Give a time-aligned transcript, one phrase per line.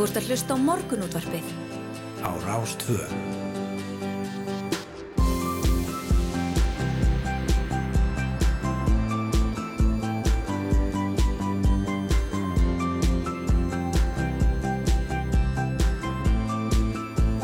[0.00, 1.48] Þú ert að hlusta á morgunútvarpið
[2.24, 3.02] á Rástvö.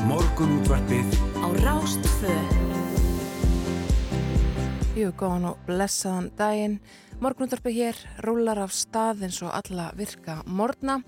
[0.09, 2.36] Morgunútvarpið á Rástfö.
[4.96, 6.80] Jú, góðan og blessaðan daginn.
[7.16, 10.98] Morgunúttarpi hér rúlar af stað eins og alla virka morgna.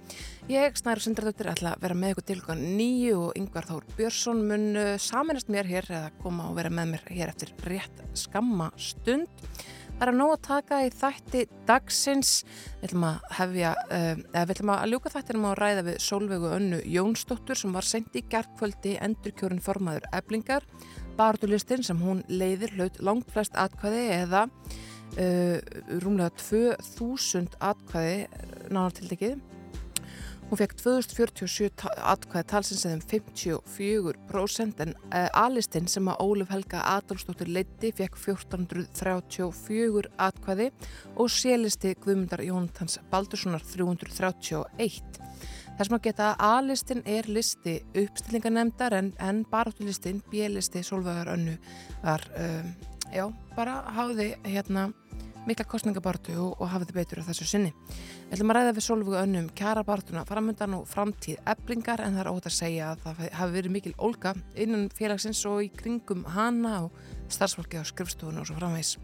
[0.48, 4.40] Ég, Snæru Sindradóttir, ætla að vera með ykkur til ykkur nýju og Yngvar Þór Björnsson
[4.48, 8.70] mun uh, saminast mér hér eða koma og vera með mér hér eftir rétt skamma
[8.80, 9.28] stund.
[9.98, 12.34] Það er að nóg að taka í þætti dagsins.
[12.80, 16.52] Við ætlum að hefja, uh, eða við ætlum að ljúka þættinum á ræða við Solveigu
[16.56, 20.64] Önnu Jónsdóttur sem var sendt í gerðkvöldi endurkjörun formaður eblingar.
[21.20, 24.48] Bartulistin sem hún leiðir hlaut langt flest atkvæði eða
[25.16, 28.26] rúmlega 2000 atkvæði
[28.68, 29.38] nánar tildekið.
[30.48, 36.80] Hún fekk 2047 atkvæði talsins eða um 54% en uh, A-listin sem að Óluf Helga
[36.94, 40.70] Adolfsdóttir leiti fekk 1434 atkvæði
[41.20, 45.20] og C-listi Guðmundar Jóntans Baldurssonar 331.
[45.76, 51.58] Þess maður geta að A-listin er listi uppstillingarnemdar en, en baráttulistin, B-listi Solvögar Önnu
[52.00, 52.72] var, um,
[53.14, 54.88] já, bara háði hérna
[55.48, 57.70] mikla kostningabartu og, og hafið betur á þessu sinni.
[58.28, 62.24] Við ætlum að ræða við Solvögu Önnu um kjarabartuna framöndan og framtíð eblingar en það
[62.24, 66.26] er ótt að segja að það hafi verið mikil ólga innan félagsins og í kringum
[66.34, 67.00] hana og
[67.32, 68.94] starfsfólki á skrifstofunum og svo framvegs.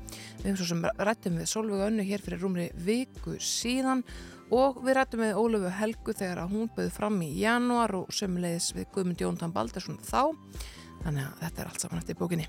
[0.43, 4.05] Við höfum svo sem rættum við Solvögu Önnu hér fyrir rúmri viku síðan
[4.53, 8.75] og við rættum við Ólöfu Helgu þegar að hún bauð fram í januar og sömulegis
[8.77, 10.35] við Guðmund Jóntan Baldarsson þá
[11.05, 12.47] þannig að þetta er allt saman eftir bókinni.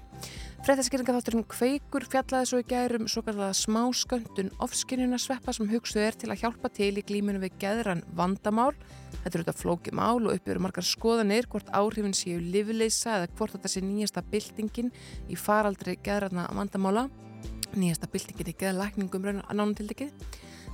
[0.66, 6.32] Frættaskýringaþátturinn Kveikur fjallaði svo í gærum svo kallega smásköndun ofskinnuna sveppa sem hugstuð er til
[6.32, 8.72] að hjálpa til í glíminu við geðran vandamál.
[9.20, 13.58] Þetta er auðvitað flóki mál og uppbyrður margar skoðanir hvort áhrifin séu livleisa eða hvort
[13.58, 14.92] þetta sé nýjasta byltingin
[15.30, 17.08] í faraldri geðrana vandamála.
[17.76, 20.14] Nýjasta byltingin í geðlækningum raun að nánum til dekið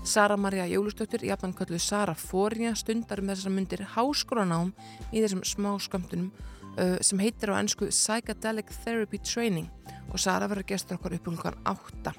[0.03, 4.72] Sara Maria Jólustóttur, jafnan kalluð Sara Fórja, stundar um þessar myndir háskólanám
[5.14, 6.60] í þessum smá skömmtunum uh,
[7.04, 9.68] sem heitir á ennsku Psychedelic Therapy Training
[10.12, 12.14] og Sara verður gestur okkar upp um hlukan 8.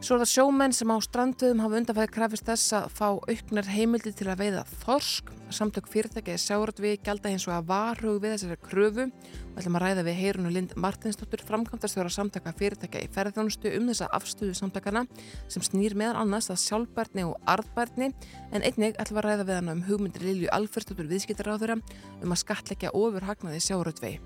[0.00, 4.14] Svo er það sjómenn sem á strandvöðum hafa undanfæði krafist þess að fá auknar heimildi
[4.16, 5.28] til að veiða þorsk.
[5.52, 9.84] Samtök fyrirtækja í sjáratvi gælda hins og að varhug við þessari kröfu og ætlum að
[9.84, 15.04] ræða við Heirunu Lind Martinsdóttur framkvæmtastjóra samtaka fyrirtækja í ferðjónustu um þessa afstöðu samtakana
[15.52, 19.76] sem snýr meðan annars að sjálfbærni og arðbærni en einnig ætlum að ræða við hana
[19.76, 21.76] um hugmyndir Lilju Alferstóttur viðskiptaráðura
[22.22, 24.16] um að skatleggja ofur hagnaði sjáratvi.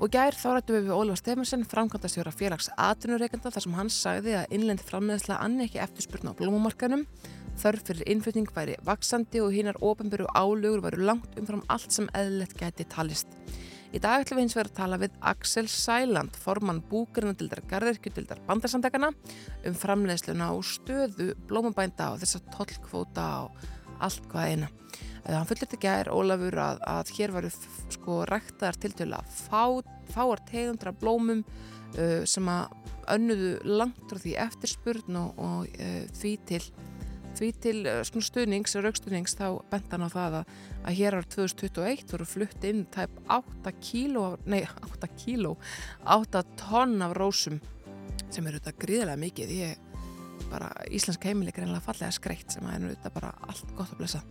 [0.00, 4.36] Og gær þá rættum við við Ólfa Stefansson, framkvæmdastjóra félags atvinnureikanda þar sem hann sagði
[4.38, 7.02] að innlend framleðsla anni ekki eftirspurna á blómumarkanum,
[7.60, 12.56] þörf fyrir innflutning væri vaksandi og hinnar ofenböru álugur væru langt umfram allt sem eðlert
[12.56, 13.36] gæti talist.
[13.92, 19.12] Í dag ætlum við eins verið að tala við Axel Sæland, formann búkarinnadildar garðirkjutildar bandarsamdegana
[19.68, 23.68] um framleðsluna og stöðu blómabænda og þessa tollkvóta og
[24.00, 24.72] allt hvað eina.
[25.26, 27.50] Hann fullir ekki að er Ólafur að, að hér varu
[27.92, 29.64] sko ræktaðar til til að fá,
[30.14, 32.76] fáar tegundra blómum uh, sem að
[33.10, 36.62] önnuðu langt frá því eftirspurn og, og uh, því til,
[37.38, 40.54] því til uh, stuðnings, raukstuðnings þá bent hann á það að,
[40.84, 45.56] að hér árið 2021 voru flutt inn tæp 8 kíló, nei 8 kíló,
[46.16, 47.60] 8 tonn af rósum
[48.30, 49.54] sem eru þetta gríðilega mikið.
[49.58, 49.86] Ég
[50.50, 54.00] bara íslensk heimileg er einlega fallega skreitt sem að er þetta bara allt gott að
[54.02, 54.22] blessa.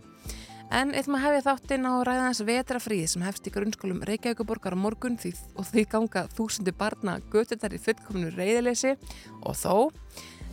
[0.70, 5.32] En eitthvað maður hefði þáttinn á ræðans vetrafríð sem hefst í grunnskólum Reykjavíkuborgar morgun því,
[5.58, 8.92] og því ganga þúsundi barna götur þar í fullkomnu reyðileysi
[9.42, 9.90] og þó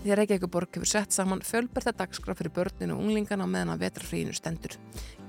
[0.01, 4.33] því að Reykjavíkuborg hefur sett saman fölberta dagskraf fyrir börninu og unglingana meðan að vetrafríðinu
[4.37, 4.73] stendur.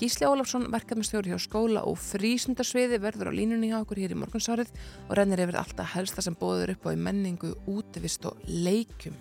[0.01, 4.73] Gísli Ólafsson, verkefnastjóri hjá skóla og frísundarsviði verður á línunni hjá okkur hér í morgunsárið
[5.05, 9.17] og rennir yfir alltaf helsta sem bóður upp á í menningu, útivist og leikum.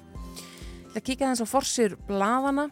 [0.93, 2.69] Það kíkja þess að forsýr bladana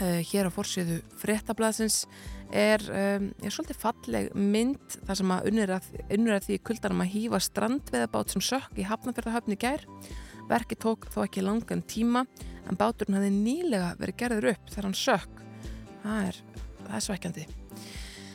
[0.00, 2.04] hér á fórsíðu fréttablasins
[2.54, 7.12] er, um, er svolítið falleg mynd þar sem að unnur að, að því kuldanum að
[7.14, 9.84] hýfa strandveðabát sem sökk í Hafnarfjörðahöfni gær.
[10.50, 12.24] Verki tók þó ekki langan tíma
[12.68, 15.44] en báturinn hafði nýlega verið gerður upp þegar hann sökk.
[16.04, 16.40] Það er,
[16.84, 17.46] það er svekkjandi.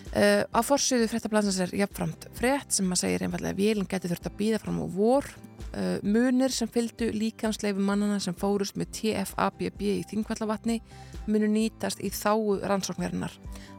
[0.09, 4.31] Uh, á fórsíðu fréttablasins er jafnframt frétt sem að segja einfallega að vélinn geti þurft
[4.31, 5.27] að býða fram á vor.
[5.69, 10.79] Uh, munir sem fylgdu líkansleifu mannana sem fórust með TFABB í Þingvallavatni
[11.27, 13.33] munu nýtast í þáu rannsóknarinnar.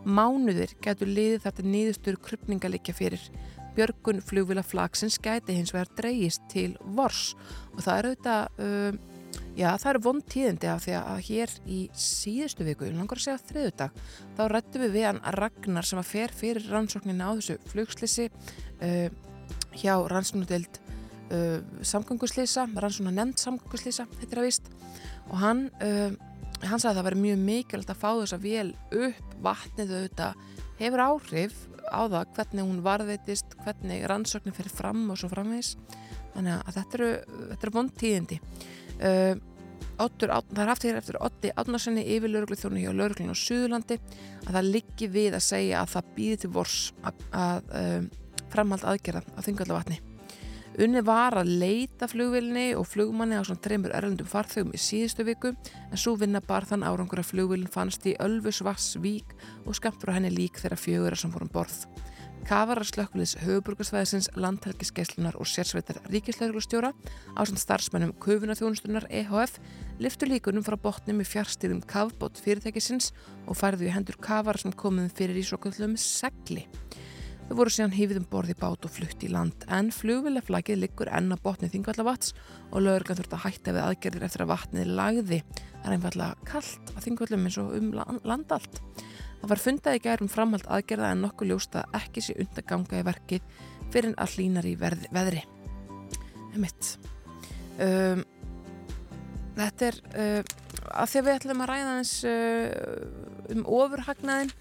[0.05, 3.25] Mánuðir getur liðið þetta nýðustur krypningalikja fyrir.
[3.77, 7.37] Björgun flugvila flagsins gæti hins vegar dreyist til vors
[7.77, 9.01] og það er auðvitað uh,
[9.59, 13.25] Já, það eru vond tíðindi af því að hér í síðustu viku, ég langar að
[13.27, 13.99] segja þriðudag,
[14.39, 19.11] þá rættum við við hann Ragnar sem að fer fyrir rannsóknina á þessu flugslisi uh,
[19.75, 20.81] hjá rannsóknudeld
[21.35, 21.59] uh,
[21.93, 24.73] samgönguslisa, rannsóknar nefnd samgönguslisa, þetta er að vist
[25.29, 25.67] og hann,
[26.65, 28.69] hann sagði að það veri mjög mikilvægt að fá þess að vel
[29.07, 30.43] upp vatnið auðvitað
[30.81, 31.57] hefur áhrif
[31.91, 35.75] á það hvernig hún varðveitist, hvernig rannsóknin fyrir fram og svo framvegs
[36.35, 37.11] þannig að þetta eru,
[37.57, 38.41] eru vond tíðindi
[39.01, 39.33] Uh,
[40.01, 43.99] Ottur, það er haft hér eftir Otti Átnarsenni yfir lauruglu þjónu hjá lauruglun á Suðurlandi
[44.47, 48.07] að það liggi við að segja að það býði til vors að, að um,
[48.53, 49.99] framhald aðgerða á þingallavatni.
[50.81, 55.51] Unni var að leita flugvilni og flugmanni á svona treymur erlendum farþögum í síðustu viku
[55.53, 59.35] en svo vinna bar þann árangur að flugvilin fannst í Ölfusvassvík
[59.67, 61.83] og skamt frá henni lík þegar fjögur sem fórum borð.
[62.49, 66.95] Kafarar slökkulis höfuburgarsvæðisins, landhelgisgeislunar og sérsveitar ríkislauglustjóra
[67.37, 69.61] á samt starfsmennum köfunaþjónustunar EHF
[70.01, 73.13] liftu líkunum frá botni með fjárstýðum kafbót fyrirtækisins
[73.45, 76.65] og færðu í hendur kafar sem komuðum fyrir í svo kallum segli.
[77.51, 81.35] Þau voru síðan hýfið um borði bát og flutt í land en flugvilaflagið liggur enn
[81.35, 82.31] á botni þingvallavats
[82.71, 85.41] og lögurglann þurft að hætta við aðgerðir eftir að vatnið lagði.
[85.73, 87.91] Það er einfallega kallt að þingvallum eins og um
[88.31, 88.81] landallt.
[89.41, 93.61] Það var fundað í gærum framhald aðgerða en nokkuð ljósta ekki sé undaganga í verkið
[93.91, 95.43] fyrir að hlínar í verð, veðri.
[96.55, 98.23] Um,
[99.59, 100.43] þetta er uh,
[101.03, 104.55] að því að við ætlum að ræða eins uh, um ofurhagnaðin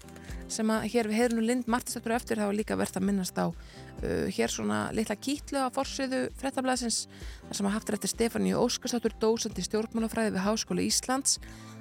[0.52, 4.26] sem að hér við heyrum Lind Martinsdóttur eftir þá líka verðt að minnast á uh,
[4.30, 7.04] hér svona litla kýtlu á forsiðu frettablasins
[7.46, 11.38] þar sem að haftur eftir Stefáníu Óskarsdóttur dósandi stjórnmálafræði við Háskóla Íslands.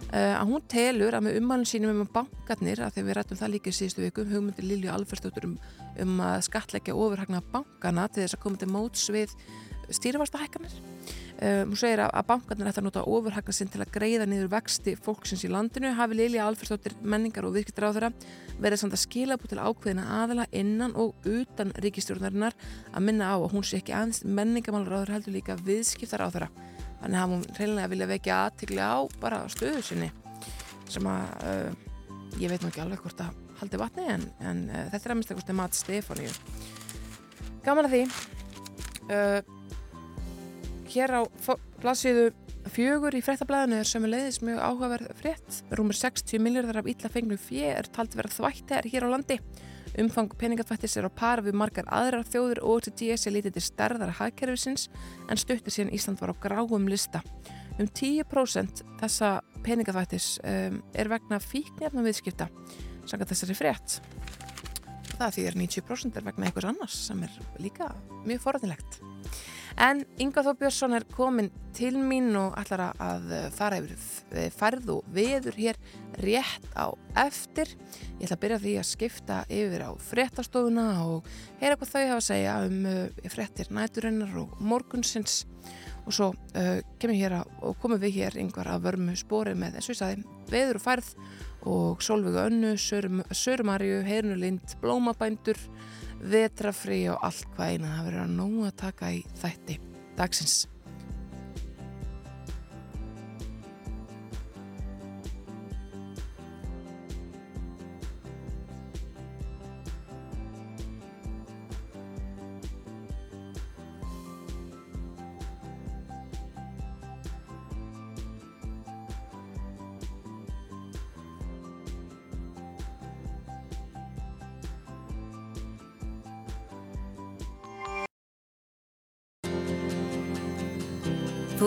[0.10, 3.54] Uh, að hún telur að með umhælun sínum um bankarnir að því við rættum það
[3.56, 5.58] líka í síðustu vikum hugmyndir Lilju Alfersdóttur um,
[6.00, 9.36] um að skatleggja ofurhagna bankana til þess að koma til móts við
[11.40, 14.50] Um, hún segir að, að bankarnir ætti að nota ofurhagna sinn til að greiða niður
[14.52, 15.94] vexti fólksins í landinu.
[15.96, 18.10] Hafi Lilja Alfersdóttir menningar og virkir á þeirra
[18.60, 22.58] verið samt að skila búið til ákveðina aðala innan og utan ríkistjórnarinnar
[22.92, 26.34] að minna á að hún sé ekki aðeins menningamálur á þeirra heldur líka viðskiptar á
[26.34, 26.50] þeirra
[27.00, 30.10] þannig að hún reynilega vilja vekja aðtikli á bara stöðu sinni
[30.92, 31.70] sem að uh,
[32.42, 35.22] ég veit nú ekki alveg hvort að haldi vatni en, en uh, þetta er að
[35.22, 36.36] mista hvort að mat Stefáníu
[37.64, 38.04] Gaman að því.
[39.10, 39.59] Uh,
[40.90, 41.22] hér á
[41.80, 42.30] plassiðu
[42.70, 45.60] fjögur í frettablaðinu er sem er leiðis mjög áhugaverð frett.
[45.74, 49.40] Rúmur 60 miljardar af illa fengnu fjö er talt verið þvætti er hér á landi.
[50.00, 54.14] Umfang peningatvættis er á par við margar aðrar þjóður og OTD sé lítið til stærðar
[54.20, 54.88] hagkerfisins
[55.30, 57.24] en stuttir síðan Ísland var á gráum lista.
[57.80, 62.50] Um 10% þessa peningatvættis um, er vegna fíknefna viðskipta
[63.10, 64.00] sanga þessari frett.
[65.20, 67.90] Það því er 90% er vegna einhvers annars sem er líka
[68.28, 69.00] mjög forðanlegt.
[69.78, 75.12] En Inga Þó Björnsson er komin til mín og ætlar að fara yfir færð og
[75.14, 75.78] veður hér
[76.24, 76.90] rétt á
[77.26, 77.76] eftir.
[78.20, 81.30] Ég ætla að byrja því að skipta yfir á fréttastofuna og
[81.62, 85.44] heyra hvað þau hafa að segja um uh, fréttir næturinnar og morgunsins
[86.06, 86.80] og svo uh,
[87.82, 91.14] komum við hér yngvar að vörmu spóri með eins og ég sagði veður og færð
[91.70, 95.60] og Solvögu Önnu, Sörumarju, Heirnulind, Blómabændur
[96.22, 97.94] vetrafri og allt hvað eina.
[97.98, 99.80] Það verður að nógu að taka í þætti
[100.20, 100.58] dagsins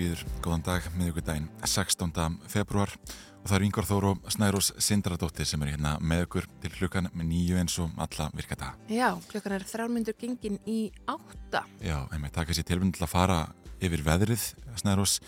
[0.00, 2.38] Býður góðan dag með ykkur daginn 16.
[2.48, 7.10] februar og það eru Yngvar Þóru Snærós Sindradóttir sem er hérna með ykkur til klukkan
[7.12, 8.70] með nýju eins og alla virkata.
[8.88, 10.78] Já, klukkan er þrjármyndur gengin í
[11.10, 11.66] átta.
[11.84, 13.38] Já, einmitt, taka sér tilbund til að fara
[13.80, 14.46] yfir veðrið
[14.80, 15.18] Snærós.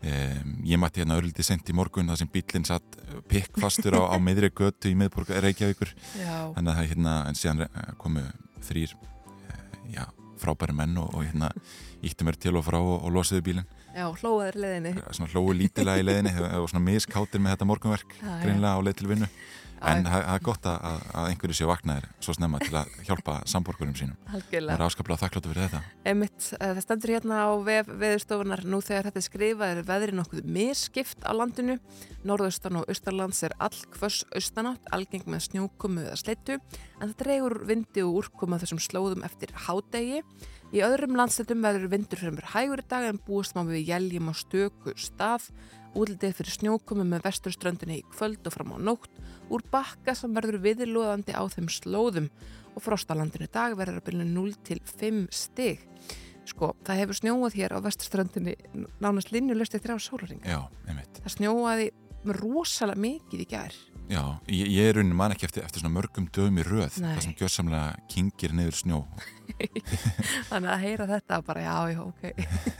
[0.00, 4.16] Um, ég mætti hérna örliti sent í morgun þar sem bílinn satt pikkfastur á, á
[4.30, 5.90] meðri götu í miðborg Reykjavíkur.
[6.22, 6.36] Já.
[6.54, 8.22] Þannig að hérna, en síðan eh, komu
[8.64, 8.94] þrýr,
[9.50, 9.60] eh,
[9.98, 10.06] já,
[10.40, 11.50] frábæri menn og, og hérna
[12.06, 13.68] ítti mér til og frá og, og losiðu bílinn.
[13.90, 14.92] Já, hlóðaður leðinni.
[15.10, 19.10] Svona hlóðu lítilega í leðinni og svona miskáttir með þetta morgunverk greinlega á leið til
[19.14, 19.28] vinnu.
[19.80, 23.36] en það það er gott að, að- einhverju séu vaknaðir svo snemma til að hjálpa
[23.48, 24.74] samborgurum sínum það Algjörlega.
[24.74, 25.80] er áskaplega þakkláttu fyrir þetta
[26.10, 30.16] Einmitt, eh, það stendur hérna á vef veðurstofunar nú þegar þetta er skrifað er veðri
[30.18, 31.78] nokkuð misskipt á landinu.
[32.28, 36.58] Norðaustan og austalands er all hvöss austanátt, algeng með snjókumu eða sleittu
[37.00, 40.20] en það dregur vindi og úrkoma þessum slóðum eftir hádegi.
[40.70, 44.34] Í öðrum landsleitum verður vindur fremur hægur í dag en búist má við jæljum á
[44.38, 45.48] stöku stað.
[45.98, 49.10] Útlitið fyrir snjókumu með vesturströndinni í kvöld og fram á nótt
[49.50, 52.28] úr bakka sem verður viðlóðandi á þeim slóðum
[52.76, 55.82] og frostalandinu dag verður að byrja 0 til 5 stig.
[56.46, 58.54] Sko, það hefur snjóað hér á vesturströndinni
[59.02, 60.38] nánast linjulöst eftir á sólaring.
[60.46, 61.90] já, einmitt Það snjóaði
[62.38, 63.74] rosalega mikið í gær.
[64.10, 67.12] Já, ég, ég er raunin man ekki eftir, eftir svona mörgum dögum í röð Nei.
[67.14, 69.02] það sem gjörsamlega kingir niður snjó
[70.50, 72.22] Þannig að heyra þetta bara, já, já, ok.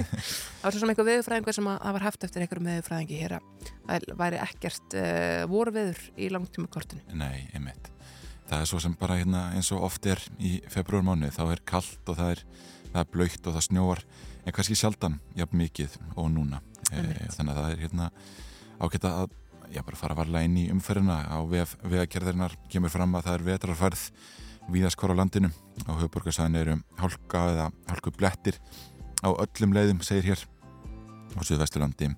[0.60, 3.48] það var svo sem einhver veðurfræðingur sem að var haft eftir einhverjum veðurfræðingi hér að
[3.86, 7.02] það væri ekkert uh, vorveður í langtíma kortinu.
[7.14, 7.90] nei, einmitt
[8.50, 12.10] það er svo sem bara hérna eins og oft er í februarmánu, þá er kallt
[12.10, 12.44] og það er,
[12.90, 14.02] það er blöytt og það snjóar
[14.40, 16.58] en kannski sjaldan, jafn mikið og núna
[16.90, 17.04] e,
[17.36, 18.08] þannig að það er hérna
[18.80, 19.36] ágætt að
[19.70, 23.46] já, bara fara varlega inn í umferðina á vef, vegagerðarinnar kemur fram að það er
[23.48, 24.04] vetrarfærð
[24.70, 25.50] víðast hvar á landinu
[25.86, 28.60] á höfuborgarsæðin eru hálka eða hálku blettir
[29.22, 30.46] á öllum leiðum, segir hér
[31.36, 32.10] á Suðvesturlandi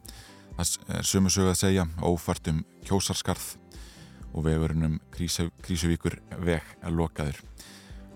[0.57, 3.57] það er sömu sögu að segja ófært um kjósarskarð
[4.33, 7.41] og vegurinn um Krísu, Krísuvíkur veg er lokaður.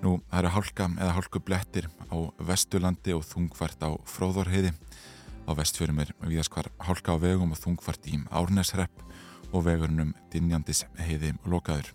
[0.03, 2.17] Nú, það eru hálka eða hálku blettir á
[2.49, 4.73] Vesturlandi og þungfært á Fróðorheiði.
[5.47, 9.06] Á vestfjörum er viðaskvar hálka á vegum og þungfært í Árneshrepp
[9.53, 11.93] og vegurinn um Dinjandis heiði lokaður.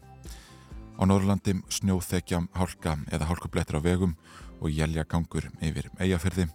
[1.00, 4.15] Á Norrlandi snjóþekja hálka eða hálku blettir á vegum
[4.62, 6.48] og jælja gangur yfir eigafyrði.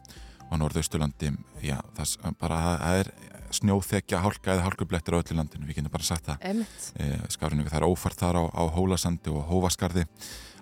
[0.47, 3.11] Á Norðausturlandi, já, það s- bara það er
[3.51, 6.93] snjóþekja hálka eða hálku blettir á öllu landinu, við getum bara sagt það Emmitt.
[6.99, 7.71] e, skafrinningu.
[7.71, 10.07] Það er ófært þar á, á Hólasandi og Hófaskarði.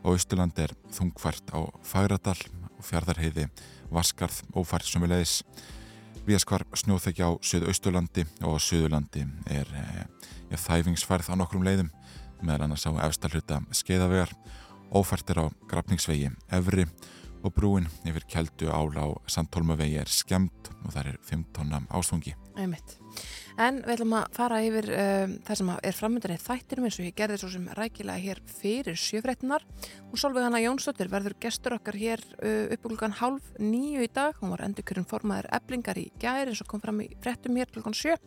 [0.04, 2.36] Á Östurlandi er þungfært á Fagradal
[2.78, 3.48] og Fjardarheiði,
[3.92, 5.42] Vaskarð, ófært sumulegis.
[6.24, 11.90] Víaskvar snjóþekja á Suðausturlandi og Suðurlandi er ja, þæfingsfærð á nokkrum leiðum
[12.40, 14.32] meðal annars á efsta hluta skeiðavegar.
[14.88, 16.86] Ófært er á Grafningsvegi Evri
[17.44, 22.32] og brúin yfir Keldu ála á Sandholmavegi er skemmt og það er 15 ástungi.
[22.56, 22.96] Einmitt.
[23.54, 27.06] En við ætlum að fara yfir um, það sem er framöndan í þættinum eins og
[27.06, 29.62] ég gerði svo sem rækilega hér fyrir sjöfréttinar
[30.08, 34.34] og Solveig Hanna Jónsdóttir verður gestur okkar hér uh, upp klukkan hálf nýju í dag.
[34.42, 37.94] Hún var endurkjörun formaður eblingar í gæri eins og kom fram í fréttum hér klukkan
[37.94, 38.18] sjö.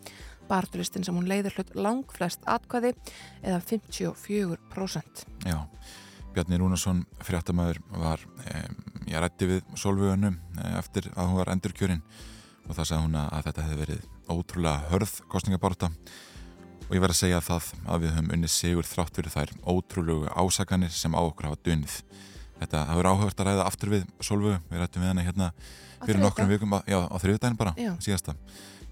[0.48, 2.96] Bartulistin sem hún leiður hlut langflest atkvæði
[3.44, 5.28] eða 54%.
[5.44, 5.60] Já,
[6.32, 10.40] Bjarni Rúnarsson fréttamaður var, um, ég rætti við Solvögunum
[10.78, 12.06] eftir að hún var endurkjörinn
[12.70, 15.90] og það sagði hún að þetta hefði verið ótrúlega hörð kostningaborta
[16.88, 20.30] og ég verði að segja það að við höfum unnið sigur þrátt fyrir þær ótrúlegu
[20.40, 21.98] ásakanir sem á okkur hafa dunnið.
[22.62, 25.50] Þetta hafur áhugavert að ræða aftur við Solvögu, við rættum við hana hérna
[26.06, 27.92] fyrir nokkrum vikum, á- já, á þriðudaginn bara, Já.
[28.02, 28.34] síðasta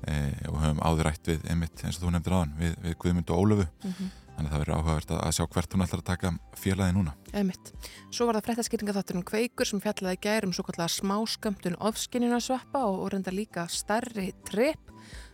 [0.05, 0.13] e,
[0.51, 3.41] og höfum áður rætt við, einmitt, eins og þú nefndir aðan, við, við Guðmund og
[3.45, 6.29] Ólöfu Mm þannig að það verður áhugavert að, að sjá hvert hún ætlar að taka
[6.59, 7.11] félagi núna.
[7.39, 7.69] Einmitt.
[8.11, 12.97] Svo var það fréttaskýringa þátturinn Kveikur sem fjallaði gærum svo kallega smáskömmtun ofskinnina sveppa og,
[13.05, 14.84] og reynda líka stærri tripp.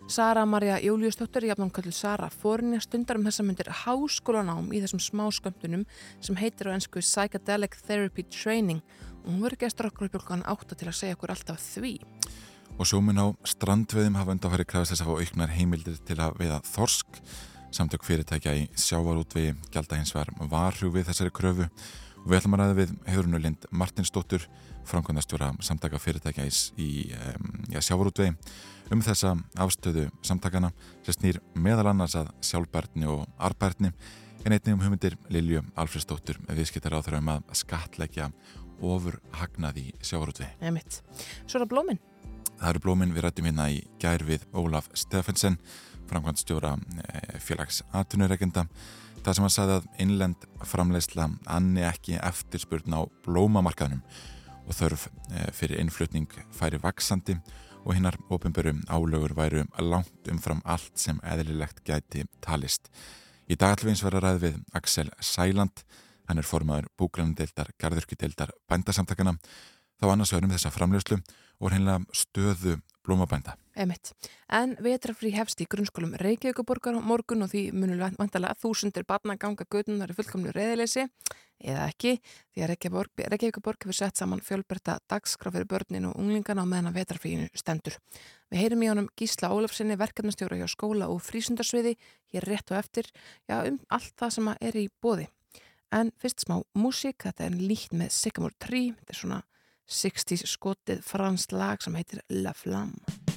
[0.07, 5.85] Sara Maria Júliusdóttir, jafnum kallu Sara Fórinja, stundar um þessa myndir háskólanám í þessum smáskömmtunum
[6.19, 8.81] sem heitir á ennsku Psychedelic Therapy Training
[9.21, 11.93] og hún verður gestur okkur upp okkur átta til að segja okkur alltaf því.
[12.79, 16.59] Og sjóminn á strandveðum hafa undanfæri krafist þess að fá auknar heimildir til að veiða
[16.71, 17.21] þorsk.
[17.71, 22.63] Samtök fyrirtækja í sjávarútvegi gælda hins vegar varhug við þessari kröfu og við ætlum að
[22.63, 24.43] ræða við Heðrunu Lind Martinsdóttur,
[24.89, 28.35] framkvæmdastjóra samtaka fyrirtækja í, í um, já, sjávarútvegi
[28.91, 30.71] um þessa afstöðu samtakana
[31.05, 33.91] sem snýr meðal annars að sjálfbærni og arbærni
[34.43, 38.31] en einnig um hugmyndir Lilju Alfredsdóttur viðskiptar á þrjum að skatleggja
[38.81, 39.91] ofur hagnaði.
[40.59, 40.99] Einmitt.
[41.45, 42.01] Svo er það blóminn.
[42.57, 45.57] Það eru blóminn við rættum hérna í gær við Ólaf Steffensen,
[46.09, 48.65] framkvæmstjóra eh, félags atvinnureikenda.
[49.21, 54.01] Það sem hann sagði að innlend framleiðsla anni ekki eftirspurn á blómamarkaðnum
[54.65, 60.93] og þörf eh, fyrir innflutning færi vaksandi og hinnar ofinbörum álögur væru langt umfram allt
[61.01, 62.91] sem eðlilegt gæti talist.
[63.49, 65.83] Í dag ætlum við eins vera ræð við Axel Sæland,
[66.29, 69.35] hann er formaður búgrandeildar, garðurkjudeildar, bændasamtakana,
[69.99, 71.19] þá annars vegar um þessa framleiðslu
[71.59, 73.57] og hinlega stöðu blómabænda.
[73.75, 74.11] Emitt.
[74.51, 80.11] En vetrafrí hefst í grunnskólum Reykjavíkuborgar morgun og því munul vantalega þúsundir barna ganga gödunar
[80.11, 81.05] í fullkomlu reyðileysi
[81.61, 86.67] eða ekki því að Reykjavíkuborg hefur sett saman fjölberta dagskraf fyrir börnin og unglingana á
[86.67, 87.97] meðan að vetrafríinu stendur.
[88.51, 91.95] Við heyrim í honum Gísla Ólafsinni, verkefnastjóra hjá skóla og frísundarsviði,
[92.33, 93.07] hér rétt og eftir,
[93.47, 95.29] já um allt það sem er í bóði.
[95.91, 99.41] En fyrst smá músík, þetta er líkt með Sycamore Tree, þetta er svona
[99.91, 103.30] 60s skotið fransk lag sem heitir La Flamme.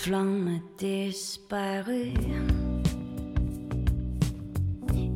[0.00, 2.14] flamme disparue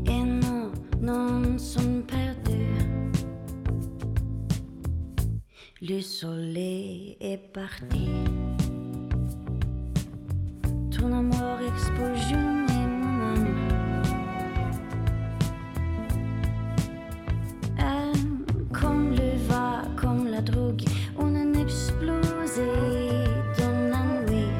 [0.06, 0.70] et nous
[1.00, 2.23] n'en sommes pas
[5.86, 8.08] Le soleil est parti.
[10.90, 13.56] Ton amour explosionne mon âme.
[17.80, 18.12] Euh,
[18.72, 20.84] Comme le va, comme la drogue
[21.18, 22.62] On a explosé
[23.58, 24.52] dans la nuit.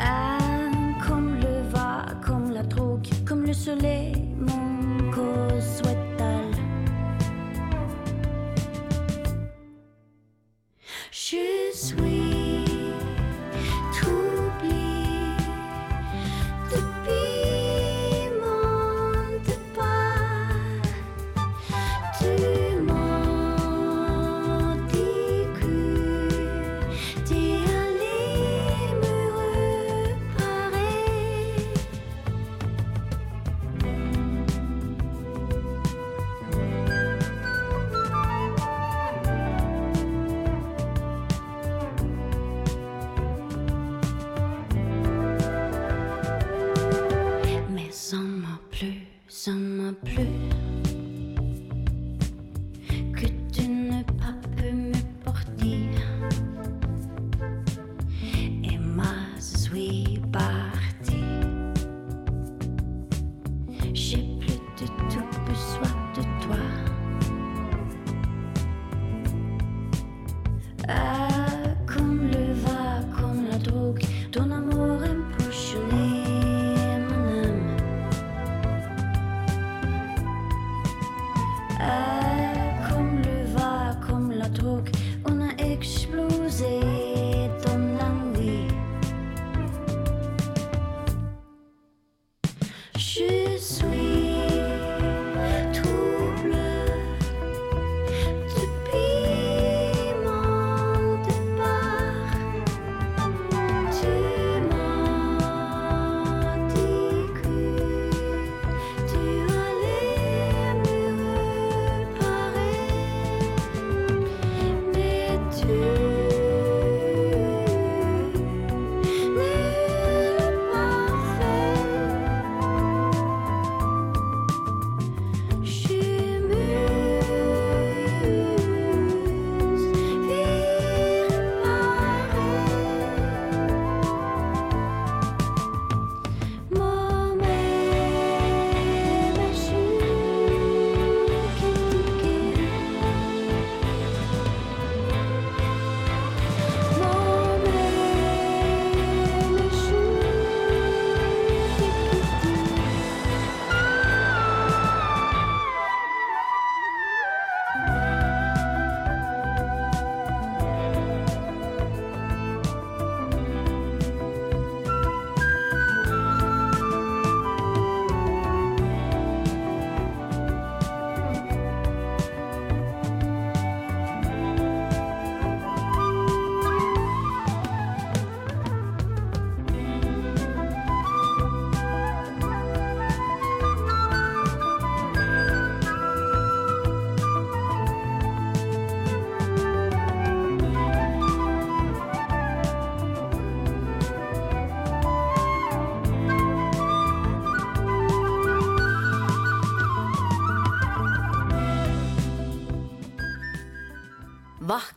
[0.00, 0.38] Ah,
[1.04, 4.17] comme le va, comme la drogue, comme le soleil,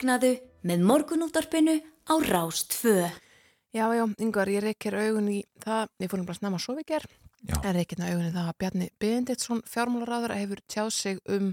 [0.01, 0.31] Vaknaðu
[0.65, 1.75] með morgunúttarpinu
[2.09, 3.05] á Rástfö.
[3.69, 6.87] Já, já, yngvar, ég reykir augun í það, ég fórum bara snemma að sofa í
[6.89, 7.03] ger
[7.45, 7.59] Já.
[7.69, 11.51] er ekki ná augunni það að Bjarni Benditsson fjármálaráður hefur tjáð sig um,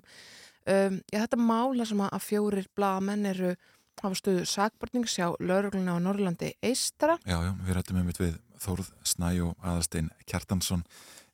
[0.65, 3.53] um já, þetta mála sem að fjórir blaðamenn eru
[4.01, 8.91] hafa stöðu sakbortning sjá laurugluna á Norrlandi eistra Já, já, við rættum um við Þórð
[9.13, 10.87] Snæ og Aðarstein Kjartansson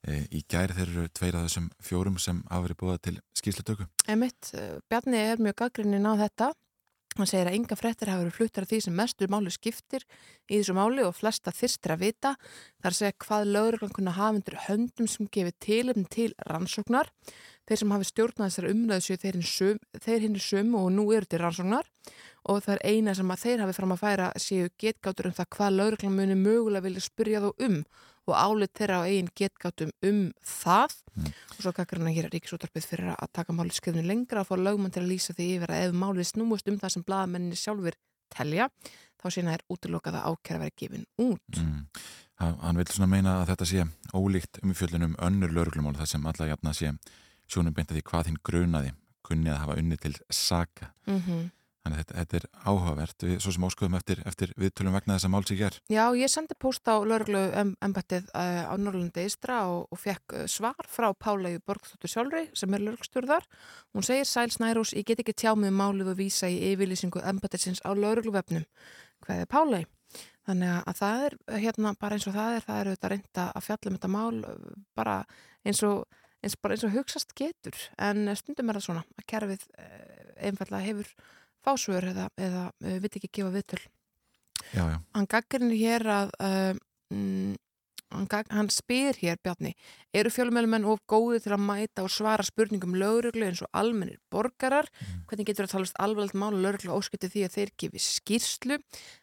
[0.02, 3.86] e, í gær þeir eru tveir af þessum fjórum sem hafa verið búið til skýrslutöku.
[4.10, 6.50] Emitt, uh, Bjarni er mjög gaggrinnin á þetta
[7.22, 10.04] hann segir að enga fréttir hafa verið fluttar af því sem mestur máli skiptir
[10.48, 12.32] í þessu máli og flesta þyrstir að vita.
[12.82, 17.12] Þar segja hvað lauruglan kunna hafa undir höndum sem gefið tilöfn til rannsóknar.
[17.64, 21.40] Þeir sem hafi stjórnað þessari umræðu séu þeir, sum, hinn sömu og nú eru til
[21.40, 21.86] rannsóknar.
[22.50, 25.52] Og það er eina sem að þeir hafi fram að færa séu getgátur um það
[25.56, 27.78] hvað lauruglan muni mögulega vilja spyrja þó um
[28.26, 31.30] og álit þeirra á eigin getgátum um það Mm.
[31.30, 34.56] og svo kakkar hann að að ríkisútarpið fyrir að taka málið skrifinu lengra að fá
[34.58, 37.94] lögmann til að lýsa því yfir að ef málið snúmust um það sem blaðamenninni sjálfur
[38.34, 38.66] telja
[39.22, 41.60] þá sína er útlokað að ákjæra verið gefin út.
[41.60, 41.86] Mm.
[42.42, 46.74] Hann vil svona meina að þetta sé ólíkt umfjöllunum önnur lauruglumál þar sem alla jafna
[46.74, 46.90] sé
[47.46, 50.90] sjónum beint að því hvað hinn grunaði kunni að hafa unni til saka.
[51.06, 51.50] Mm
[51.84, 55.32] Þannig að þetta, þetta er áhugavert, svo sem óskuðum eftir, eftir viðtölum vegna þess að
[55.34, 55.74] máls í ger.
[55.92, 57.42] Já, ég sendi post á lauruglu
[57.84, 62.72] embættið uh, á Norrlandi Eistra og, og fekk uh, svar frá Pálaug Borgþóttur sjálfri sem
[62.72, 63.44] er laurugstjórðar.
[63.92, 67.20] Hún segir Sæl Snærós, ég get ekki tjá mig um málið og vísa í yfirlýsingu
[67.20, 68.64] embættisins á laurugluvefnum.
[69.28, 69.92] Hvað er Pálaug?
[70.48, 73.68] Þannig að það er hérna bara eins og það er, það er auðvitað reynda að
[73.68, 74.42] fjalla um þetta mál
[74.96, 75.20] bara
[75.68, 77.76] eins og, eins, bara eins og hugsast getur.
[78.00, 79.64] En stundum er það svona að kerfið
[80.44, 81.16] einfallega hefur
[81.64, 83.82] fásvör eða, eða uh, vill ekki gefa viðtöl.
[84.74, 86.32] Já, já, hann gaggrinir hér að
[87.12, 87.54] mm,
[88.14, 89.74] hann, gag, hann spyr hér Bjarni,
[90.16, 94.88] eru fjölumjölumenn of góði til að mæta og svara spurningum lögreglu eins og almennir borgarar?
[95.28, 98.80] Hvernig getur það talast alvarlegt mál og lögreglu óskipti því að þeir gefi skýrslu?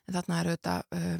[0.08, 1.17] En þarna er auðvitað uh,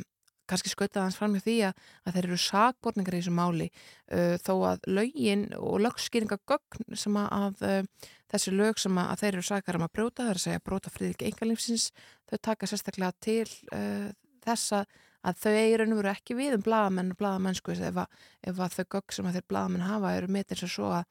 [0.52, 4.36] kannski skautað hans fram hjá því að, að þeir eru sakborningar í þessu máli uh,
[4.46, 9.34] þó að lögin og lögskýringagögn sem að, að uh, þessi lög sem að, að þeir
[9.38, 11.88] eru sakar um að brjóta, það er að segja brjóta friðrik engalífsins,
[12.32, 14.12] þau taka sérstaklega til uh,
[14.46, 14.86] þessa
[15.22, 18.58] að þau eigir raun og veru ekki við um blaðamenn og blaðamennsku ef, að- ef
[18.66, 21.04] að þau gögg sem að þeir blaðamenn hafa eru metin sem svo að,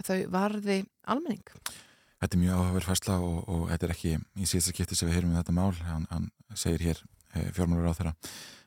[0.00, 0.78] að þau varði
[1.14, 1.44] almenning.
[2.22, 5.16] þetta er mjög áhugaverð færsla og, og þetta er ekki í síðasta skipti sem við
[5.20, 5.70] heyrum um þetta mál.
[5.86, 6.26] Hann, hann
[6.58, 7.04] segir hér
[7.54, 8.12] fjármálur á þeirra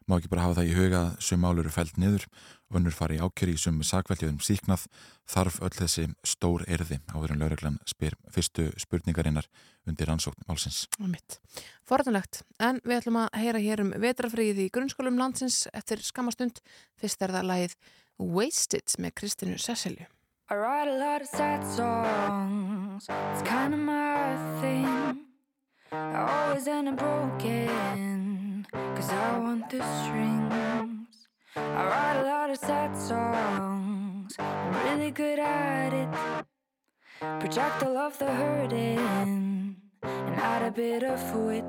[0.05, 2.25] má ekki bara hafa það í huga að sum mál eru fælt niður
[2.69, 4.85] og önnur fari í ákjöri í sum sakveldjöðum síknað
[5.29, 9.49] þarf öll þessi stór erði áður en lauruglan spyr fyrstu spurningarinnar
[9.89, 10.85] undir rannsókn málsins.
[10.99, 11.39] Og mitt.
[11.85, 12.43] Forðanlegt.
[12.61, 16.61] En við ætlum að heyra hér um vetrafríð í grunnskólum landsins eftir skamastund.
[17.01, 17.77] Fyrst er það lagið
[18.17, 20.07] Wasted með Kristinu Cecilju.
[20.47, 23.07] I write a lot of sad songs.
[23.09, 25.25] It's kind of my thing.
[25.91, 28.14] I always end up broken.
[28.95, 31.27] Cause I want the strings.
[31.57, 34.33] I write a lot of sad songs.
[34.39, 36.09] I'm really good at it.
[37.41, 39.75] Project all of the hurting.
[40.01, 41.65] And add a bit of wit.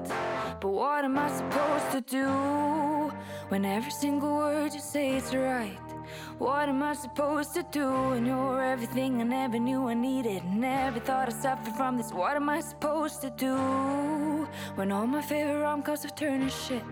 [0.61, 3.13] But what am I supposed to do
[3.49, 5.81] when every single word you say is right?
[6.39, 10.45] What am I supposed to do when you're everything I never knew I needed?
[10.45, 12.13] Never thought I suffered from this.
[12.13, 13.57] What am I supposed to do
[14.77, 16.85] when all my favorite rom coms have turned to shit?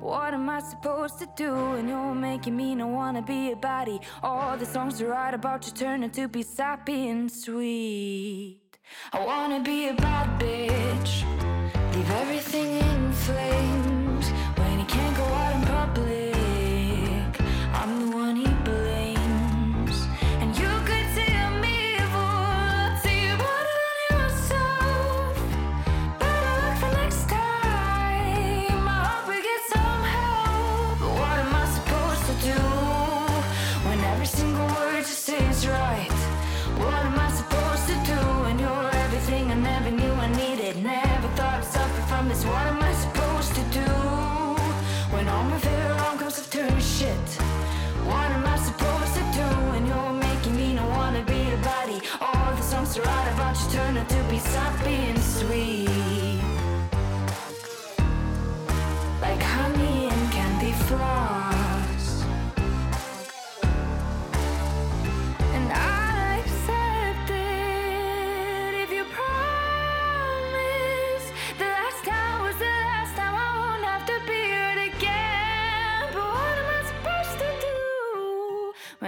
[0.00, 4.00] What am I supposed to do when you're making me not wanna be a body?
[4.22, 8.78] All the songs I write about you turn into be sappy and sweet.
[9.12, 11.12] I wanna be a bad bitch,
[11.94, 13.69] leave everything in flames.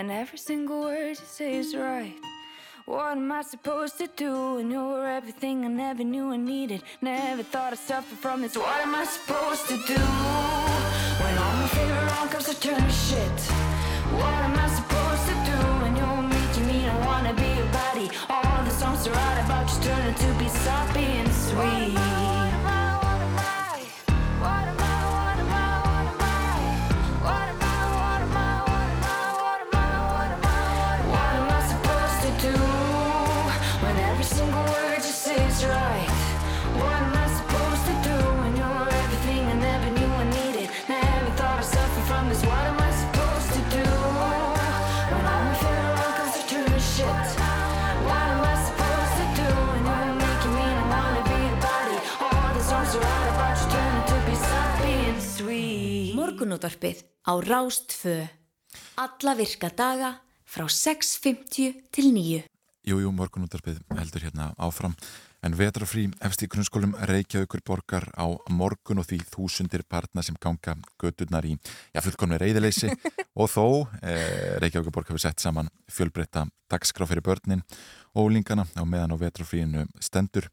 [0.03, 2.17] And every single word you say is right.
[2.87, 6.83] What am I supposed to do when you're everything I never knew I needed?
[7.01, 8.57] Never thought I'd suffer from this.
[8.57, 10.03] What am I supposed to do
[11.23, 13.38] when all my favorite wrong are turning to shit?
[14.19, 18.11] What am I supposed to do when you're to me I wanna be a body?
[18.29, 22.32] All the songs are out about just turning to be soppy and sweet.
[56.53, 58.29] Morgunútvarpið á Rástfö.
[59.01, 62.43] Alla virka daga frá 6.50 til 9.
[62.85, 64.93] Jú, jú, morgunúttarpið heldur hérna áfram.
[65.41, 70.77] En vetrafrí efst í grunnskólum Reykjavíkur borgar á morgun og því þúsundir barna sem ganga
[71.01, 71.57] gödurnar í,
[71.97, 72.93] fullkomni reyðileysi
[73.41, 77.65] og þó eh, Reykjavíkur borg hefur sett saman fjölbreytta dagskrá fyrir börnin
[78.12, 80.53] og lingana á meðan á vetrafríinu stendur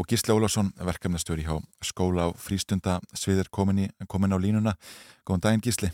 [0.00, 4.72] og Gísle Ólafsson, verkefnastöri hjá skóla á frístunda sviðir komin, í, komin á línuna.
[5.30, 5.88] Góðan daginn Gísli.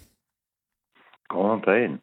[1.29, 1.97] Góðan daginn.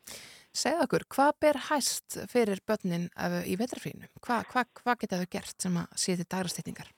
[0.53, 4.05] Segð okkur, hvað ber hæst fyrir börnin uh, í vetrafrínu?
[4.21, 6.91] Hvað hva, hva geta þau gert sem að séti dagrastýtningar?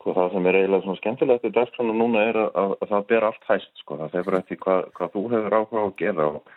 [0.00, 3.06] Sko það sem er eiginlega svona skemmtilegt í dagskránu núna er að, að, að það
[3.12, 4.00] ber allt hæst sko.
[4.00, 6.52] Það hefur eftir hvað, hvað þú hefur áhuga á að gera og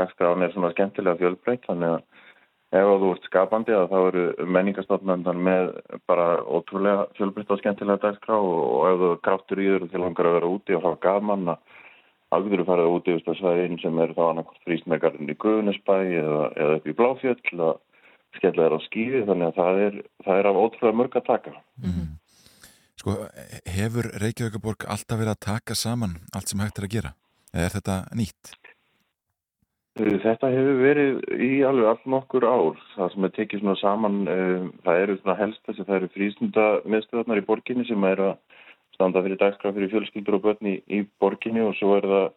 [0.00, 2.26] dagskránu er svona skemmtilega fjölbreytt þannig að
[2.68, 4.24] ef þú ert skapandi að þá eru
[4.56, 5.70] menningarstofnandan með
[6.10, 10.38] bara ótrúlega fjölbreytt og skemmtilega dagskrá og, ef þú kraftur í þér til langar að
[10.38, 11.76] vera úti og hafa gaman að
[12.36, 16.88] algjörðu farið út yfir svæðin sem er þá annarkort frísmegarinn í Guðnesbæ eða, eða upp
[16.88, 17.74] í Bláfjöld að
[18.36, 21.54] skella þér á skýði þannig að það er, það er af ótrúlega mörg að taka.
[21.80, 22.08] Mm -hmm.
[22.98, 23.14] Sko,
[23.78, 27.12] hefur Reykjavíkaborg alltaf verið að taka saman allt sem hægt er að gera?
[27.54, 28.52] Eða er þetta nýtt?
[29.98, 32.76] Þetta hefur verið í alveg allt nokkur ár.
[32.94, 34.18] Það sem er tekið svona saman,
[34.86, 38.36] það eru svona helst þess að það eru frísnunda meðstöðarnar í borginni sem er að
[38.94, 42.28] standa fyrir dagskraf fyrir fjölskyldur og börn í, í borginni og svo er það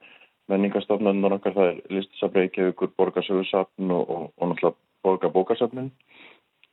[0.50, 5.92] menningastofnarnar okkar, það er listasafreikjavíkur, borgarsögursafn og, og, og náttúrulega borgarbókarsafnin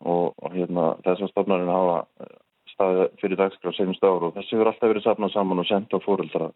[0.04, 2.00] og, og hérna þessar stofnarinn hafa
[2.72, 6.04] staðið fyrir dagskraf senjumst ára og þessi verður alltaf verið safnað saman og senda á
[6.04, 6.50] fóruldra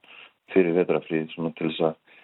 [0.53, 2.21] fyrir vetrafríð svona til þess að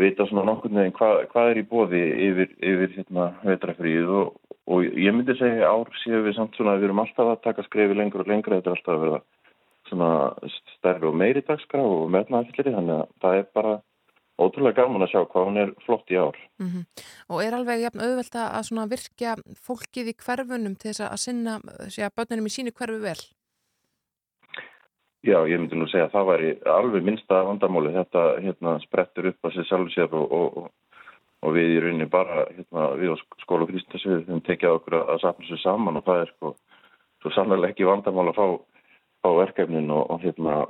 [0.00, 5.14] vita svona nokkur nefn hvað, hvað er í bóði yfir, yfir hérna vetrafríð og ég
[5.14, 8.24] myndi segja ár séu við samt svona að við erum alltaf að taka skrefi lengur
[8.24, 9.20] og lengur, þetta er alltaf að verða
[9.86, 10.08] svona
[10.76, 13.76] stærri og meiri dagskrá og meðnaðallir þannig að það er bara
[14.36, 16.36] ótrúlega gaman að sjá hvað hún er flott í ár.
[16.60, 16.84] Mm -hmm.
[17.32, 19.36] Og er alveg jafn auðvelt að virkja
[19.66, 21.60] fólkið í hverfunum til þess að sinna
[21.96, 23.22] ja, börnunum í sínu hverfu vel?
[25.24, 29.48] Já, ég myndi nú segja að það væri alveg minnsta vandamáli þetta hérna, sprettur upp
[29.48, 30.68] að sér sjálf sér og, og,
[31.42, 35.14] og við í rauninni bara hérna, við á skóla og frístasvið við tekjaði okkur að,
[35.24, 36.52] sapna sér saman og það er sko,
[37.22, 38.46] svo sannlega ekki vandamál að fá
[39.26, 40.60] á verkefnin og, og hérna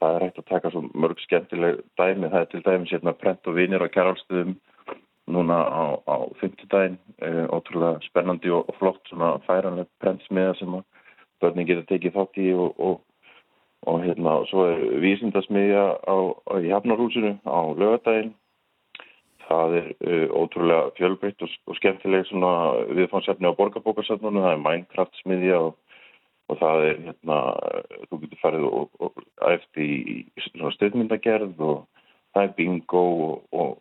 [0.00, 3.48] það er hægt að taka svo mörg skemmtileg dæmi, það er til dæmis hérna prent
[3.48, 4.56] og vinir á kjæralstuðum
[5.32, 10.76] núna á, á 50 dægin e, ótrúlega spennandi og, flott svona færanlega prentsmiða sem
[11.42, 12.76] börnin geta tekið þátt í og,
[13.86, 16.16] og, og hérna svo er vísindasmiðja á,
[16.50, 18.34] á Hafnarhúsinu á lögadagin
[19.46, 22.52] það er e, ótrúlega fjölbreytt og skemmtileg svona
[22.90, 25.76] viðfánsefni á borgarbókarsafnunum, það er Minecraft smiðja og
[26.46, 27.38] og það er hérna,
[28.06, 32.04] þú getur farið og, og eftir í, svona stöðmyndagerð og
[32.36, 33.72] það er bingo og, og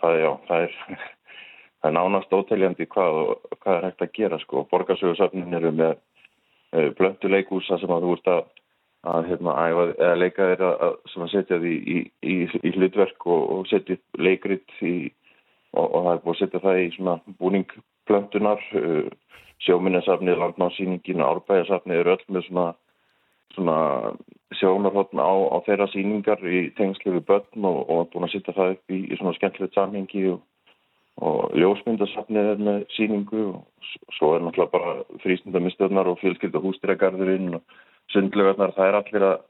[0.00, 0.76] það, já, það er,
[1.80, 3.20] það er nánast óteljandi hvað,
[3.60, 4.64] hvað er hægt að gera sko.
[4.72, 8.46] Borgarsögursafnin eru með uh, blöndu leikúsa sem að þú ert að,
[9.06, 10.96] að hérna, æfa, leika þeirra að,
[11.32, 14.72] setja því í, í, í hlutverk og, og setja leikritt
[15.76, 19.06] og það er búið að setja það í svona búningblöndunar uh,
[19.64, 22.66] sjóminnesafnið, landnáðsýningin og árbæðasafnið eru öll með svona,
[23.54, 23.78] svona
[24.60, 28.76] sjónarhóttn á, á þeirra síningar í tengslu við börn og, og búin að sitta það
[28.76, 30.42] upp í, í svona skemmtilegt samhengi og,
[31.24, 37.76] og ljósmyndasafnið er með síningu og svo er náttúrulega bara frísnundamistöðnar og fjölskylda hústýragarðurinn og
[38.14, 39.40] sundlögarnar, það er allir að,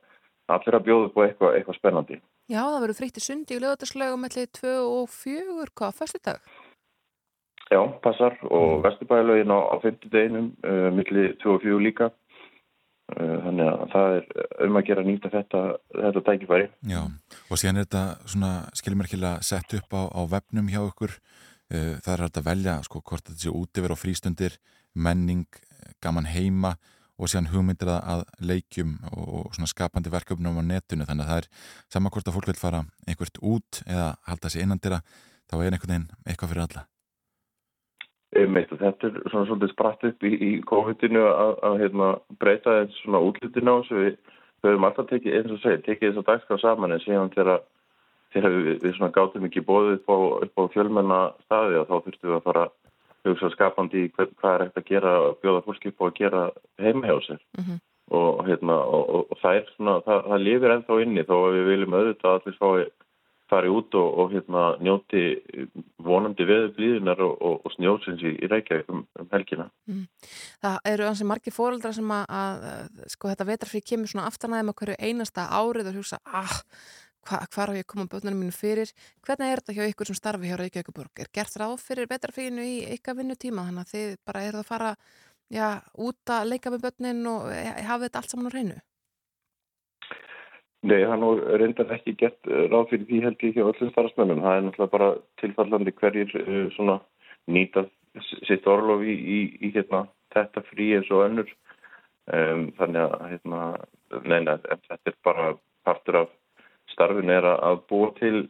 [0.57, 2.21] allir að bjóða upp á eitthvað, eitthvað spennandi.
[2.47, 6.53] Já, það verður frítt í sundi og lögatarslegum mellið 2 og 4, hvað, fyrstu dag?
[7.67, 12.13] Já, passar og Vesturbælaugin á, á 50 deginum, uh, milli 2 og 4 líka.
[13.11, 16.69] Uh, þannig að það er um að gera nýta þetta, þetta tækifæri.
[16.91, 17.03] Já,
[17.51, 21.19] og síðan er þetta svona skilmerkilega sett upp á, á vefnum hjá ykkur.
[21.67, 24.59] Uh, það er hægt að velja sko hvort þetta sé út yfir á frístundir,
[24.95, 25.47] menning,
[25.99, 26.77] gaman heima
[27.17, 31.07] og síðan hugmyndir að leikjum og svona skapandi verkefnum á netinu.
[31.09, 31.49] Þannig að það er
[31.95, 35.01] saman hvort að fólk vil fara einhvert út eða halda sig innandira,
[35.49, 36.85] þá er einhvern veginn eitthvað fyrir alla.
[38.37, 42.09] Einmitt, þetta er svona svolítið spratt upp í, í COVID-inu að, að hérna,
[42.43, 44.01] breyta þessu svona útlutinu á þessu.
[44.03, 44.19] Við,
[44.61, 47.63] við höfum alltaf tekið, eins og segið, tekið þess að dagskrá saman en síðan þegar,
[48.35, 50.17] við, við svona gátum ekki bóðið upp á,
[50.53, 52.67] á fjölmenna staði og þá þurftum við að fara
[53.33, 56.43] hugsa skapandi hvað, hvað er hægt að gera, bjóða fólki upp á að gera
[56.83, 57.41] heima hjá sér.
[57.59, 57.81] Mm -hmm.
[58.19, 61.57] og, hérna, og, og, og það er svona, það, það lifir ennþá inni þó að
[61.57, 62.91] við viljum auðvitað að allir fái
[63.51, 65.23] fari út og, og hérna, njóti
[66.03, 69.69] vonandi veðu blíðunar og, og, og snjósins í, í Reykjavík um, um helgina.
[69.87, 70.05] Mm.
[70.65, 74.79] Það eru ansið margi fóröldra sem að, að sko þetta vetrafrí kemur svona aftanæðum að
[74.81, 76.57] hverju einasta árið og hugsa, ah,
[77.27, 78.93] hva, hvar á ég að koma börnunum mínu fyrir
[79.27, 82.77] hvernig er þetta hjá ykkur sem starfi hjá Reykjavíkuborg er gert ráð fyrir betrafínu í
[82.97, 84.93] ykkar vinnutíma þannig að þið bara eru að fara
[85.53, 88.79] já, út að leika með börnin og e, hafa þetta allt saman á hreinu
[90.87, 94.43] Nei, hann nú reyndar ekki gett eh, ráð fyrir því held ég hjá öllum starfsmennum.
[94.45, 95.09] Það er náttúrulega bara
[95.41, 96.35] tilfallandi hverjir
[96.77, 97.01] svona
[97.51, 97.87] nýta
[98.47, 101.51] sitt orlof í, í, í hérna, þetta frí eins og önnur.
[102.27, 103.61] Um, þannig að hérna,
[104.27, 105.51] neina, þetta er bara
[105.87, 106.33] partur af
[106.93, 108.47] starfin er að- að búa til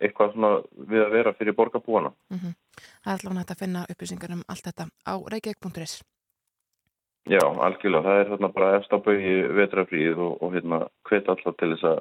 [0.00, 0.50] eitthvað svona
[0.88, 2.12] við að vera fyrir borgarbúana.
[2.30, 6.02] Það er allavega hægt að finna upplýsingar um allt þetta á reykjavík.is
[7.28, 8.04] Já, algjörlega.
[8.06, 11.84] Það er þarna bara efst á bauði vetrafríð og, og hérna hvet alltaf til þess
[11.90, 11.98] að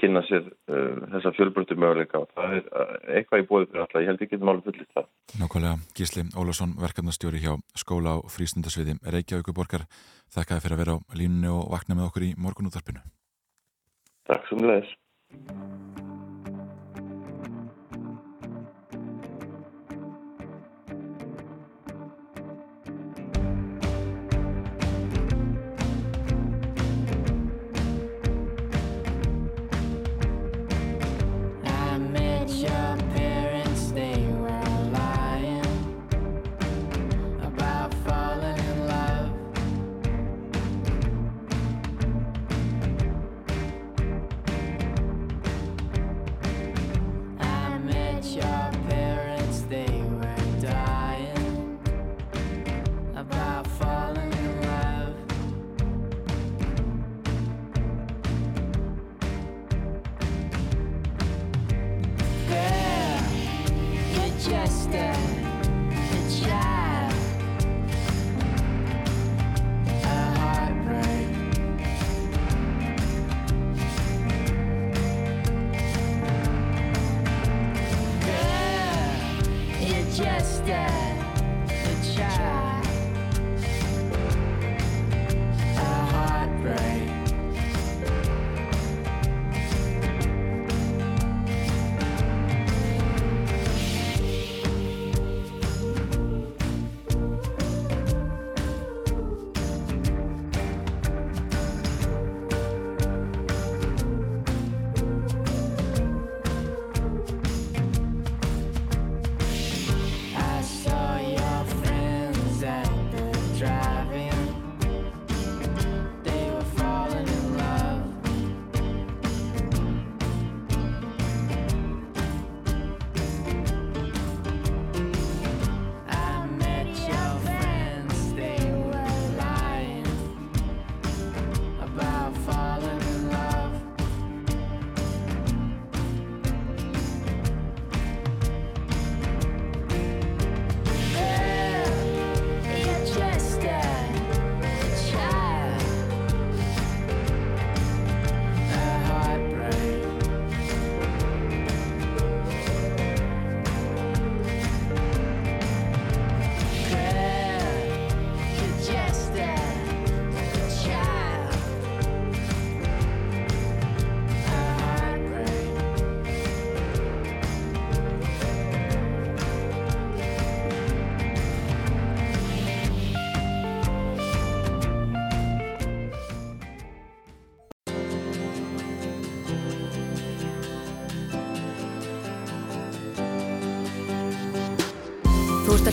[0.00, 2.22] kynna sér uh, þessa fjölbrötu möguleika.
[2.32, 4.00] Það er uh, eitthvað í bóði fyrir alltaf.
[4.00, 5.10] Ég held ekki að máli fullist það.
[5.42, 9.84] Nákvæmlega Gísli Ólafsson, verkefnastjóri hjá skóla á frístundasviði Reykjavíkuborgar.
[10.32, 13.04] Þakkaði fyrir að vera á línunni og vakna með okkur í morgunúttarpinu.
[14.30, 14.62] Takk sem
[15.32, 15.98] leðis.
[15.98, 16.01] I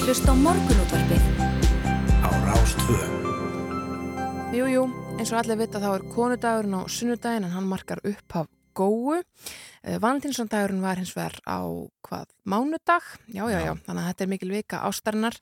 [0.10, 1.26] Hlusta á morgunútvarpið
[2.26, 2.96] á Rástvö.
[4.58, 4.86] Jú, jú,
[5.22, 9.20] eins og allir vita þá er konudagurinn á sunnudaginn en hann markar upphaf góu.
[9.86, 11.62] Valentínsson-dagurinn var hins vegar á
[12.10, 13.06] hvað, mánudag?
[13.30, 15.36] Já, já, já, þannig að þetta er mikil vika ástarinnar.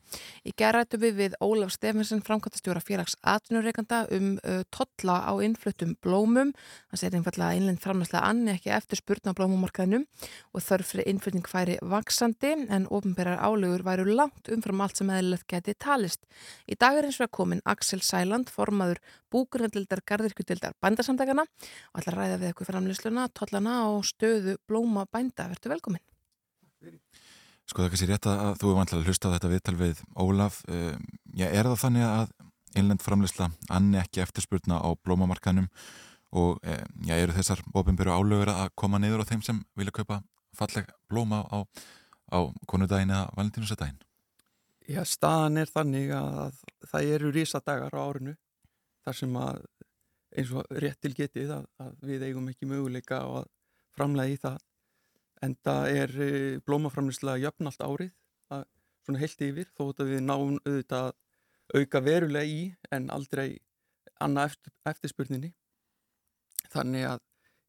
[0.43, 6.51] Í gerðrættu við við Ólaf Stefensen, framkvæmtastjóra félags atvinnureikanda um uh, tolla á innfluttum blómum.
[6.91, 10.07] Það segir einfallega að innlend framlæslega anni ekki eftir spurna á blómumarkaðinum
[10.53, 15.47] og þörf fyrir innflutning færi vaksandi en ofinberar álegur væru langt umfram allt sem eðlilegt
[15.51, 16.27] geti talist.
[16.67, 18.99] Í dag er hins vegar komin Axel Sæland, formaður
[19.33, 25.49] búkurnadildar gardirkjudildar bændasamtakana og ætla að ræða við eitthvað framlýsluna, tollana og stöðu blóma bænda.
[25.51, 26.06] Vertu velkomin.
[27.67, 30.01] Sko það er kannski rétt að þú er vantilega að hlusta á þetta viðtal við
[30.15, 30.59] Ólaf.
[30.71, 30.95] Uh,
[31.35, 32.33] já, er það þannig að
[32.77, 35.67] innlend framleysla anni ekki eftirspurna á blómamarkanum
[36.37, 40.21] og uh, já, eru þessar ofinbyrju álögur að koma niður á þeim sem vilja kaupa
[40.57, 41.67] falleg blóma á,
[42.31, 43.99] á konudaginn eða valentínusadaginn?
[44.87, 48.37] Já, staðan er þannig að það eru risadagar á árinu
[49.03, 49.59] þar sem að
[50.37, 53.49] eins og rétt til getið að, að við eigum ekki möguleika á að
[53.97, 54.57] framlega í það
[55.45, 58.11] en það er uh, blómaframlislega jöfn allt árið
[58.53, 58.65] að,
[59.05, 62.61] svona heilt yfir þótt að við náum auðvitað að auka verulega í
[62.95, 63.59] en aldrei
[64.23, 65.51] annað eftir, eftirspurninni.
[66.71, 67.23] Þannig að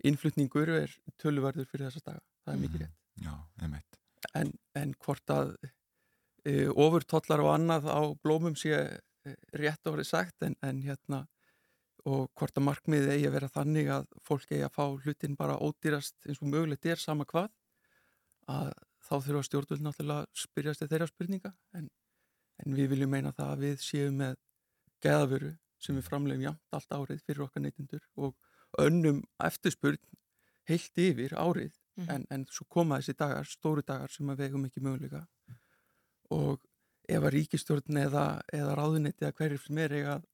[0.08, 2.22] innflutningur er töluverður fyrir þessa daga.
[2.44, 2.94] Það er mikið rétt.
[3.18, 3.98] Já, einmitt.
[4.38, 5.50] en, en hvort að
[6.46, 11.24] e, ofurtollar og annað á blómum sé e, rétt orðið sagt en, en hérna
[12.08, 15.58] og hvort að markmiðið eigi að vera þannig að fólk eigi að fá hlutin bara
[15.58, 17.50] ódýrast eins og mögulegt er sama hvað
[18.48, 18.72] að
[19.08, 21.88] þá þurfa stjórnvöld náttúrulega að spyrjast til þeirra spurninga en,
[22.64, 24.36] en við viljum meina það að við séum með
[25.04, 28.34] geðavöru sem við framlegum jafnt allt árið fyrir okkar neytindur og
[28.82, 30.00] önnum eftirspurn
[30.68, 32.10] heilt yfir árið Mhm.
[32.14, 35.24] en, en svo koma þessi dagar, stóru dagar sem að vegum ekki möguleika
[36.30, 36.60] og
[37.08, 38.24] ef að ríkistjórn eða,
[38.54, 40.28] eða ráðunetti eða hverjir sem er eiga að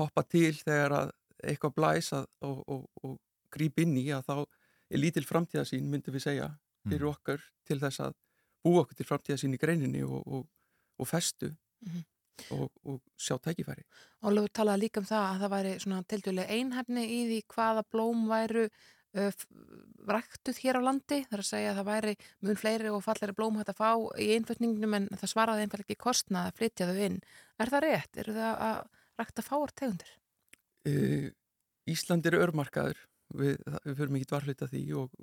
[0.00, 1.12] hoppa til þegar að
[1.44, 3.14] eitthvað blæs að, og, og, og
[3.54, 6.48] gríp inn í að þá er lítil framtíðasín, myndum við segja
[6.90, 8.16] fyrir okkar til þess að
[8.64, 10.48] búa okkur til framtíðasín í greininni og, og,
[10.98, 11.54] og festu
[11.84, 12.00] Mhm.
[12.56, 13.82] og, og sjá tækifæri
[14.24, 18.22] Ólafur talaði líka um það að það væri svona tildulega einhefni í því hvaða blóm
[18.30, 19.44] væru uh,
[20.08, 22.14] ræktuð hér á landi þar að segja að það væri
[22.48, 26.00] mun fleiri og falleri blóm hægt að fá í innflutningnum en það svaraði einfallega ekki
[26.06, 27.20] kostnað að flytja þau inn.
[27.60, 28.18] Er það rétt?
[28.24, 28.80] Er það að
[29.20, 30.12] rækta fáar tegundir?
[30.88, 31.28] uh,
[31.86, 32.98] Ísland er örmarkaður
[33.36, 35.14] við, við förum ekki dvarhluta því og,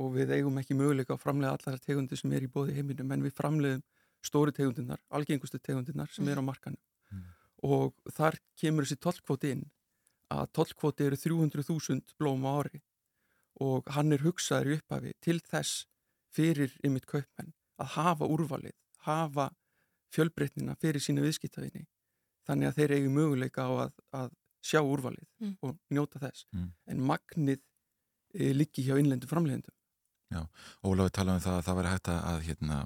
[0.00, 3.24] og við eigum ekki möguleika að framlega allar tegundir sem er í bóði heiminum en
[3.26, 3.82] við framlegum
[4.24, 6.80] stóru tegundirnar, algengustu tegundirnar sem er á markanum
[7.62, 9.66] og þar kemur þessi tollkvoti inn
[10.32, 12.80] að tollkvoti eru 300.000 blóm á ári.
[13.60, 15.86] Og hann er hugsaður í upphafi til þess
[16.32, 19.50] fyrir ymitt kaupmenn að hafa úrvalið, hafa
[20.14, 21.84] fjölbreytnina fyrir sína viðskiptavinni
[22.48, 24.30] þannig að þeir eigi möguleika á að, að
[24.64, 25.56] sjá úrvalið Mm.
[25.62, 26.46] og njóta þess.
[26.52, 26.72] Mm.
[26.86, 27.60] en magnið
[28.34, 29.28] e, liggi hjá innlendum
[30.30, 32.78] framleiðendum Ólafur talaði um það að það væri hægt að, hérna,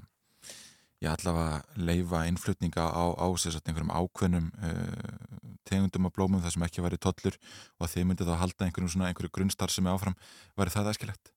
[1.03, 6.65] já, allavega leifa innflutninga á, á sérsagt einhverjum ákveðnum uh, tegundum af blómum þar sem
[6.67, 7.37] ekki væri tollur
[7.77, 10.17] og að þið myndið þá halda einhverjum svona einhverju grunnstar sem er áfram,
[10.57, 11.31] væri það æskilegt?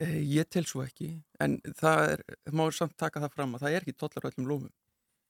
[0.00, 1.10] e, Ég tel svo ekki
[1.42, 4.48] en það er, má samt taka það fram að það er ekki tollar á öllum
[4.48, 4.74] blómum.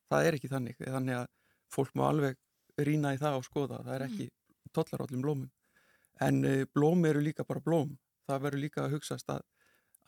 [0.09, 1.27] Það er ekki þannig, þannig að
[1.75, 2.39] fólk má alveg
[2.89, 4.29] rýna í það og skoða það er ekki
[4.77, 5.51] tollar á öllum blómum.
[6.25, 7.97] En e, blóm eru líka bara blóm.
[8.29, 9.45] Það verður líka að hugsast að,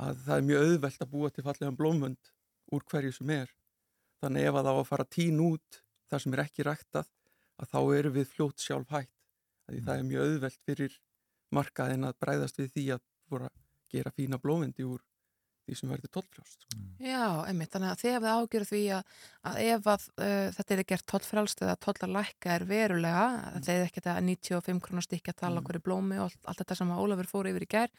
[0.01, 2.32] að það er mjög auðvelt að búa til fallegan blómönd
[2.72, 3.51] úr hverju sem er.
[4.20, 5.80] Þannig ef að það á að fara tín út
[6.11, 7.11] það sem er ekki ræktað
[7.61, 9.12] að þá eru við fljótt sjálf hætt
[9.70, 10.96] því það er mjög auðvelt fyrir
[11.55, 13.48] markaðin að bræðast við því að
[13.90, 15.03] gera fína blómyndi úr
[15.70, 16.80] því sem verður tollfrjást sko.
[17.00, 19.14] Já, einmitt, þannig að þið hefði ágjörð því að,
[19.50, 23.64] að ef að uh, þetta er gert tollfrælst eða tollalækka er verulega, mm.
[23.68, 25.64] þeir ekki þetta 95 krónar stykki að tala Mm.
[25.64, 27.90] okkur í blómi og allt, allt þetta sem að Ólafur fór yfir í gær,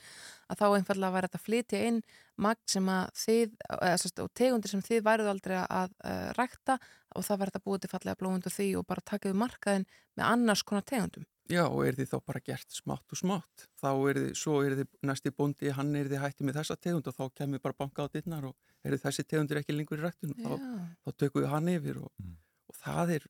[0.52, 2.02] að þá einfallega væri þetta að flytja inn
[2.42, 6.78] magn sem að þið, eða, sérst, og tegundir sem þið væruð aldrei að uh, rækta
[7.16, 9.86] og það verður þetta búið til fallega blómundu því og bara taka við markaðin
[10.18, 11.26] með annars konar tegundum.
[11.52, 14.76] Já, og er því þá bara gert smátt og smátt þá er því, svo er
[14.78, 18.06] því næsti bóndi hann er því hætti með þessa tegund og þá kemur bara banka
[18.06, 18.56] á dittnar og
[18.86, 20.70] er því þessi tegundir ekki lengur í ræktun og þá,
[21.04, 22.38] þá tökum við hann yfir og, Mm.
[22.72, 23.26] og það er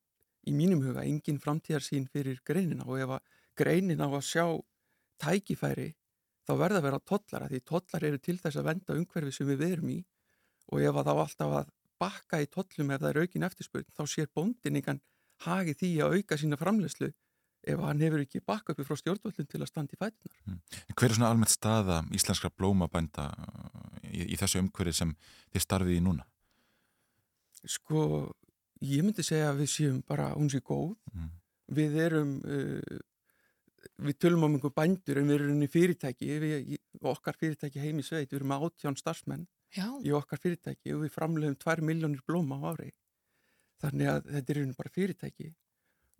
[0.45, 4.45] í mínum huga engin framtíðarsýn fyrir greinina og ef að greinin á að sjá
[5.21, 5.89] tækifæri
[6.47, 9.59] þá verða að vera tollara því tollar eru til þess að venda umhverfi sem við
[9.61, 9.99] verum í
[10.71, 11.71] og ef að þá alltaf að
[12.01, 15.01] bakka í tollum ef það er aukin eftirspurn þá sér bóndin einhvern
[15.45, 17.11] hagi því að auka sína framleyslu
[17.61, 20.37] ef hann hefur ekki bakka uppi frá stjórnvöldum til að standa í fætunar.
[20.49, 25.13] En hver er svona almennt staða íslenskra blómabænda uh, í, í þessu umhverfi sem
[25.53, 26.25] þið starfið í núna?
[27.69, 28.01] Sko,
[28.81, 30.95] ég myndi segja að við séum bara, hún sé góð.
[31.13, 31.31] Mm.
[31.77, 33.01] Við erum, uh,
[34.09, 36.75] við tölum um einhver bændur en við erum í fyrirtæki, við,
[37.13, 39.45] okkar fyrirtæki heim í sveit, við erum átján starfsmenn
[39.75, 42.91] já, í okkar fyrirtæki og við framlegum 2 miljónir blóma á ári.
[43.81, 45.49] Þannig að þetta er bara fyrirtæki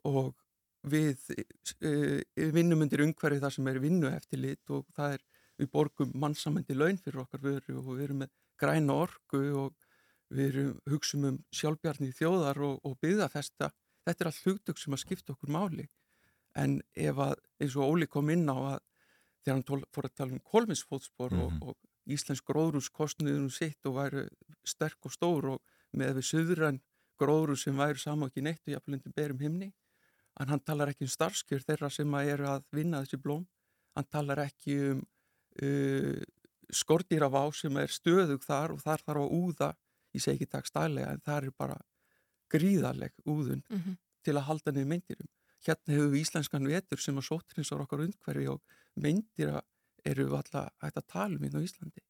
[0.09, 0.31] og
[0.91, 2.21] við uh,
[2.55, 5.25] vinnum undir umhverfi það sem er vinnu eftirlit og það er,
[5.61, 8.31] við borgum mannsamandi laun fyrir okkar vöru og við erum með
[8.61, 9.75] græna orku og
[10.31, 13.69] við erum hugsum um sjálfbjarni þjóðar og, og byggðafesta.
[14.07, 15.85] Þetta er allt hugtök sem að skipta okkur máli.
[16.57, 18.79] En ef að, eins og Óli kom inn á að
[19.43, 21.61] þegar hann tól, fór að tala um kolminsfótspor Mhm.
[21.61, 21.77] og, og
[22.09, 24.25] íslensk gróðrús kostniðum sitt og væru
[24.67, 25.61] sterk og stór og
[25.97, 26.81] með við söðurann
[27.21, 29.71] gróðrús sem og ekki neitt og jafnveldi berum himni.
[30.39, 33.43] En hann talar ekki um starfskjör þeirra sem að eru að vinna þessi blóm.
[33.95, 35.01] Hann talar ekki um
[35.61, 36.21] uh,
[36.71, 39.69] skordýravá sem er stöðug þar og þar þarf að úða,
[40.15, 41.77] ég segi ekki dagstælega, en það er bara
[42.51, 45.29] gríðarleg úðun mhm, til að halda niður myndirum.
[45.61, 49.61] Hérna hefur við íslenskan vetur sem að sótrinsar okkar undhverfi og myndira
[50.05, 52.01] eru við alltaf hægt að tala um hérna á Íslandi.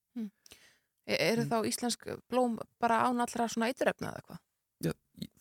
[1.08, 1.50] E eru Mm.
[1.50, 4.40] þá íslensk blóm bara án allra svona eiturefna eða eitthvað?
[4.82, 4.92] Já,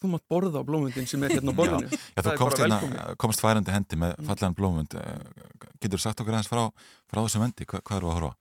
[0.01, 1.89] þú mátt borða á blómundin sem er hérna á borðinu.
[1.91, 4.27] Já, þú Það er komst, bara hérna, komst færandi hendi með Mm.
[4.27, 4.89] fallegan blómund
[5.81, 6.71] getur þú sagt okkur aðeins frá,
[7.09, 8.37] frá þessum vendi, Hva, hvað eru að horfa?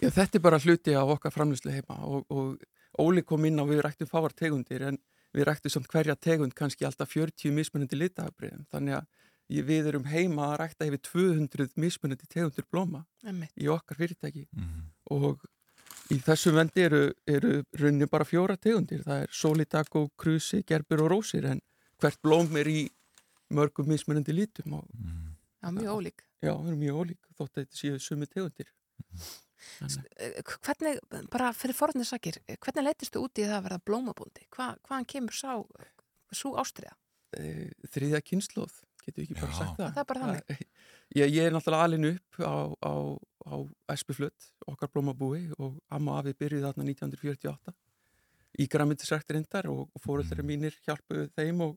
[0.00, 2.58] Já, þetta er bara hluti af okkar framlýslu heima og, og
[2.98, 4.98] Óli kom inn á við rættum fáar tegundir en
[5.34, 9.06] við rættum samt hverja tegund kannski alltaf 40 mismunandi litafabriðum þannig að
[9.50, 13.50] við erum heima að rækta yfir 200 mismunandi tegundir blóma Einmitt.
[13.58, 14.84] í okkar fyrirtæki Mhm.
[15.10, 15.40] og
[16.10, 21.10] í þessum vendi eru, eru runni bara fjóra tegundir það er solidago, krusi, gerbur og
[21.10, 21.60] rósir en
[22.00, 22.88] hvert blóm er í
[23.50, 25.36] mörgum mismunandi lítum og Mhm.
[25.62, 26.20] Já, mjög ólík.
[26.42, 28.66] já, það er mjög ólík þótt að þetta séu sumi tegundir
[30.16, 30.98] Eh, Hvernig,
[31.30, 34.46] bara fyrir forðinu sakir, hvernig leitistu út í það að verða blómabúndi?
[34.56, 35.52] Hva, hvaðan kemur sá,
[36.32, 36.94] svo ástriða?
[37.92, 38.72] þriðja kynnslóð,
[39.10, 40.64] getur ekki bara sagt það Það er bara þannig.
[41.18, 42.54] Ég, ég er náttúrulega alin upp á,
[42.86, 42.94] á,
[43.50, 43.54] á
[43.94, 47.74] Espiflöt, okkar blómabúi og amma og afi byrjuði þarna 1948
[48.60, 51.76] í græmyndisræktir endar og, og fóreldrar mínir hjálpuðu þeim og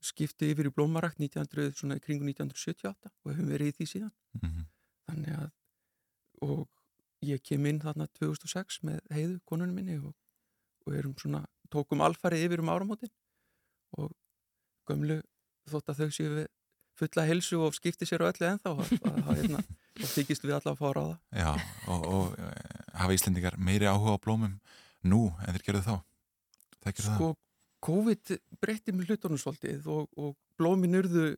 [0.00, 4.12] skipti yfir í blómarakt 1900, svona í kringu 1978 og hefum verið í því síðan
[4.40, 4.66] Mhm.
[5.10, 5.50] þannig að
[6.46, 6.68] og
[7.26, 10.14] ég kem inn þarna 2006 með heiðu konunum minni og,
[10.86, 13.10] og erum svona, tókum alfarið yfir um áramótin
[13.98, 14.14] og
[14.88, 15.20] gömlu
[15.68, 16.46] þótt að þau séu við
[17.00, 18.74] fulla helsu og skipti sér á öllu ennþá
[19.30, 19.62] hérna,
[19.98, 21.50] þá þykist við allavega að fá að ráða Já,
[21.92, 24.56] og, og eh, hafa Íslendingar meiri áhuga á blómum
[25.02, 25.94] nú en þeir gerðu þá?
[26.84, 27.16] Þekkir það?
[27.16, 27.30] sko,
[27.80, 31.30] COVID breytti með hlutunum svolítið og, og blómin urðu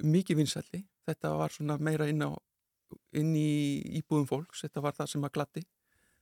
[0.00, 2.32] mikið vinsælli þetta var svona meira inn, á,
[3.16, 5.66] inn í íbúðum fólks þetta var það sem að glatti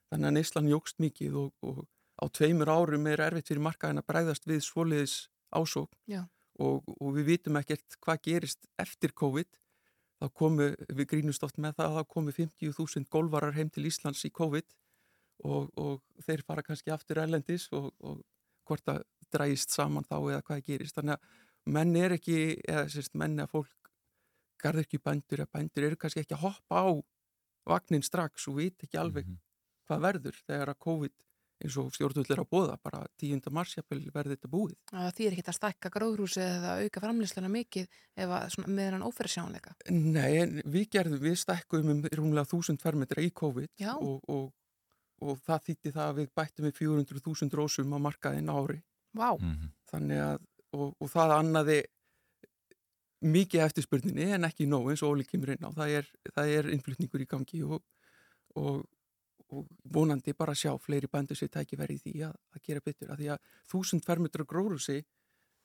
[0.08, 1.84] þannig að neyslan jógst mikið og, og
[2.18, 5.16] á tveimur árum er erfitt fyrir markaðin að bregðast við svoliðis
[5.54, 6.24] ásók Já.
[6.58, 9.48] Og, og við vitum ekkert hvað gerist eftir COVID
[10.18, 14.24] þá komu, við grínumst oft með það að þá komu 50.000 golvarar heim til Íslands
[14.26, 14.66] í COVID
[15.46, 18.24] og, og þeir fara kannski aftur erlendis og, og
[18.66, 23.14] hvort að drægist saman þá eða hvað gerist þannig að menn er ekki eða sérst
[23.20, 23.92] menn að fólk
[24.58, 26.88] garður ekki bændur eða bændur eru kannski ekki að hoppa á
[27.68, 29.38] vagnin strax og veit ekki alveg Mhm.
[29.88, 31.14] hvað verður þegar að COVID
[31.64, 33.40] eins og stjórnvöld er að bóða bara 10.
[33.50, 38.34] marsjapil verður þetta búið Það þýr ekki að stækka gróðrúsi eða auka framlýsluna mikið ef
[38.38, 39.74] að svona með hann óferðsjónleika.
[39.90, 44.48] Nei, en við gerðum, við stækkum um rúmlega 1000 fermetra í COVID og, og,
[45.26, 48.80] og það þýtti það að við bættum við 400.000 rósum á markaðin á ári
[49.18, 49.70] Vá, Mhm.
[49.90, 50.42] þannig að,
[50.76, 51.78] og, og það annaði
[53.24, 56.68] mikið eftirspurninni en ekki nóg eins og Óli kemur inn á það er, það er
[56.76, 57.80] innflutningur í gangi og,
[59.50, 63.18] og, vonandi bara sjá fleiri bændur sér tækifæri í því að, að gera betur, að
[63.22, 63.38] því að
[63.72, 64.98] þúsund fermetra grórusi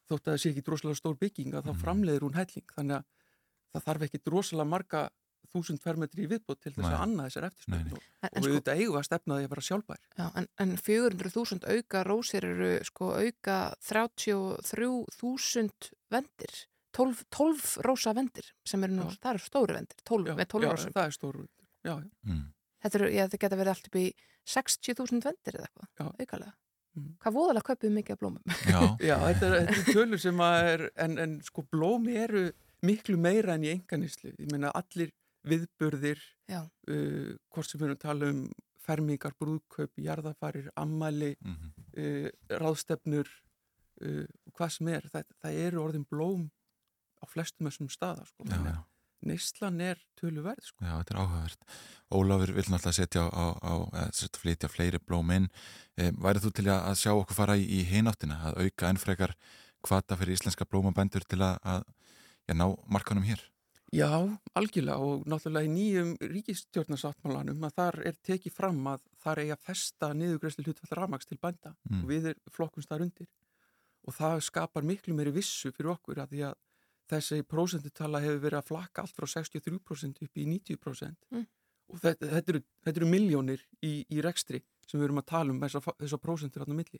[0.10, 1.82] þótt að það sé ekki drosalega stór bygging að þá Mhm.
[1.84, 3.04] framleiður hún helling þannig að
[3.74, 5.02] það þarf ekki drosalega marga
[5.54, 7.80] þúsund fermetri í viðbót til þess að annað þessar nei.
[7.92, 10.26] og, en, og en, við sko, auðvitað eigum að stefna því að vera sjálfbær já,
[10.40, 16.54] en, en 400.000 auka rósir eru sko auka 33.000 vendir.
[16.94, 19.16] 12, 12 rósa vendir sem eru nú, Já.
[19.24, 20.92] það eru stóru vendir, 12 já, með 12 já, rósum.
[20.94, 21.96] það er stór já, já.
[22.30, 22.44] Mm.
[22.84, 24.06] Þetta, þetta geta verið allt upp í
[24.54, 26.54] 60.000 vendir eða eitthvað, aukalega.
[26.94, 27.08] Mm.
[27.24, 28.58] Hvað voðalega kaupið mikið af blómum?
[28.70, 32.44] Já, Já, þetta er, þetta er tölur sem að er, en, en sko blómi eru
[32.86, 34.34] miklu meira enn í enganislu.
[34.38, 35.10] Ég meina allir
[35.48, 36.20] viðburðir,
[36.52, 36.60] Já.
[36.92, 38.44] uh, hvort sem við erum að tala um
[38.84, 41.72] fermingar, brúðkaup, jarðafarir, ammæli, Mhm.
[41.98, 42.30] uh,
[42.62, 43.30] ráðstefnur,
[44.04, 45.08] uh, hvað sem er.
[45.14, 46.50] Það, það eru orðin blóm
[47.20, 48.26] á flestum þessum staða.
[48.28, 48.44] Sko.
[48.52, 48.78] já, já.
[49.30, 50.66] Neyslan er töluverð.
[50.68, 50.84] Sko.
[50.84, 51.68] Já, þetta er áhugavert.
[52.14, 54.04] Ólafur vil náttúrulega setja á, á, á
[54.40, 55.50] flytja fleiri blóm inn.
[55.98, 59.36] E, værið þú til að, sjá okkur fara í, í hináttina, að auka ennfrekar
[59.84, 61.82] hvata fyrir íslenska blómabændur til að, að
[62.48, 63.42] já, ná markanum hér?
[63.94, 64.10] Já,
[64.58, 69.66] algjörlega og náttúrulega í nýjum ríkistjórnarsáttmálanum að þar er tekið fram að þar eigi að
[69.68, 72.02] festa niðugræsli hlutfall rafmaks til bænda Mm.
[72.02, 73.28] og við er flokkumst þar undir
[74.08, 76.56] og það skapar miklu meiri vissu fyrir okkur að því að
[77.14, 81.46] þessi prósentutala hefur verið að flakka allt frá 63% upp í 90% Mm.
[81.90, 85.54] og þetta, þetta, eru, þetta eru miljónir í, í rekstri sem við erum að tala
[85.54, 87.00] um þessar þessa prósentur áttum milli.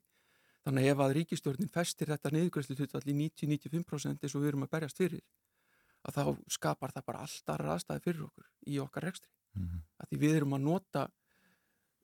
[0.64, 4.64] Þannig að ef að ríkistjórnin festir þetta niðugræsli hlutfall í 90-95% eins og við erum
[4.64, 5.24] að berjast fyrir
[6.04, 6.24] að þá
[6.56, 9.30] skapar það bara alltaf aðstæði fyrir okkur í okkar rekstri.
[9.56, 9.84] Mhm.
[10.00, 11.04] Að því við erum að nota,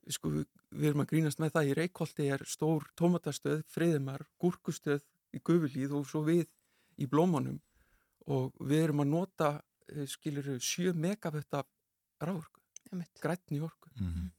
[0.09, 5.03] sko, við, við erum að grínast með það í Reykjóldi er stór tómatastöð, friðumar, gúrkustöð
[5.33, 6.47] í Gufulíð og svo við
[6.99, 7.59] í Blómanum
[8.29, 9.49] og við erum að nota
[9.89, 11.63] eh, skilur 7 megavötta
[12.21, 12.61] rávorku,
[13.21, 14.29] grætni vorku mm -hmm.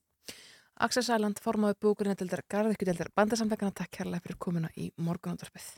[0.81, 4.91] Aksel Sæland formáði búkurinn til þér garðekku til þér bandasamleikana takk kærlega fyrir komuna í
[4.97, 5.77] morgunundarpið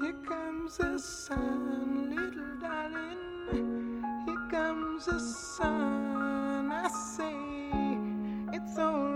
[0.00, 4.02] Here comes the sun little darling.
[4.26, 6.17] Here comes the sun.
[8.78, 9.07] I say it's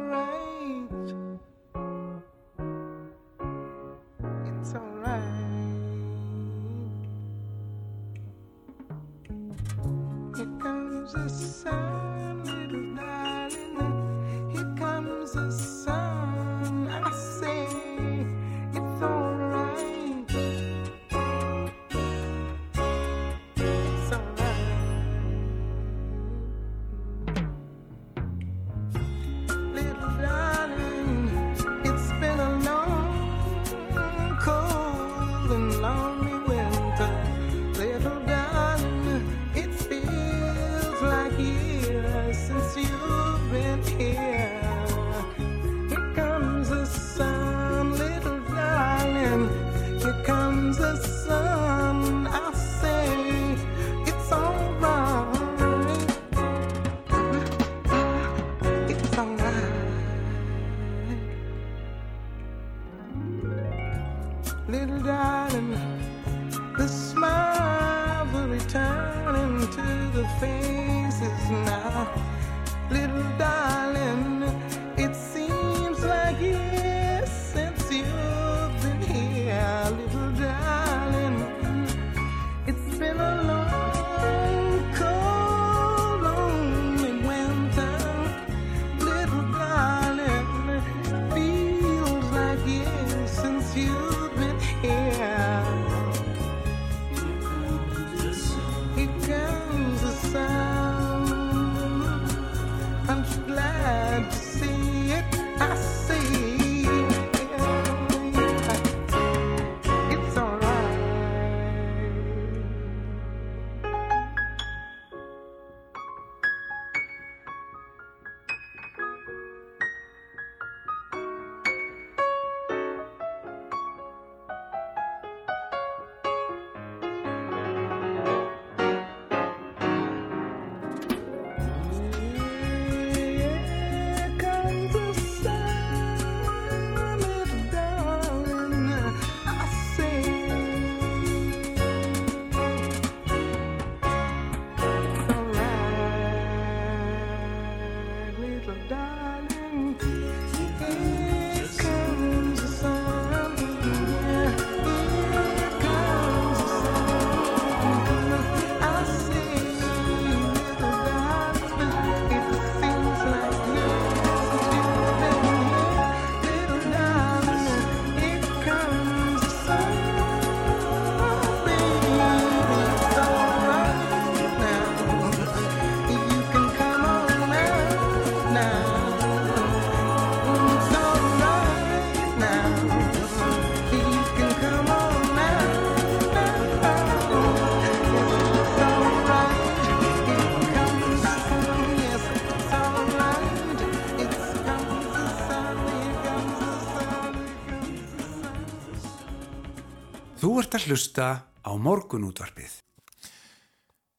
[200.72, 201.24] ert að hlusta
[201.60, 202.78] á morgunútvarpið.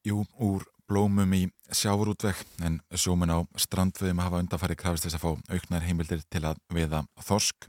[0.06, 5.56] Jú, úr blómum í sjávarútveg en sjómin á strandveðum hafa undanfæri krafist þess að fá
[5.56, 7.66] auknar heimildir til að veða þorsk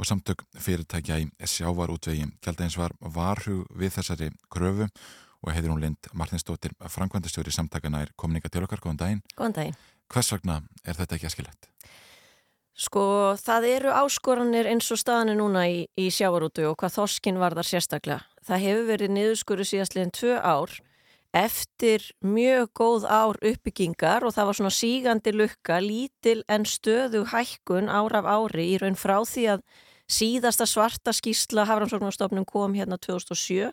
[0.00, 5.84] og samtök fyrirtækja í sjávarútvegi gælda eins var varhug við þessari kröfu og heitir hún
[5.84, 9.24] Lind Martinsdóttir framkvæmdastjóri samtakana er komninga til okkar, góðan daginn.
[9.36, 9.80] Góðan daginn.
[10.08, 11.68] Hvers vegna er þetta ekki aðskilett?
[12.76, 17.56] Sko, það eru áskoranir eins og staðanir núna í, í sjávarútu og hvað þorskin var
[17.56, 18.26] þar sérstaklega.
[18.44, 20.74] Það hefur verið niðurskuru síðastliðin tvö ár
[21.36, 27.88] eftir mjög góð ár uppbyggingar og það var svona sígandi lukka, lítil en stöðu hækkun
[27.88, 29.64] ár af ári í raun frá því að
[30.06, 33.72] síðasta svarta skýrsla Haframsóknarstofnum kom hérna 2007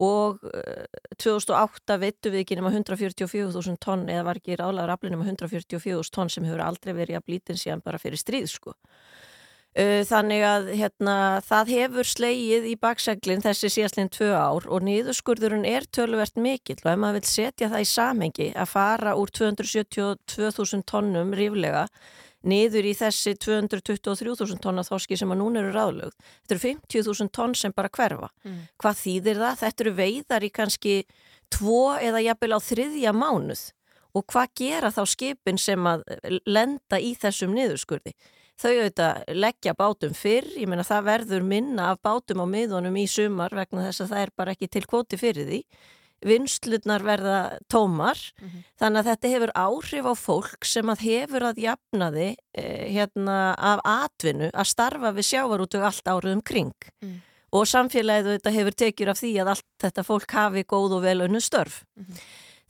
[0.00, 0.84] og uh,
[1.20, 6.32] 2008 vittu við ekki nema 144.000 tonn eða var ekki ráðlega raflin nema 144.000 tonn
[6.32, 8.76] sem hefur aldrei verið að blítin síðan bara fyrir stríð sko.
[9.70, 15.68] Uh, Þannig að hérna, það hefur slegið í bakseglinn þessi síðastlinn tvö ár og niðurskurðurinn
[15.68, 20.88] er töluvert mikill og ef maður vil setja það í samengi að fara úr 272.000
[20.90, 21.86] tonnum ríflega
[22.46, 26.16] niður í þessi 223.000 tonna þorski sem að núna eru ráðlögð.
[26.40, 28.30] Þetta eru 50.000 tonn sem bara hverfa.
[28.46, 28.62] Mm.
[28.80, 29.60] Hvað þýðir það?
[29.64, 30.96] Þetta eru veiðar í kannski
[31.52, 33.64] tvo eða jafnvel á þriðja mánuð
[34.10, 36.04] og hvað gera þá skipin sem að
[36.46, 38.14] lenda í þessum niðurskurði?
[38.60, 43.06] þau auðvitað leggja bátum fyrr, ég meina það verður minna af bátum á miðunum í
[43.08, 45.60] sumar vegna þess að það er bara ekki til kvoti fyrir því
[46.26, 47.38] vinslutnar verða
[47.72, 48.18] tómar.
[48.80, 53.80] Þannig að þetta hefur áhrif á fólk sem að hefur að jafnaði eh, hérna af
[53.84, 56.76] atvinnu að starfa við sjávarútug allt árið um kring.
[57.00, 57.18] Mm.
[57.50, 61.16] og samfélagið þetta hefur tekjur af því að allt þetta fólk hafi góð og vel
[61.26, 61.82] unnu störf.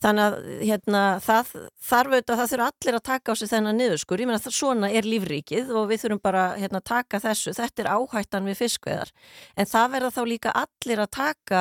[0.01, 1.51] Þannig að hérna, það
[1.85, 4.55] þarf auðvitað að það þurfa allir að taka á sig þennan niðurskur, ég meina það
[4.57, 7.53] svona er lífríkið og við þurfum bara hérna, að taka þessu.
[7.59, 9.13] Þetta er áhættan við fiskveðar
[9.61, 11.61] en það verða þá líka allir að taka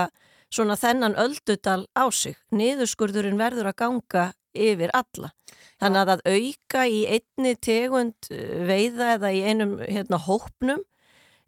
[0.53, 2.37] svona þennan öldudal á sig.
[2.55, 5.31] Niðurskurðurinn verður að ganga yfir alla.
[5.79, 10.83] Þannig að að auka í einni tegund eh, veiða eða í einum hérna, hópnum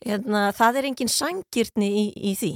[0.05, 2.51] hérna, það er engin sangirtni í, í því.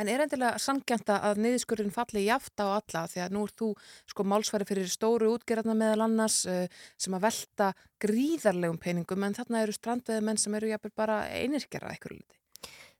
[0.00, 3.06] En er endilega sangjanta að niðurskurðin falli jaft á alla?
[3.08, 3.70] Því að nú er þú
[4.12, 6.66] sko málsværi fyrir stóru útgerðarna meðal annars uh,
[7.00, 7.72] sem að velta
[8.02, 12.41] gríðarlegum peningum en þarna eru strandveðimenn sem eru jafnvel bara einirkjara eitthvað liti.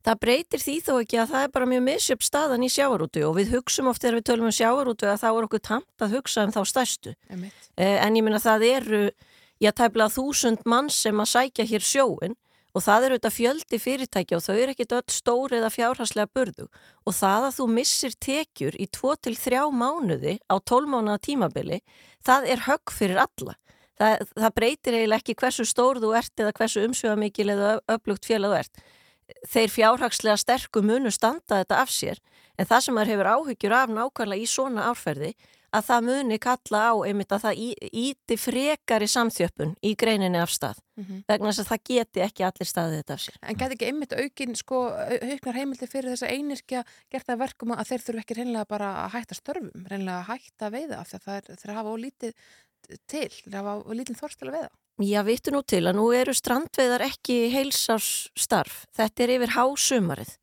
[0.03, 3.37] Það breytir því þó ekki að það er bara mjög misjöp staðan í sjávarútu og
[3.39, 6.47] við hugsum oft þegar við tölum um sjávarútu að þá er okkur tamt að hugsa
[6.47, 7.13] um þá stærstu.
[7.31, 7.69] Einmitt.
[7.77, 9.03] Eh, En ég minna það eru,
[9.63, 12.35] já tæplega þúsund mann sem að sækja hér sjóin
[12.73, 16.67] og það eru þetta fjöldi fyrirtækja og þau eru ekkit öll stóri eða fjárhagslega burðu
[17.07, 21.79] og það að þú missir tekjur í 2-3 mánuði á 12 mánuða tímabili,
[22.25, 23.55] það er högg fyrir alla.
[24.01, 28.51] Það, það breytir eiginlega ekki hversu stór þú ert eða hversu umsjöfamikil eða öflugt félag
[28.51, 28.83] þú ert
[29.49, 32.19] þeir fjárhagslega sterku munu standa þetta af sér
[32.59, 35.33] en það sem maður hefur áhyggjur af nákvæmlega í svona árferði
[35.73, 40.51] að það muni kalla á einmitt að það í- íti frekari samþjöppun í greininni af
[40.53, 41.23] stað Mhm.
[41.27, 43.37] vegna þess að það geti ekki allir staðið þetta af sér.
[43.43, 47.73] En gæti ekki einmitt aukin sko auknar heimildi fyrir þessa einirkja gert það að verkum
[47.73, 51.09] að þeir þurfu ekki reynlega bara að hætta störfum, reynlega að hætta að veiða af
[51.09, 52.33] því að þeir hafa ólítið
[53.09, 54.69] til, þeir hafa ólítið þorst til að veiða.
[55.01, 58.85] Já, vittu nú til að nú eru strandveiðar ekki heilsás starf.
[58.93, 60.35] Þetta er yfir hásumarið.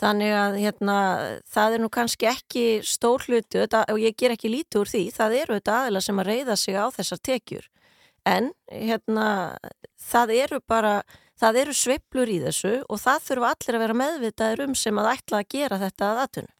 [0.00, 0.96] Þannig að hérna,
[1.44, 5.02] það er nú kannski ekki stór hluti þetta, og ég ger ekki lítið úr því.
[5.12, 7.68] Það eru þetta aðila sem að reyða sig á þessar tekjur.
[8.24, 9.26] En hérna,
[10.00, 10.94] það eru bara,
[11.40, 15.12] það eru sveiflur í þessu og það þurfa allir að vera meðvitaður um sem að
[15.12, 16.56] ætla að gera þetta að aðtunum.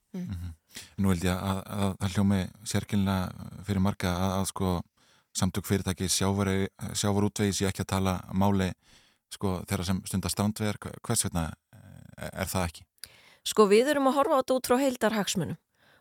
[1.00, 4.76] Nú held ég að, að, að það hljómi sérkynlega fyrir marga að, að sko
[5.36, 6.50] samtök fyrirtæki sjávar,
[6.98, 8.70] sjávar útvegi sé ekki að tala máli
[9.30, 11.50] sko þeirra sem stundar strandvegar, hvers veitna
[12.18, 12.86] er það ekki?
[13.46, 15.58] Sko við erum að horfa á þetta út frá heildarhagsmunum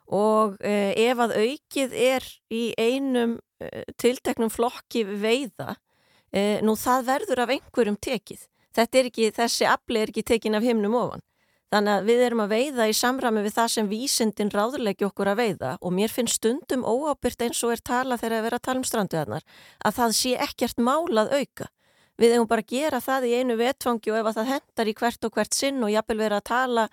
[0.10, 5.76] og eh, ef að aukið er í einum eh, tilteknum flokki veiða,
[6.34, 8.48] eh, nú það verður af einhverjum tekið.
[8.76, 11.24] Þetta er ekki, þessi afli er ekki tekin af himnum ofan.
[11.70, 15.42] Þannig að við erum að veiða í samræmi við það sem vísindin ráðurlegi okkur að
[15.44, 18.82] veiða og mér finnst stundum óábyrgt eins og er tala þegar að vera að tala
[18.82, 19.46] um stranduðarnar
[19.86, 21.68] að það sé ekkert mál að auka.
[22.20, 24.96] Við hefum bara að gera það í einu vetfangi og ef að það hendar í
[24.98, 26.88] hvert og hvert sinn og jafnvel vera að tala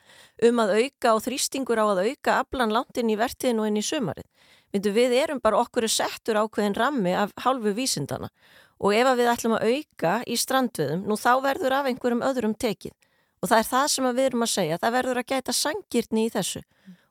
[0.50, 3.80] um að auka og þrýstingur á að auka aflan langt inn í vertiðin og inn
[3.80, 4.28] í sumarið.
[4.76, 8.28] Myndu, við erum bara okkur settur ákveðin rammi af hálfu vísindana
[8.76, 12.54] og ef að við ætlum að auka í strandviðum, nú þá verður af einhverjum öðrum
[12.60, 12.92] tekið
[13.46, 16.26] og það er það sem að við erum að segja, það verður að gæta sangirtni
[16.26, 16.62] í þessu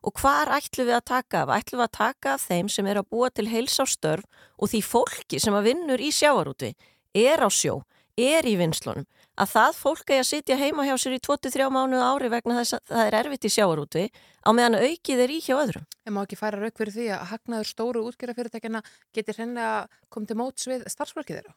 [0.06, 1.52] og hvar ætlum við að taka af?
[1.56, 4.70] Ætlum við að taka af þeim sem er að búa til heils á störf og
[4.70, 6.74] því fólki sem að vinnur í sjávarúti
[7.16, 7.80] er á sjó,
[8.20, 12.04] er í vinslunum að það fólk er að sitja heima hjá sér í 23 mánuð
[12.04, 14.04] ári vegna þess að það er erfitt í sjávarúti
[14.44, 15.88] á meðan aukið er í hjá öðrum.
[16.08, 18.84] En má ekki færa rauk fyrir því að hagnaður stóru útgerðarfyrirtækjana
[19.16, 19.74] getur hreinlega
[20.14, 21.56] komið til móts við starfsfólkið þeirra?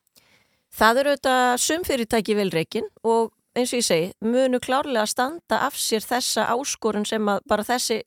[0.79, 5.77] Það eru auðvitað sumfyrirtæki velreikin og eins og ég segi, munu klárlega að standa af
[5.79, 8.01] sér þessa áskorun sem að bara þessi,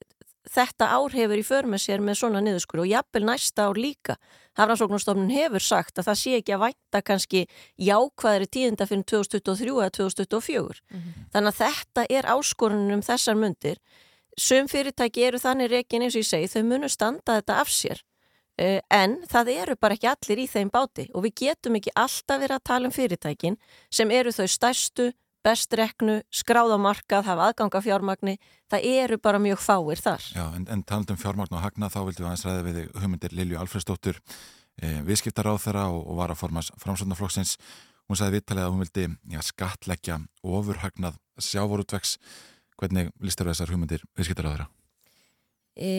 [0.52, 4.18] þetta ár hefur í för með sér með svona niðurskur og jafnvel næsta ár líka.
[4.60, 7.44] Hafrannsóknarstofnun hefur sagt að það sé ekki að vænta kannski
[7.80, 10.82] jákvæðri tíðinda fyrir 2023 eða 2024.
[11.32, 13.78] Þannig að þetta er áskorunum um þessar mundir.
[14.38, 18.02] Sum fyrirtæki eru þannig reikin eins og ég segi, þau munu standa þetta af sér.
[18.58, 22.42] Eh, En það eru bara ekki allir í þeim báti og við getum ekki alltaf
[22.42, 23.58] verið að tala um fyrirtækin
[23.90, 25.12] sem eru þau stærstu,
[25.46, 28.38] bestreknu, skráðamarkað, hafa aðganga fjármagni.
[28.72, 30.26] Það eru bara mjög fáir þar.
[30.36, 33.62] Já, en, en talandum fjármagn og hagna þá vildum við aðeins ræða við hugmyndir Lilju
[33.62, 34.20] Alfredsdóttur
[34.82, 37.56] eh, viðskiptar á þeirra og, og var að formas framsvöndaflokksins.
[38.10, 42.18] Hún sagði viðtalið að hún vildi já, skatleggja ofurhagnað sjávorútvegs.
[42.82, 44.70] Hvernig listar þessar hugmyndir viðskiptar á þeirra?
[45.72, 45.92] E,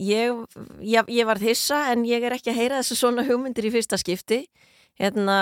[0.00, 0.38] ég,
[0.80, 3.98] ég, ég var hissa en ég er ekki að heyra þessu svona hugmyndir í fyrsta
[4.00, 4.46] skipti.
[5.00, 5.36] Hérna,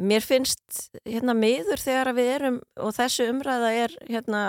[0.00, 4.42] mér finnst hérna miður þegar við erum og þessu umræða er hérna,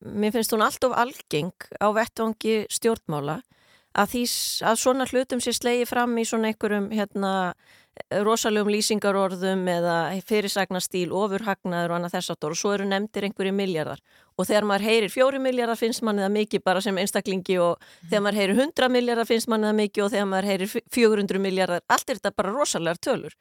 [0.00, 3.40] mér finnst hún allt of algeng á vettvangi stjórnmála
[3.96, 4.22] að, því,
[4.68, 7.32] að svona hlutum sé slegið fram í svona einhverjum hérna,
[8.26, 9.96] rosalegum lýsingarorðum eða
[10.28, 14.02] fyrirsagnastíl, ofurhagnaður og annað þess aftur og svo eru nefndir einhverju miljardar
[14.36, 18.24] og þegar maður heyrir fjóri miljardar finnst manni það mikið bara sem einstaklingi og þegar
[18.26, 22.10] maður heyrir hundra miljardar finnst manni það mikið og þegar maður heyrir 400 miljardar, allt
[22.10, 23.38] er þetta bara rosalegar tölur.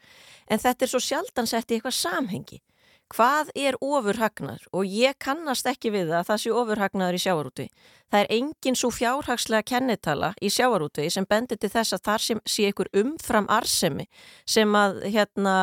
[0.48, 2.62] En þetta er svo sjaldan sett í eitthvað samhengi
[3.14, 7.68] hvað er ofurhagnaður og ég kannast ekki við það að það sé ofurhagnaður í sjávarútvi.
[8.12, 12.42] Það er engin svo fjárhagslega kennitala í sjávarútvi sem bendir til þess að þar sem
[12.50, 14.08] sé ykkur umfram arsemi
[14.46, 15.56] sem að hérna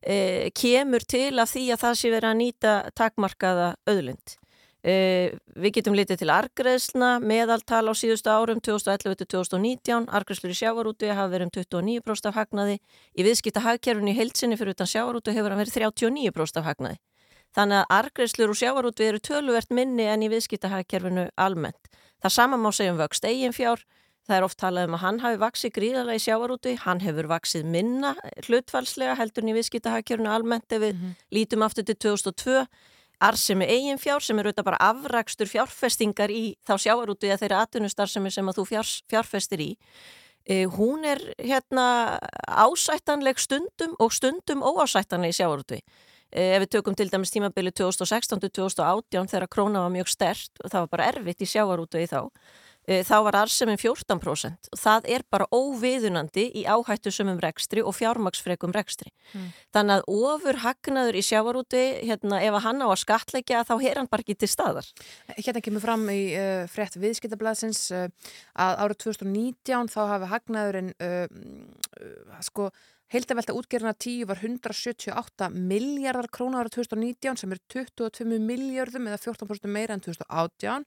[0.00, 4.38] e, kemur til af því að það sé verið að nýta takmarkaða auðlind.
[4.84, 11.30] E, við getum litið til argreðslna, meðaltal á síðustu árum 2011-2019, argreðslur í sjávarútvi hafa
[11.32, 12.76] verið um 29% af hagnaði,
[13.16, 17.00] í viðskipta hagkerfinu í heilsinni fyrir utan sjávarútvi hefur hann verið 39% af hagnaði.
[17.56, 21.92] Þannig að argreðslur úr sjávarútvi eru töluvert minni en í viðskipta hagkerfinu almennt.
[22.20, 23.80] Það sama má segja um vöxt eigin fjár,
[24.28, 27.70] það er oft talað um að hann hafi vaksið gríðarlega í sjávarútvi, hann hefur vaksið
[27.72, 28.16] minna
[28.48, 32.64] hlutfalslega heldur en í viðskipta hagkerfinu almennt ef við lítum aftur til 2002
[33.24, 38.32] Arsemi eigin fjár sem er auðvitað bara afrakstur fjárfestingar í þá sjávarútu eða þeirra atvinnustarfsemi
[38.34, 39.70] sem að þú fjár, fjárfestir í.
[40.44, 45.80] Eh, hún er hérna ásættanleg stundum og stundum óásættanleg í sjávarútu.
[46.34, 50.84] Eh, ef við tökum til dæmis tímabili 2016-2018 þegar króna var mjög stert og það
[50.84, 52.28] var bara erfitt í sjávarútu í þá,
[52.84, 58.74] þá var arsemin 14% og það er bara óviðunandi í áhættu sumum rekstri og fjármaksfrekum
[58.76, 59.12] rekstri.
[59.32, 59.46] Mm.
[59.74, 64.10] Þannig að ofur hagnaður í sjávarúti, hérna, ef hann á að skatleggja þá er hann
[64.12, 64.88] bara ekki til staðar.
[65.38, 68.08] Hérna kemur fram í uh, frétt viðskiptablaðsins uh,
[68.66, 72.68] að árið 2019 þá hafi hagnaðurinn uh, sko
[73.12, 79.70] Heildavelta útgerðina 10 var 178 miljardar krónar árið 2019 sem er 22 miljardum eða 14%
[79.70, 80.86] meira en 2018.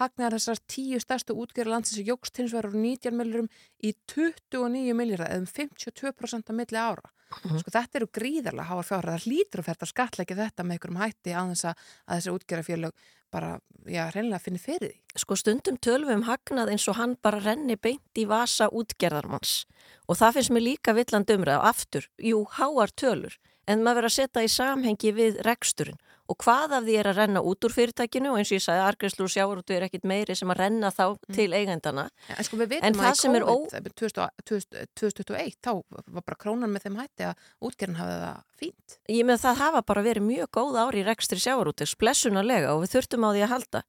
[0.00, 3.52] Hagnaðar þessar 10 stærstu útgerðar landsins jógst hins úr 19 miljardum
[3.84, 7.12] í 29 miljardar eða um 52% að milli ára.
[7.28, 9.18] Sko þetta eru gríðarlega háar fjárhæð.
[9.18, 13.08] Það hlýtur að ferða skatleiki þetta með einhverjum hætti á þess að, að þessi útgerðarfélög
[13.32, 15.20] bara, já, reynilega finni fyrir því.
[15.22, 19.64] Sko stundum tölvum um hagnað eins og hann bara renni beint í vasa útgerðarmanns.
[20.08, 23.38] Og það finnst mér líka villand umræð og aftur, jú, háar tölur
[23.68, 27.18] en maður verður að setja í samhengi við reksturinn og hvað af því er að
[27.22, 30.34] renna út úr fyrirtækinu og eins og ég sagði argræslu og sjávarútu er ekkit meiri
[30.36, 32.02] sem að renna þá til eigendana
[32.34, 36.26] En sko En það að sem í er ó- COVID, 2000 2000 2021, þá var
[36.26, 38.96] bara krónan með þeim hætti að útgerðin hafði það fínt.
[39.08, 42.92] Ég með það hafa bara verið mjög góð ári í rekstri sjávarútis, blessunarlega og við
[42.98, 43.82] þurftum á því að halda.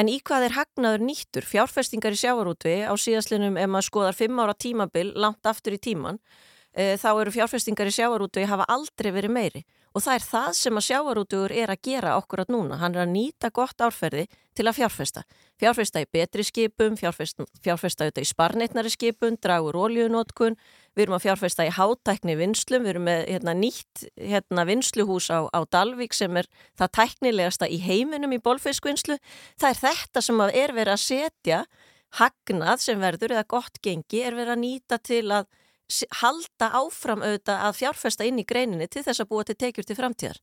[0.00, 1.44] En í hvað er hagnaður nýttur?
[1.44, 6.22] Fjárfestingar í sjávarútvi á síðastlinum ef maður skoðar fimm ára tímabil langt aftur í tíman,
[6.72, 9.64] þá eru fjárfestingar í sjávarútvi hafa aldrei verið meiri.
[9.92, 12.78] Og það er það sem að sjávarútugur er að gera okkur að núna.
[12.80, 14.24] Hann er að nýta gott árferði
[14.56, 15.24] til að fjárfesta.
[15.60, 20.56] Fjárfesta í betri skipum, fjárfesta, fjárfesta í sparnitnari skipum, dragur ólíunótkun,
[20.96, 25.44] við erum að fjárfesta í hátækni vinslum, við erum með hérna, nýtt hérna, vinsluhús á,
[25.52, 26.48] á Dalvík sem er
[26.80, 29.20] það tæknilegasta í heiminum í bolfiskvinslu.
[29.60, 31.64] Það er þetta sem er verið að setja
[32.16, 35.48] hagnað sem verður eða gott gengi er verið að nýta til að
[36.20, 39.96] halda áfram auðvitað að fjárfesta inn í greininni til þess að búa til tekjur til
[39.98, 40.38] framtíðar.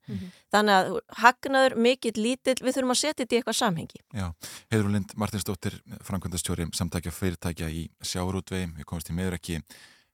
[0.54, 4.02] Þannig að hagnaður, mikill, lítill, við þurfum að setja þetta í eitthvað samhengi.
[4.14, 4.28] Já,
[4.74, 9.62] Heiður Lind Martinsdóttir, framkvæmdastjóri samtækja fyrirtækja í sjávarútvegi, við komumst í meður ekki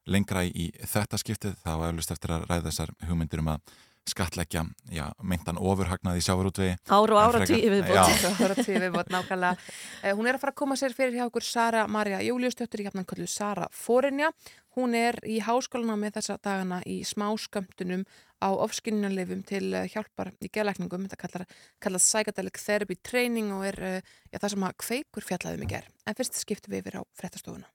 [0.06, 3.76] lengra í þetta skiptið, var eflust eftir að ræða þessar hugmyndir um að
[4.06, 4.62] skatleggja,
[4.94, 6.76] já, meintan ofurhagnað í sjávarútvegi.
[6.94, 8.26] Ár og ára tíu viðbót.
[8.46, 9.56] Er tíu viðbót nákvæmlega.
[10.02, 12.86] Eh, Hún er að fara að koma sér fyrir hjá okkur Sara Marja Júliusdóttir í
[12.86, 14.30] hafnan kallu Sara Fórinja.
[14.76, 18.04] Hún er í háskólana með þessa dagana í smáskömmtunum
[18.44, 21.08] á ofskinnunarleifum til eh, hjálpar í geðlækningum.
[21.08, 21.46] Þetta kallar,
[21.82, 24.00] kallar psychedelic therapy training og er eh,
[24.30, 25.90] já, það sem að kveikur fjallaðum í ger.
[26.06, 27.72] En fyrst skiptum við yfir á frettastofuna.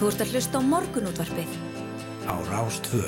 [0.00, 1.69] Þú ert að hlusta á morgunútvarpið
[2.26, 3.04] á Rástvö.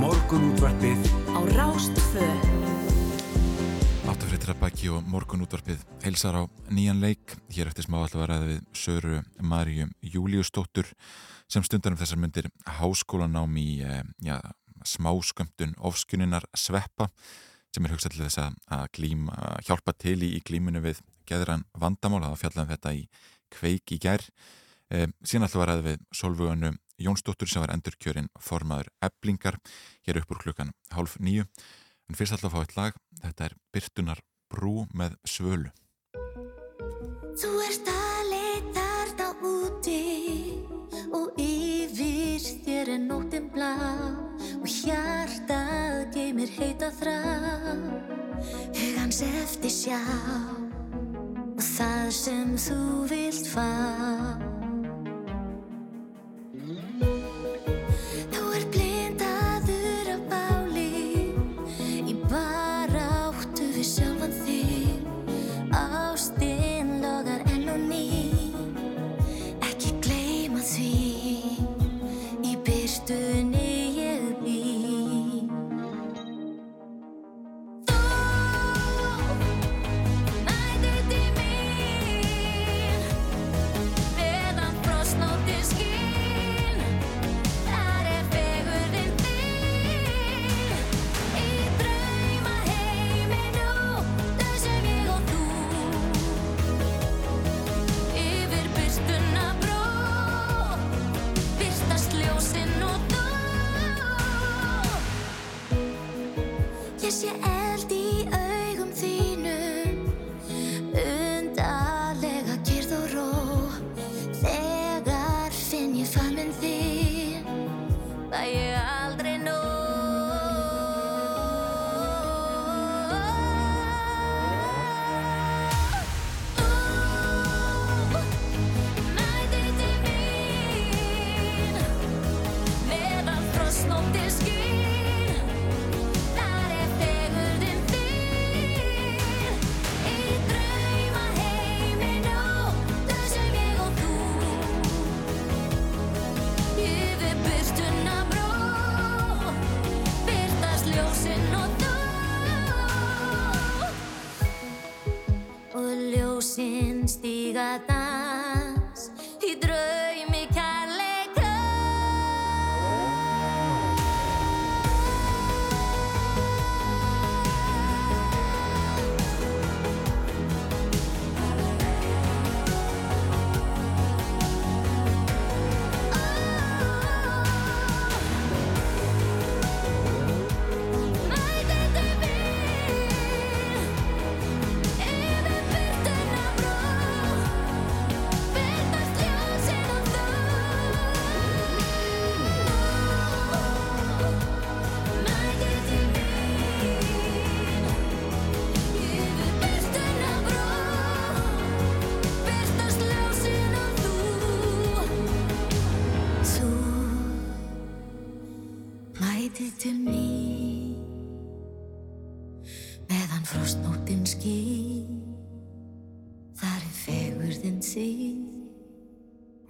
[0.00, 1.00] Morgunútvarpið
[1.34, 2.28] á Rástvö.
[4.04, 7.36] áttafréttir að baki og morgun útvarpið heilsar á nýjan leik.
[7.50, 10.90] Hér eftir smá alltaf að ræða við Söru Maríu Júliusdóttur
[11.50, 14.38] sem stundar um þessar myndir háskólanám í eh, já,
[14.84, 17.10] smáskömmtun ofskuninnar sveppa
[17.74, 19.34] sem er hugsað til þess að, glíma,
[19.66, 23.02] hjálpa til í, í glíminu við geðran vandamál, það var fjallað um þetta í
[23.54, 24.22] kveik í gær.
[24.92, 26.70] E, síðan alltaf að ræða við Solvöganu
[27.02, 29.58] Jónsdóttur sem var endurkjörinn formaður eblingar
[30.06, 31.48] hér upp úr klukkan hálf nýju.
[32.06, 34.22] En fyrst alltaf fá eitt lag, þetta er Byrtunar
[34.52, 35.72] brú með svölu.
[46.54, 47.14] Heita þrá
[48.76, 50.00] hugans eftir sjá
[51.54, 52.78] og það sem þú
[53.10, 53.70] vilt fá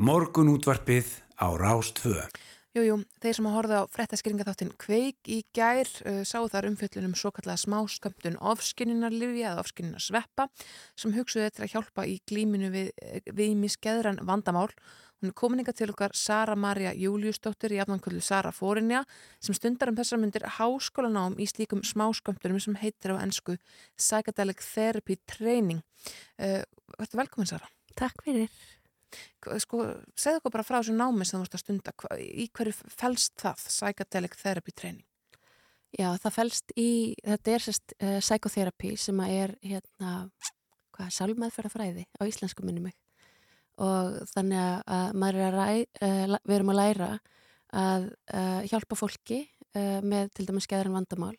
[0.05, 1.07] Morgun útvarpið
[1.41, 2.27] á Rástfö.
[2.77, 7.15] Jújú, jú, þeir sem að horfa á frettaskýringaþáttin Kveik í gær uh, sáu þar umfjöllunum
[7.17, 10.49] svo kallega smáskömmtun ofskinnunarlifja eða ofskinnunarssveppa
[11.01, 12.91] sem hugsuðu til að hjálpa í glíminu við,
[13.33, 14.67] við miskeðran vandamál.
[15.23, 19.07] Hún er komin ykkar til okkar Sara Maria Júliusdóttir í afnankvöldu Sara Fórinja
[19.39, 23.57] sem stundar um þessar myndir háskólanám í slíkum smáskömmtunum sem heitir á ennsku
[23.97, 25.81] Psychedelic Therapy Training.
[26.37, 26.61] Uh,
[27.15, 27.73] velkomin Sara.
[27.95, 28.51] Takk fyrir.
[29.63, 29.83] Sko,
[30.17, 33.67] segðu okkur bara frá þessu námi sem þú ert að stunda, í hverju felst það,
[33.69, 35.07] Psychedelic Therapy Training?
[35.95, 36.91] Já, það fælst í,
[37.23, 40.15] þetta er sérst uh, psychotherapy sem að er hérna,
[40.97, 42.97] hvað, sálmeðferðafræði á íslensku minni mig.
[43.83, 45.69] Og þannig að, að maður er að ræ,
[46.09, 47.11] uh, við erum að læra
[47.75, 49.45] að uh, hjálpa fólki
[49.75, 51.35] með til dæmis skeðran vandamál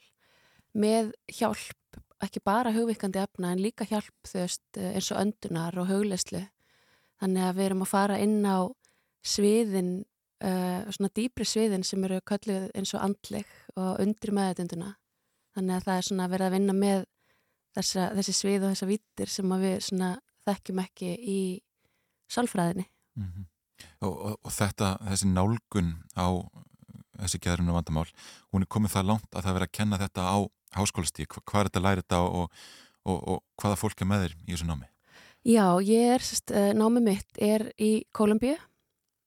[0.75, 5.87] með hjálp, ekki bara hugvikandi efna en líka hjálp þú veist eins og öndunar og
[5.87, 6.41] hugleyslu
[7.21, 8.57] þannig að við erum að fara inn á
[9.25, 9.91] sviðin
[10.43, 14.93] uh, svona dýpri sviðin sem eru kölluð eins og andleg og undri meðutunduna
[15.55, 17.05] þannig að það er svona verið að vinna með
[17.75, 20.11] þessa, þessi svið og þessa vittir sem að við svona
[20.45, 21.39] þekkjum ekki í
[22.31, 23.45] sálfræðinni Mhm.
[24.03, 26.27] og, og, og þetta, þessi nálgun á
[27.15, 28.09] þessi geðrinu vandamál
[28.51, 30.37] hún er komið það langt að það verið að kenna þetta á
[30.75, 32.51] háskólastík, hvað er þetta að læra þetta og,
[33.07, 34.89] og, og hvaða fólk er með þér í þessu námi?
[35.45, 38.55] Já, ég er, sest, námið mitt er í Kólumbíu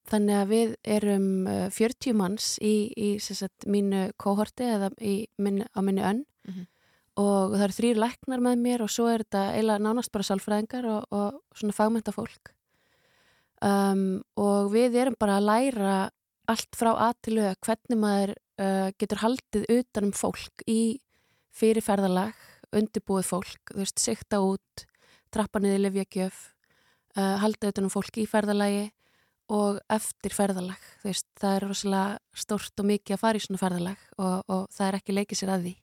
[0.09, 5.67] þannig að við erum uh, 40 manns í, í sest, mínu kóhorti eða í minni,
[5.69, 6.63] á minni önn Mhm.
[7.21, 10.87] og það eru þrýr læknar með mér og svo er þetta eiginlega nánast bara sálfræðingar
[10.89, 12.53] og, og svona fagmynda fólk
[13.61, 15.97] um, og við erum bara að læra
[16.49, 21.01] allt frá aðtilu hvernig maður uh, getur haldið utanum fólk í
[21.59, 22.33] fyrirferðalag,
[22.73, 24.87] undirbúið fólk, þú veist, sikta út,
[25.35, 26.39] trappa niður livjakjöf,
[27.17, 28.89] uh, halda utanum fólk í ferðalagi
[29.49, 30.81] og eftir ferðalag.
[31.05, 34.89] Veist, það er rosalega stórt og mikið að fara í svona ferðalag og, og það
[34.89, 35.75] er ekki leikið sér að því.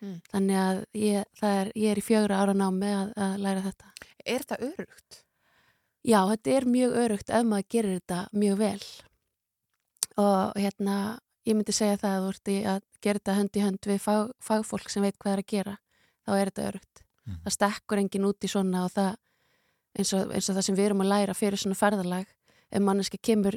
[0.00, 0.20] Mm.
[0.32, 3.90] Þannig að ég, það er, ég er í fjögra ára námi að, að læra þetta.
[4.24, 5.18] Er þetta örugt?
[6.00, 8.86] Já, þetta er mjög örugt ef maður gerir þetta mjög vel.
[10.20, 10.96] Og hérna,
[11.48, 14.02] ég myndi segja það að þú ert í að gera þetta hönd í hönd við
[14.06, 15.76] fag, fagfólk sem veit hvað er að gera,
[16.24, 17.04] þá er þetta örugt.
[17.28, 19.16] Það stekkur enginn út í svona og það,
[19.98, 22.26] eins og, eins og það sem við erum að læra fyrir svona ferðalag,
[22.70, 23.56] ef manneski kemur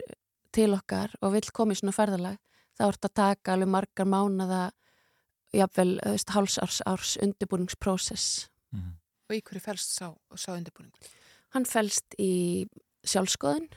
[0.53, 2.39] til okkar og vill koma í svona ferðalag,
[2.77, 4.63] þá ert að taka alveg margar mánada,
[5.53, 8.49] jafnvel, þú veist, hálsárs árs undirbúningsprósess.
[9.29, 11.11] Og í hverju fælst sá, sá undirbúningur?
[11.53, 12.67] Hann fælst í
[13.05, 13.67] sjálfskoðun,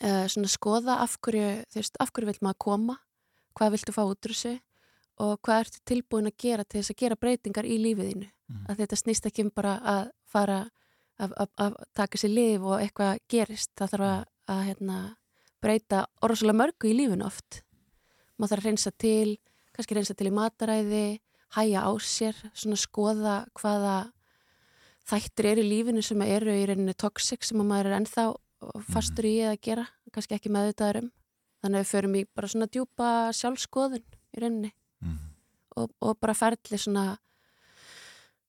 [0.00, 2.96] uh, svona skoða af hverju, þú veist, af hverju vill maður koma,
[3.54, 4.56] hvað viltu fá út úr þessu
[5.22, 8.30] og hvað ertu tilbúin að gera til þess að gera breytingar í lífiðinu.
[8.50, 8.64] Mm.
[8.68, 10.58] Að þetta snýst ekki um bara að fara
[11.18, 13.72] að, taka sér lif og eitthvað gerist.
[13.78, 14.24] Það þarf að,
[14.54, 14.98] að hérna,
[15.64, 17.62] breyta orðslega mörgu í lífinu oft.
[18.36, 19.36] Má þarf að reynsa til,
[19.74, 21.06] kannski reynsa til í mataræði,
[21.54, 23.96] hæja á sér, svona skoða hvaða
[25.08, 28.24] þættir eru í lífinu sem eru í rauninni toxic sem að maður er ennþá
[28.88, 31.10] fastur í að gera, kannski ekki meðvitaður um.
[31.64, 34.72] Þannig að við förum í bara svona djúpa sjálfskoðun í rauninni
[35.76, 37.14] og, og bara ferli svona,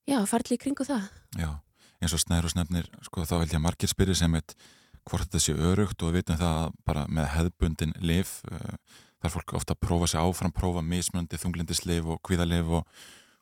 [0.06, 1.06] já, ferli í kringu það.
[1.38, 1.50] Já,
[2.00, 4.56] eins og snæður og snefnir, sko, þá held ég að margir spyrir sem eitt
[5.06, 8.74] hvort þetta sé örugt og við vitum það að bara með hefðbundin lif, uh,
[9.22, 12.88] þar fólk ofta prófa sig áfram, prófa mismunandi þunglindislif og kvíðalif og,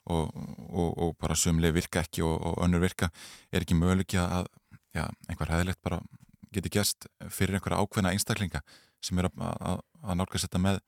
[0.05, 0.35] og,
[0.69, 3.11] og, og bara sum lif virka ekki og, önnur virka,
[3.53, 4.51] er ekki möguleiki að
[4.95, 6.03] já, einhver hefðilegt bara
[6.55, 8.63] geti gæst fyrir einhverja ákveðna einstaklinga
[9.05, 10.83] sem er að, að, að nálgast þetta með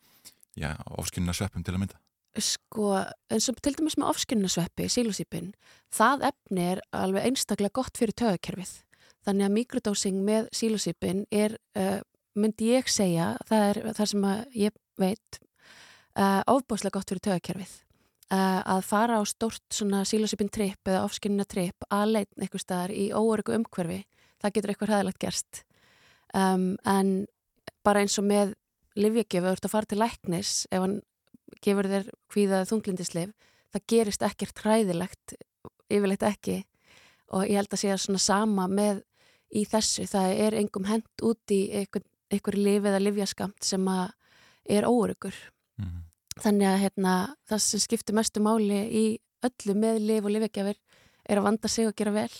[0.96, 2.05] ofskynna sveppum til að mynda.
[2.36, 2.90] Sko,
[3.32, 5.52] eins og til dæmis með ofskinnasveppi, sílosípin,
[5.94, 8.74] það efni er alveg einstaklega gott fyrir tögakerfið.
[9.26, 11.98] Þannig að mikrodósing með sílosípin er, uh,
[12.36, 14.28] myndi ég segja, það er það sem
[14.66, 15.40] ég veit,
[16.18, 17.74] uh, ofbáslega gott fyrir tögakerfið.
[18.26, 22.92] Uh, að fara á stórt svona sílosípin tripp eða ofskinnina tripp að leitn eitthvað staðar
[22.92, 24.00] í óörgu umhverfi,
[24.42, 25.64] það getur eitthvað hæðilegt gerst.
[26.34, 27.12] Um, en
[27.86, 28.56] bara eins og með
[28.98, 30.98] livjagjöfu, þú ert að fara til læknis ef hann
[31.62, 33.34] gefur þér hvíðað þunglindislif,
[33.72, 35.36] það gerist ekkert hræðilegt,
[35.90, 36.64] yfirleitt ekki.
[37.34, 39.02] Og ég held að sé að svona sama með
[39.54, 44.10] í þessu, það er engum hend út í einhver, einhver lif eða livjaskamt sem að
[44.66, 45.34] er óurugur
[45.78, 46.02] Mhm.
[46.40, 49.04] þannig að hérna, það sem skiptir mestu máli í
[49.44, 50.76] öllu með lif og livjagjafir
[51.28, 52.30] er að vanda sig og gera vel.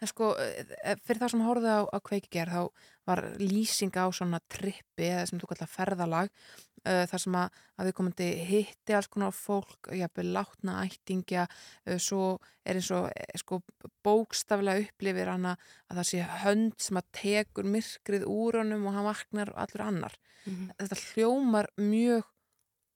[0.00, 2.70] En sko, eh, fyrir það sem horfðu á, á kveikiger þá
[3.06, 6.30] var lýsing á svona trippi eða sem þú kallar ferðalag
[6.86, 11.46] uh, þar sem að, að við komandi hitti alls konar fólk, jafnvel látna ættingja,
[11.86, 13.60] uh, svo er eins og eh, sko
[14.06, 15.56] bókstaflega upplifir hana
[15.90, 20.16] að það sé hönd sem að tekur myrkrið úr honum og hann vaknar allur annar.
[20.46, 20.72] Mhm.
[20.80, 22.26] Þetta hljómar mjög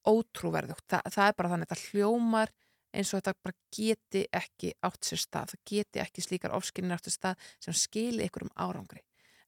[0.09, 0.87] ótrúverðugt.
[0.89, 2.53] Þa, það er bara þannig, þetta hljómar
[2.91, 7.07] eins og þetta bara geti ekki átt sér stað, það geti ekki slíkar ofskinnir átt
[7.07, 9.05] sér stað sem skili ykkur um árangri.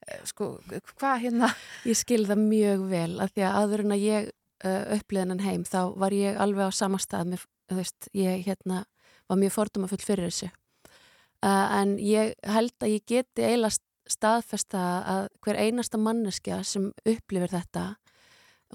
[0.09, 0.55] Eh, Sko,
[0.97, 1.53] hvað hérna?
[1.87, 4.33] Ég skil það mjög vel að því að aður en að ég
[4.65, 8.43] uh, uppliðin hann heim þá var ég alveg á sama stað með, þú veist, ég
[8.47, 8.83] hérna
[9.31, 13.79] var mjög fordómafull fyrir þessu uh, en ég held að ég geti eiginlega
[14.11, 17.85] staðfesta að hver einasta manneskja sem upplifir þetta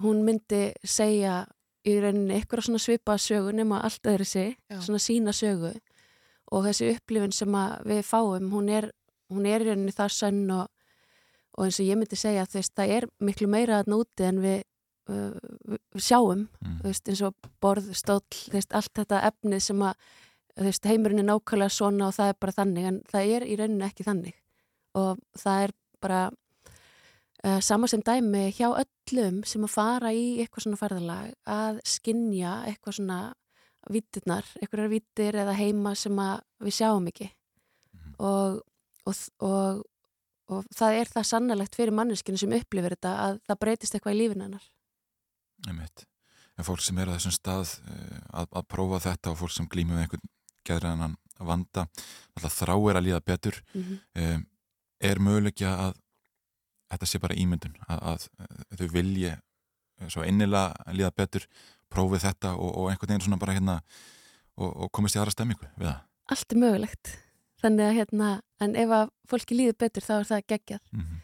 [0.01, 1.41] hún myndi segja
[1.87, 4.79] í rauninni ykkur svona svipaða sögu nema allt öðru sig, Já.
[4.83, 5.73] svona sína sögu
[6.51, 8.89] og þessi upplifin sem að við fáum, hún er,
[9.31, 10.67] hún er í rauninni það sönn og,
[11.57, 14.61] og eins og ég myndi segja að það er miklu meira að núti en við,
[15.09, 15.33] uh,
[15.73, 16.45] við sjáum.
[16.61, 19.95] Þú veist, eins og borð, stóll veist, allt þetta efnið sem að
[20.67, 23.87] veist, heimurinn er nákvæmlega svona og það er bara þannig en það er í rauninni
[23.87, 24.37] ekki þannig.
[24.97, 25.73] Og það er
[26.03, 26.21] bara
[27.45, 32.61] uh, sama sem dæmi hjá öllum sem að fara í eitthvað svona ferðalag að skinja
[32.69, 33.19] eitthvað svona
[33.93, 36.17] vittirnar, eitthvað vittir eða heima sem
[36.63, 37.29] við sjáum ekki.
[38.17, 38.59] Og,
[39.07, 39.85] og, og,
[40.53, 44.19] og það er það sannalegt fyrir manneskinu sem upplifir þetta að það breytist eitthvað í
[44.21, 44.67] lífinu hennar.
[46.57, 49.67] En fólk sem er á þessum stað eh, að, að prófa þetta og fólk sem
[49.69, 50.29] glýmur með einhvern
[50.67, 51.17] geðræðanan
[51.47, 51.83] vanda,
[52.35, 53.99] alltaf þráir að líða betur, Mhm.
[54.17, 54.45] um,
[54.99, 55.99] er mögulegja að
[56.89, 59.33] þetta sé bara ímyndun, að, að eh, þau vilji
[60.09, 61.45] svo innilega að líða betur,
[61.93, 63.77] prófið þetta og, og einhvern veginn svona bara hérna
[64.57, 66.01] og, og komist í aðra stemmingu við það.
[66.33, 67.13] Allt er mögulegt.
[67.61, 68.29] Þannig að hérna,
[68.61, 70.81] en ef að fólki líður betur þá er það geggjað.
[70.93, 71.15] Mhm.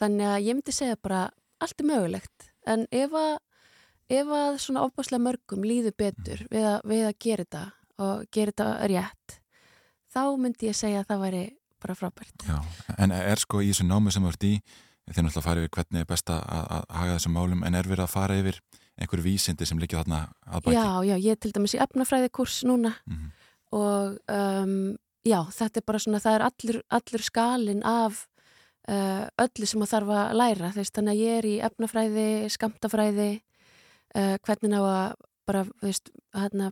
[0.00, 2.46] Þannig að ég myndi segja bara allt er mögulegt.
[2.66, 3.38] En ef að,
[4.10, 7.64] ef að svona ofbáslega mörgum líður betur við að, við að gera þetta
[8.02, 9.36] og gera þetta rétt,
[10.14, 11.42] þá myndi ég segja að það væri
[11.82, 12.46] bara frábært.
[12.48, 12.58] Já,
[12.98, 14.52] en er sko í þessu námi sem þú ert í,
[15.12, 18.04] þeir náttúrulega fara yfir hvernig er best að, að haga þessum málum en er verið
[18.06, 18.60] að fara yfir
[19.02, 22.30] einhver vísindi sem liggja þarna að baki Já, já, ég er til dæmis í efnafræði
[22.32, 23.30] kurs núna Mhm.
[23.72, 24.96] og um,
[25.26, 28.24] já, þetta er bara svona, það er allur, allur skalin af
[28.88, 33.30] uh, öllu sem að þarf að læra, þess, þannig að ég er í efnafræði, skamtafræði,
[34.16, 35.16] uh, hvernig á að
[35.48, 36.70] bara, veist, hérna,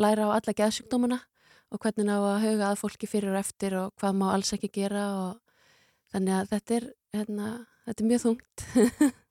[0.00, 1.20] læra á alla geðsjúkdómana
[1.72, 4.72] og hvernig á að huga að fólki fyrir og eftir og hvað má alls ekki
[4.72, 5.58] gera og
[6.12, 6.86] þannig að þetta er,
[7.16, 7.50] hérna,
[7.88, 8.66] þetta er mjög þungt.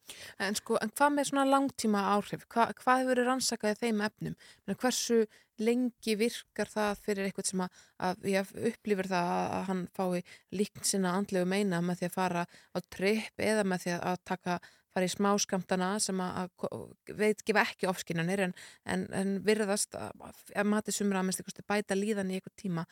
[0.44, 2.42] En sko, en hvað með svona langtíma áhrif?
[2.52, 4.34] Hva, hvað hefur verið rannsakað í þeim efnum?
[4.68, 5.20] Hversu
[5.62, 10.22] lengi virkar það fyrir eitthvað sem að, að ég upplifir það að, hann fái
[10.60, 14.60] líkn sinna andlegu meina með því að fara á tripp eða með því að taka
[14.92, 20.26] fara í smáskamtana sem að, að veit gefa ekki ofskinanir en, en, en virðast að,
[20.56, 22.86] að mati sumra að minnst bæta líðan í eitthvað tíma.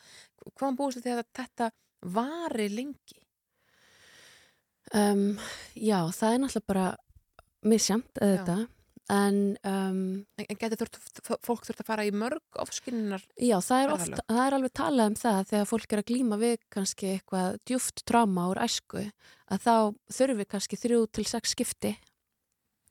[0.54, 1.70] Hvaðan búist þið að þetta
[2.16, 3.20] vari lengi?
[4.96, 5.36] Um,
[5.76, 6.86] já, það er náttúrulega bara
[7.68, 8.64] misjamt auðvitað
[9.10, 10.02] en um,
[10.40, 10.90] En, getur
[11.44, 13.24] fólk þurft að fara í mörg ofskinnar?
[13.36, 16.38] Já, það er, oft, það er alveg talað um það þegar fólk er að glíma
[16.40, 19.02] við kannski eitthvað djúft tráma úr æsku
[19.50, 19.74] að þá
[20.18, 21.96] þurfi kannski þrjú til sex skipti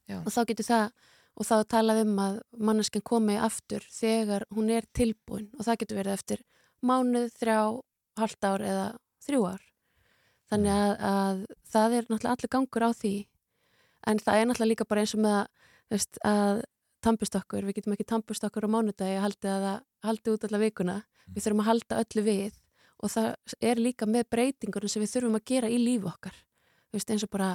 [0.10, 0.20] Já.
[0.20, 0.92] og þá getur það
[1.40, 6.02] og þá talað um að manneskinn komi aftur þegar hún er tilbúin og það getur
[6.02, 6.44] verið eftir
[6.84, 7.60] mánuð, þrjá,
[8.20, 8.88] halvt ár eða
[9.24, 9.66] þrjú ár
[10.50, 13.14] þannig að, að það er náttúrulega allir gangur á því
[14.10, 15.50] en það er náttúrulega líka bara eins og með að,
[15.92, 16.64] veist, að
[17.06, 20.46] tampust okkur, við getum ekki tampust okkur á mánudagi að haldi, að það, haldi út
[20.48, 20.98] alla vikuna.
[21.30, 22.60] Við þurfum að halda öllu við
[23.00, 26.38] og það er líka með breytingunum sem við þurfum að gera í lífi okkar.
[26.92, 27.50] Veist, eins og bara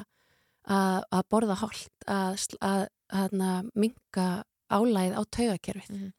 [0.65, 4.29] að, að borða holt að, að, að, að minka
[4.73, 6.13] álæð á taugakerfið.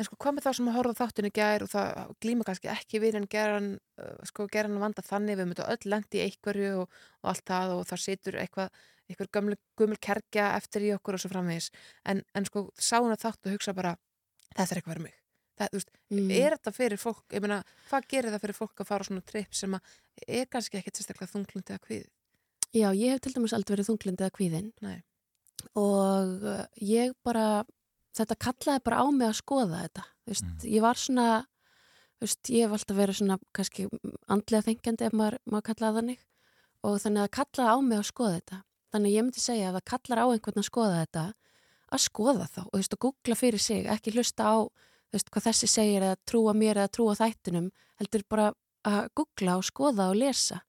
[0.00, 3.00] En sko hvað með það sem að horfa þáttinu gær og það glíma kannski ekki
[3.02, 3.66] við en geran,
[4.00, 7.74] uh, sko, geran vanda þannig við myndum öll lendi í einhverju og, og allt það
[7.76, 8.80] og það situr eitthvað
[9.12, 11.70] eitthvað gömul, gömul kerkja eftir í okkur og svo framvegis
[12.08, 13.94] en, en sko sána þátt og hugsa bara
[14.56, 15.18] þetta er eitthvað fyrir mig
[15.60, 16.28] það, veist, Mm.
[16.36, 19.22] er þetta fyrir fólk, ég meina hvað gerir það fyrir fólk að fara á svona
[19.24, 19.94] tripp sem að
[20.28, 22.02] er kannski ekkit sérstaklega þunglund eða hvið
[22.72, 24.98] Já, ég hef til dæmis aldrei verið þunglindi eða kvíðin Nei.
[25.76, 27.64] og uh, ég bara,
[28.16, 30.04] þetta kallaði bara á mig að skoða þetta.
[30.28, 31.26] Veist, Ég var svona,
[32.22, 33.88] veist, ég hef alltaf verið svona kannski
[34.32, 36.24] andlega þengjandi ef maður, maður kallaði þannig
[36.82, 38.60] og þannig að kallaði á mig að skoða þetta.
[38.92, 41.26] Þannig að ég myndi segja að það kallar á einhvern að skoða þetta,
[41.92, 45.30] að skoða þá og þú veist, að googla fyrir sig, ekki hlusta á þú veist,
[45.32, 47.70] hvað þessi segir eða trúa mér eða trúa þættinum,
[48.00, 48.52] heldur bara
[48.88, 50.62] að googla og skoða og lesa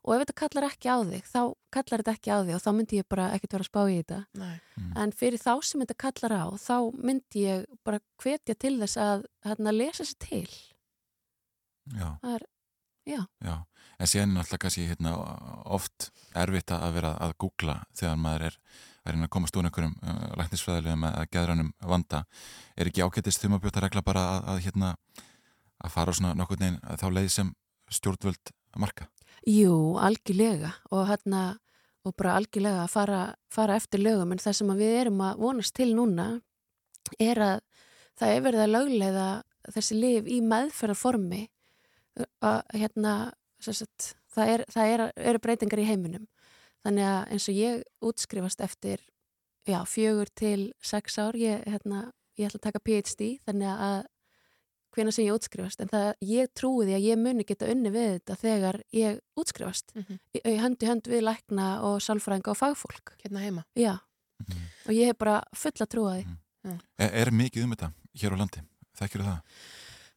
[0.00, 1.40] og ef þetta kallar ekki á þig, þá
[1.74, 3.96] kallar þetta ekki á þig og þá myndi ég bara ekkert vera að spá í
[3.98, 4.54] þetta Nei.
[5.02, 9.26] en fyrir þá sem þetta kallar á þá myndi ég bara hvetja til þess að
[9.44, 10.48] hérna, lesa sér til
[11.90, 12.08] Já.
[12.22, 12.46] það er,
[13.10, 13.56] já, Já,
[13.98, 15.14] en síðan er náttúrulega kannski hérna,
[15.64, 18.58] oft erfitt að vera að googla þegar maður er
[19.00, 22.24] að reyna að komast úr einhverjum uh, læknisfræðilegum eða geðrænum vanda.
[22.76, 24.92] Er ekki ágætist þumabjóta regla bara að, að, hérna,
[25.80, 27.54] að fara á svona nokkurn veginn þá leið sem
[27.90, 29.08] stjórnvöld marka?
[29.46, 31.42] jú, algjörlega og hérna
[32.06, 33.20] og bara algjörlega að fara,
[33.52, 36.28] fara eftir lögum en það sem að við erum að vonast til núna
[37.20, 37.62] er að
[38.20, 39.28] það er verið að lögleiða
[39.74, 41.42] þessi lif í meðferðarformi
[42.18, 43.14] að hérna
[43.60, 46.28] sagt, það, er, það er, eru breytingar í heiminum.
[46.84, 49.02] Þannig að eins og ég útskrifast eftir
[49.68, 52.08] já, fjögur til sex ár ég, hérna,
[52.40, 53.98] ég ætla að taka PhD þannig að
[54.96, 58.08] hvena sem ég útskrifast en það, ég trúi því að ég muni geta unni við
[58.16, 59.92] þetta þegar ég útskrifast.
[59.94, 60.20] Mhm.
[60.34, 63.14] í, í hönd í hönd við lækna og sálfræðinga og fagfólk.
[63.22, 63.66] Hérna heima.
[63.78, 63.98] Já,
[64.86, 66.36] og ég hef bara fulla trúa því.
[66.98, 68.64] Er, er mikið um þetta hér á landi?
[68.98, 69.38] Þekkir það?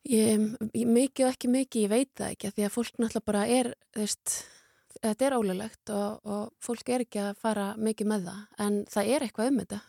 [0.03, 0.41] Ég,
[0.75, 3.69] ég, mikið og ekki mikið, ég veit það ekki því að fólk náttúrulega bara er
[3.95, 4.33] veist,
[4.97, 9.11] þetta er ólulegt og, og fólk er ekki að fara mikið með það en það
[9.13, 9.79] er eitthvað um þetta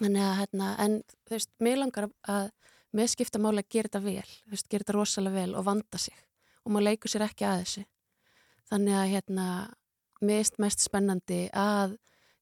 [0.00, 0.96] að, hérna, en
[1.28, 2.48] þú veist, mér langar að
[2.96, 6.00] með skipta máli að gera þetta vel, þú veist, gera þetta rosalega vel og vanda
[6.00, 6.16] sig
[6.64, 7.84] og maður leikur sér ekki að þessu.
[8.70, 9.46] Þannig að, hérna,
[10.24, 11.94] mér erst mest spennandi að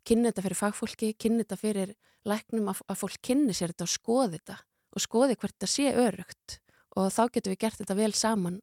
[0.07, 1.93] kynna þetta fyrir fagfólki, kynna þetta fyrir
[2.29, 4.59] læknum að, að fólk kynni sér þetta og skoði þetta
[4.95, 6.59] og skoði hvert þetta sé örugt
[6.97, 8.60] og þá getum við gert þetta vel saman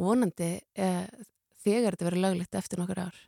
[0.00, 1.06] vonandi eh,
[1.64, 3.22] þegar þetta verður löglegt eftir nokkur ár.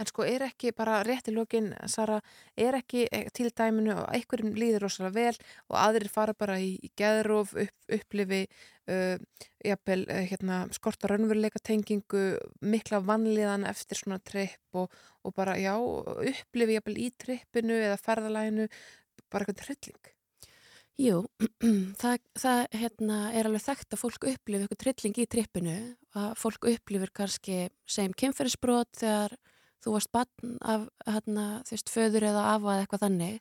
[0.00, 2.18] En sko er ekki bara rétt í lokin, Sara,
[2.56, 6.70] er ekki eh, til dæminu og einhverjum líður rosalega vel og aðrir fara bara í,
[6.80, 8.40] í geðróf, upp, upplifi,
[8.88, 9.16] uh,
[9.64, 12.24] jafnvel, uh, hérna, skorta raunveruleika tengingu,
[12.64, 14.94] mikla vanlíðan eftir svona tripp og,
[15.26, 18.70] og bara, já, upplifi jafnvel í trippinu eða ferðalæginu,
[19.28, 20.14] bara eitthvað hrylling.
[20.98, 21.20] Jú,
[22.00, 25.76] það, það hérna, er alveg þekkt að fólk upplifir eitthvað trilling í trippinu
[26.18, 29.36] að fólk upplifir kannski segjum kynferðisbrot þegar
[29.84, 33.38] þú varst barn af hérna, þú veist, föður eða afa eða eitthvað þannig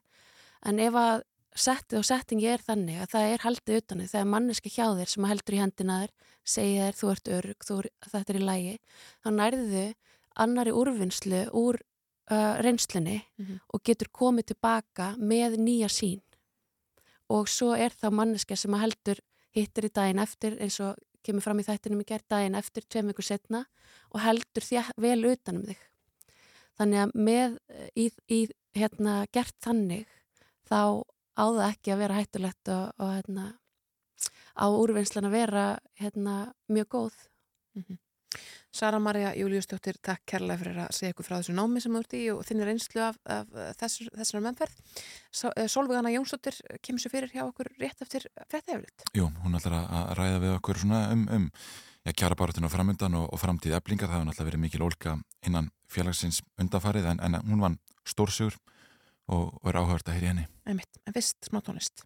[0.69, 1.23] en ef að
[1.57, 5.09] settið og settingi er þannig að það er haldið utan þig, þegar manneski hjá þér
[5.15, 6.11] sem heldur í hendina þér,
[6.45, 7.77] segja þér þú ert örg, þú,
[8.11, 8.75] þetta er í lægi
[9.25, 9.85] þá nærðu
[10.45, 13.57] annari úrvinnslu úr uh, reynslunni Mhm.
[13.73, 16.21] og getur komið tilbaka með nýja sín
[17.33, 19.21] og svo er það manneska sem að heldur
[19.57, 23.11] hittir í daginn eftir eins og kemur fram í þættinum í gerð daginn eftir tveim
[23.11, 23.65] vikur setna
[24.13, 25.79] og heldur þér vel utanum þig.
[26.77, 27.57] Þannig að með
[27.97, 28.39] í, í
[28.77, 30.05] hérna gert þannig
[30.69, 31.03] þá
[31.37, 33.47] á það ekki að vera hættulegt og, og hérna
[34.57, 35.65] á úrvinnslan að vera
[35.99, 36.35] hérna
[36.71, 37.17] mjög góð
[38.77, 42.13] Sara Maria Júliusdóttir, takk kærlega fyrir að segja ykkur frá þessu námi sem þú ert
[42.13, 45.01] í og þinni reynslu af, af þessar, þessar mennferð.
[45.73, 49.07] Solveigana Jónsdóttir kemur sér fyrir hjá okkur rétt eftir fréttaeflut.
[49.17, 51.47] Jú, hún ætlar að að ræða við okkur svona um, um
[52.05, 54.11] já, kjara baratun og framöndan og, og framtíð eblingar.
[54.11, 55.17] Það hefur náttúrulega verið mikil ólka
[55.47, 58.59] innan félagsins undanfarið en, en hún vann stórsugur
[59.27, 60.45] og, er áhört að heyri henni.
[60.69, 62.05] Einmitt, en fyrst smá tónlist.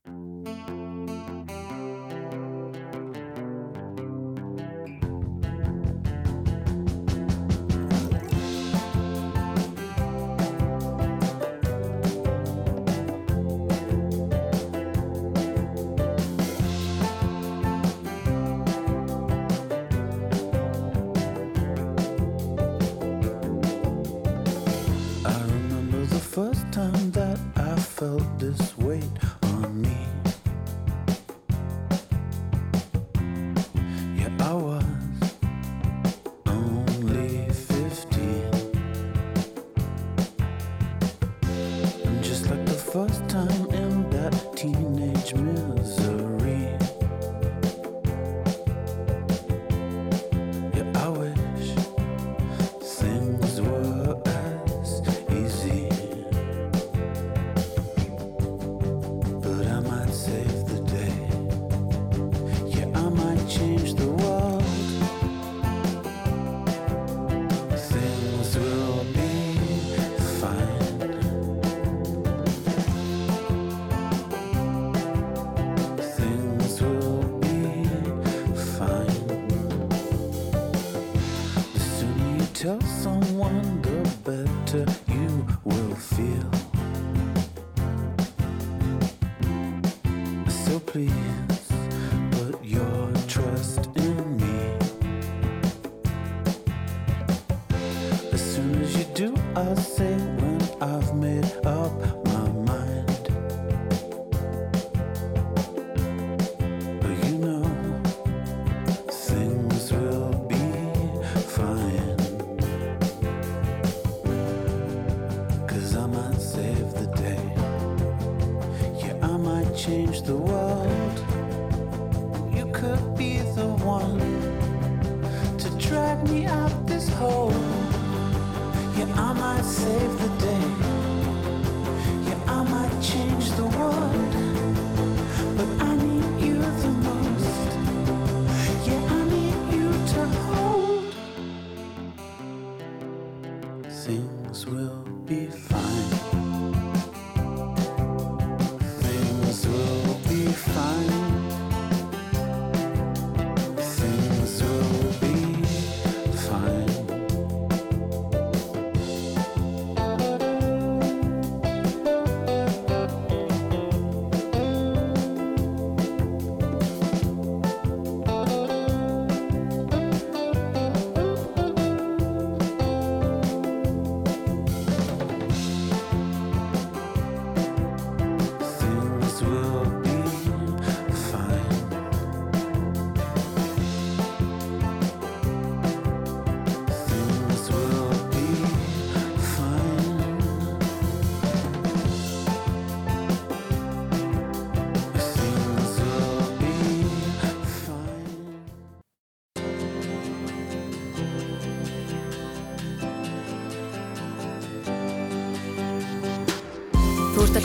[28.01, 29.40] Felt this weight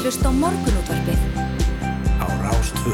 [0.06, 1.22] Hlusta á morgunútvarpið
[2.22, 2.92] á Rástvö.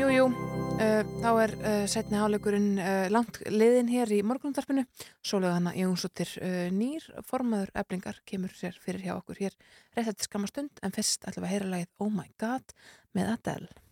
[0.00, 4.82] Jú, jú, uh, þá er uh, setni háleikurinn uh, langt liðin hér í morgunundarpinu.
[5.22, 9.54] Sólega hana Jónsdóttir uh, nýr formaður eblingar kemur sér fyrir hjá okkur hér
[9.94, 12.74] rétt eftir skamma stund en fyrst ætlum við að heyra lagið Oh My God
[13.14, 13.83] með Adele.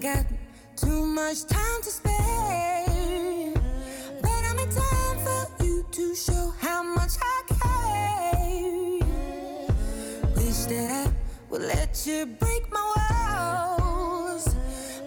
[0.00, 3.52] Too much time to spare.
[4.22, 9.06] But I'm in time for you to show how much I care.
[10.36, 11.12] Wish that I
[11.50, 14.54] would let you break my walls.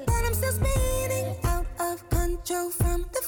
[0.06, 3.23] But I'm still spinning out of control from the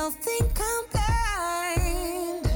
[0.00, 2.46] all think I'm blind.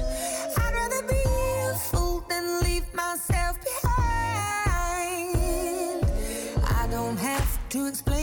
[0.57, 1.23] I'd rather be
[1.71, 5.35] a fool than leave myself behind.
[6.81, 8.14] I don't have to explain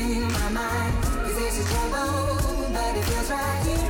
[0.00, 0.94] in my mind.
[1.26, 3.89] You think it's trouble, but it feels right here.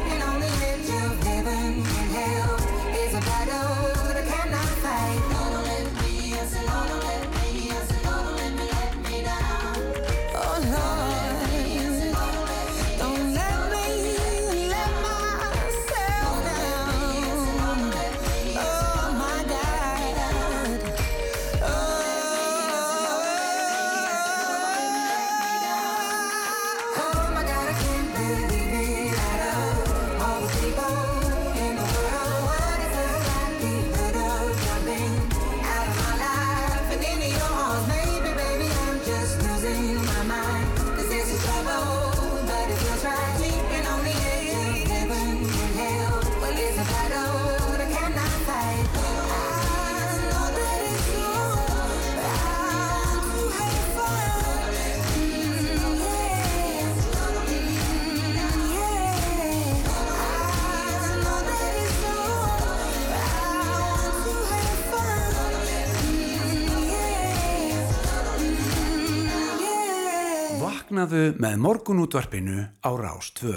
[71.01, 73.57] Vaknaðu með morgunútvarpinu á Rástvö.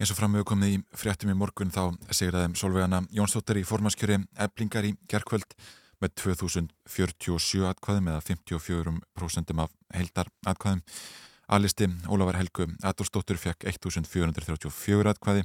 [0.00, 4.16] eins og framöfu komið í fréttum í morgun þá segir aðeim Solveigana Jónsdóttir í formanskjöri
[4.40, 5.52] eblingar í gerkvöld
[6.00, 10.80] með 2047 atkvæðum eða 54% af heildar atkvæðum.
[11.52, 15.44] A-listi Ólafar Helgu Adolfsdóttir fekk 1434 atkvæði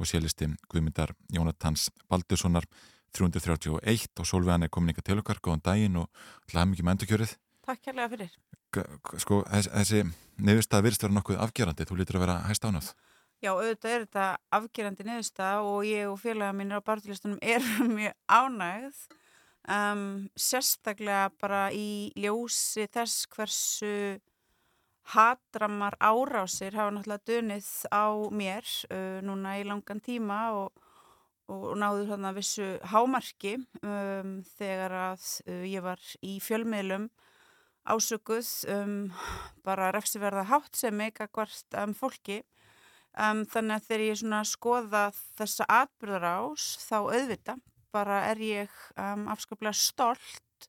[0.00, 2.64] og sélisti Guðmyndar Jónatans Baldurssonar
[3.12, 6.08] 331 og Solveigana er komin ykkar til okkar, góðan daginn og
[6.48, 7.36] hlaðum ekki með endurkjörið.
[7.62, 8.36] Takk kærlega fyrir.
[9.22, 10.02] Sko, þessi,
[10.42, 12.92] niðurstað virðist vera nokkuð afgerandi, þú lítur að vera hæst ánað.
[13.42, 14.26] Já, auðvitað er þetta
[14.58, 19.00] afgerandi niðurstað og ég og félaga mínir á barðulistunum erum mjög ánægð.
[19.70, 24.18] Um, sérstaklega bara í ljósi þess hversu
[25.14, 30.82] hatramar árásir hafa náttúrulega dönið á mér uh, núna í langan tíma og,
[31.50, 37.10] og náðu þarna vissu hámarki um, þegar að uh, ég var í fjölmiðlum
[37.88, 38.96] ásökuð um,
[39.66, 42.42] bara refsiverða háttsemi gagvart um, fólki.
[43.12, 45.02] Um, þannig að þegar ég skoða
[45.36, 47.58] þessa atbyrðarás þá auðvita
[47.92, 50.68] bara er ég um, afskaplega stolt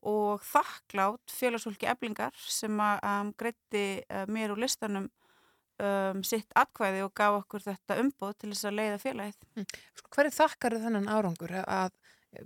[0.00, 5.06] og þakklátt félagsfólki eblingar sem að um, greitti uh, mér úr listanum
[5.80, 9.68] um, sitt atkvæði og gaf okkur þetta umboð til þess að leiða félagið.
[10.00, 11.54] Sko, hverju þakkar þennan árangur?
[11.62, 11.94] Að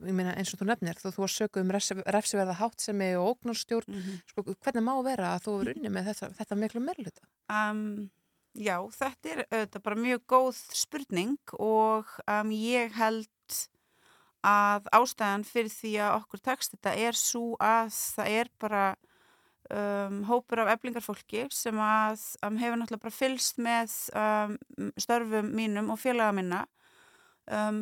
[0.00, 1.72] meina eins og þú nefnir, þú, þú var sökuð um
[2.16, 4.20] refsiverða háttsemi og ógnarstjórn, Mhm.
[4.30, 7.22] sko, hvernig má vera að þú er unni með þetta, þetta miklu meirluta?
[7.52, 8.10] Um,
[8.56, 13.28] já, þetta er auðvitað bara mjög góð spurning og um, ég held
[14.44, 18.82] að ástæðan fyrir því að okkur tekst þetta er svo að það er bara
[19.72, 24.56] um, hópur af eflingarfólki sem að um, hefur náttúrulega bara fylst með um,
[25.00, 26.64] störfum mínum og félaga minna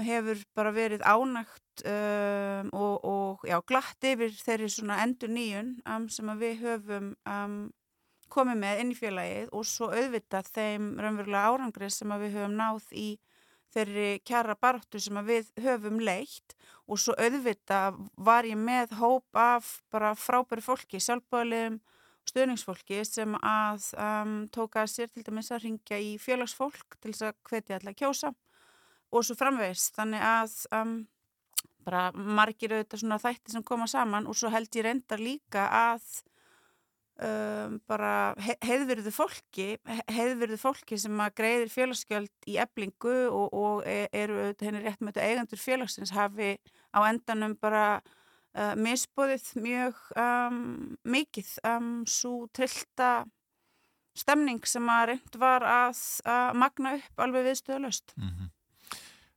[0.03, 6.09] hefur bara verið ánægt um, og, og já, glatt yfir þeirri svona endur nýjun um,
[6.13, 7.57] sem við höfum um,
[8.33, 12.89] komið með inn í félagið og svo auðvitað þeim raunverulega árangri sem við höfum náð
[12.97, 13.09] í
[13.73, 16.57] þeirri kjara baráttu sem við höfum leitt.
[16.91, 21.81] Og svo auðvitað var ég með hóp af bara frábæri fólki, sjálfbáðilegum
[22.29, 27.39] stöðningsfólki sem að um, tóka sér til dæmis að ringja í félagsfólk til þess að
[27.49, 28.33] hvetja allar kjósa
[29.13, 29.89] og svo framvegis.
[29.97, 30.95] Þannig að um,
[31.85, 36.07] bara margir auðvitað svona þætti sem koma saman og svo held ég reyndar líka að
[37.23, 43.53] um, bara he heiðvirðu fólki he- heiðvirðu fólki sem að greiðir félagsgjöld í eblingu og,
[43.53, 46.55] og e- eru henni rétt með eigendur félagsins hafi
[46.95, 53.25] á endanum bara uh, misbóðið mjög um, mikið um, svo trillta
[54.19, 58.13] stemning sem að reynd var að, að magna upp alveg viðstöðlöst.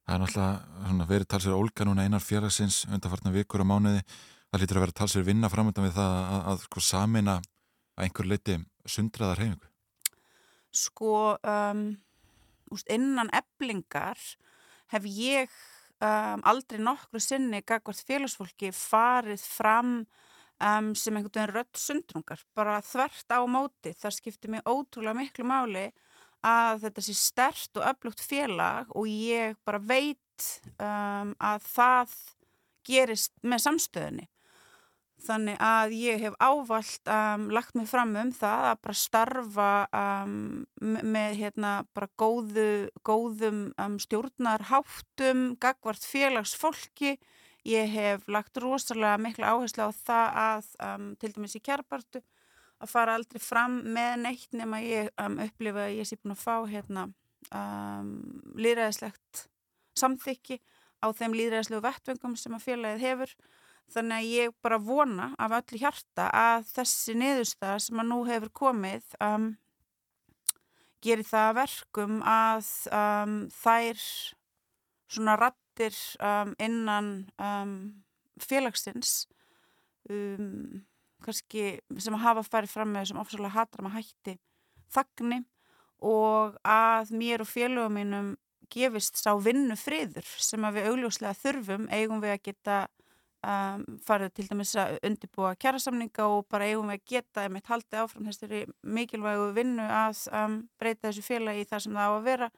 [0.05, 4.03] Það er náttúrulega verið talsir ólga núna einar félagsins undanfarnar vikur á mánuði.
[4.53, 7.37] Það lítur að vera talsir vinna framöndan við það að, að sko, samina
[7.97, 9.71] að einhver leiti sundraðar heimingu.
[10.75, 11.81] Sko, um,
[12.75, 14.21] úst, innan eblingar
[14.93, 15.49] hef ég
[15.97, 19.93] um, aldrei nokkru sinni gagvart félagsfólki farið fram
[20.61, 23.95] um, sem einhvern veginn rödd sundrungar, bara þvert á móti.
[23.97, 26.03] Það skiptir mig ótrúlega miklu máli að
[26.83, 32.15] þetta sé stert og öflugt félag og ég bara veit um, að það
[32.85, 34.27] gerist með samstöðunni.
[35.25, 40.35] Þannig að ég hef ávalt um, lagt mig fram um það að bara starfa um,
[40.83, 42.67] me- með hérna bara góðu,
[43.07, 47.15] góðum um, stjórnarháttum, gagvart félagsfólki.
[47.65, 52.21] Ég hef lagt rosalega mikla áherslu á það að um, til dæmis í kjærbartu
[52.83, 56.41] að fara aldrei fram með neitt nema ég um, upplifa að ég sé búin að
[56.43, 57.05] fá hérna
[57.55, 58.09] um,
[58.59, 59.45] líðræðislegt
[59.99, 60.59] samþykki
[60.99, 63.35] á þeim líðræðislegu vettvöngum sem að félagið hefur.
[63.93, 68.51] Þannig að ég bara vona af öllu hjarta að þessi niðurstaða sem að nú hefur
[68.63, 69.51] komið um,
[71.05, 74.01] gerir það að verkum að um, þær
[75.15, 77.75] svona rattir um, innan um,
[78.41, 79.27] félagsins
[80.09, 80.81] um,
[81.25, 81.65] kannski
[81.97, 84.37] sem hafa farið fram með þessum ofsalega hatrama hætti
[84.93, 85.43] þagni
[86.05, 88.33] og að mér og félögum mínum
[88.71, 92.77] gefist sá vinnu friður sem að við augljóslega þurfum eigum við að geta
[93.45, 98.01] um, farið til dæmis að undibúa kjærasamninga og bara eigum við að geta einmitt haldið
[98.03, 98.63] áfram þessari
[98.97, 102.51] mikilvægu vinnu að um, breyta þessu félagi í það sem það á að vera.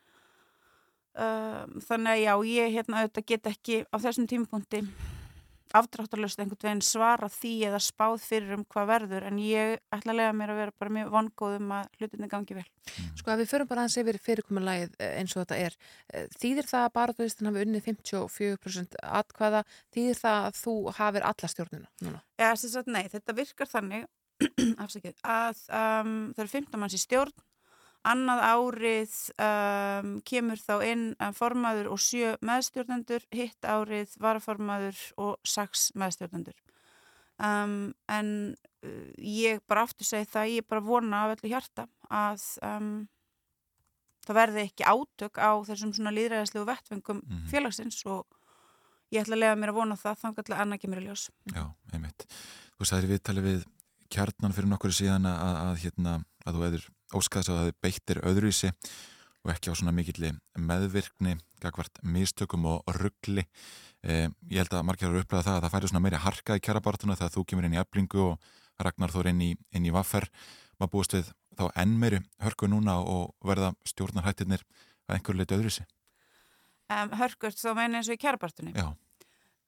[1.17, 4.83] Um, þannig að já, ég hérna auðvitað get ekki á þessum tímapunkti
[5.75, 10.19] afdráttarlöst einhvern veginn svara því eða spáð fyrir um hvað verður en ég ætla að
[10.19, 12.65] lega mér að vera bara mjög vongóð um að hlutinni gangi vel.
[13.19, 15.77] Sko að við förum bara aðeins yfir fyrirkomulægið eins og þetta er.
[16.13, 19.63] Eh, Þýðir það að baráttuðistin hafi unnið 54% atkvæða,
[19.95, 22.23] þýðir það að þú hafir alla stjórnina núna?
[22.39, 24.07] Já, sem sagt, nei, þetta virkar þannig
[24.83, 27.33] afsakið, að um, það eru 15 manns í stjórn
[28.07, 35.35] annað árið um, kemur þá inn um, formaður og sjö meðstjórnendur, hitt árið varaformaður og
[35.47, 36.57] sex meðstjórnendur.
[37.37, 38.31] Um, en
[38.85, 42.91] uh, ég bara aftur segi það, ég bara vona af öllu hjarta að um,
[44.25, 47.21] það verði ekki átök á þessum svona líðræðislegu vettvöngum
[47.51, 48.25] félagsins og
[49.13, 51.27] ég ætla að lega mér að vona það þannig að annað kemur í ljós.
[51.53, 51.63] Já,
[51.93, 52.27] einmitt.
[52.77, 53.61] Þú sagðir við talið við
[54.13, 56.15] kjarnan fyrir nokkur síðan að, að, hérna,
[56.45, 58.71] að þú hefur óskaðs að það beittir öðruvísi
[59.45, 63.45] og ekki á svona mikilli meðvirkni, gagvart mistökum og ruggli.
[64.03, 66.63] Eh, ég held að margir eru upplegað það að það færi svona meiri harka í
[66.63, 68.49] kjarabartuna þegar þú kemur inn í eblingu og
[68.83, 70.27] Ragnar Þór inn í, inn í vaffer.
[70.77, 74.63] Maður búist við þá enn meiri hörku núna og verða stjórnarhættirnir
[75.07, 75.87] að einhverju leiti öðruvísi.
[76.93, 78.91] um, hörkurt þá meina eins og í kjærabartunni Já.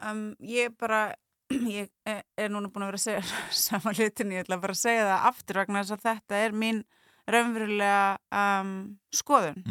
[0.08, 1.16] um, ég bara
[1.80, 4.84] ég er, er núna búin að vera að segja sama hlutin, ég ætla bara að
[4.84, 6.84] segja það aftur vegna þess að þetta er mín
[7.30, 8.04] raunverulega
[8.34, 8.76] um,
[9.14, 9.64] skoðun.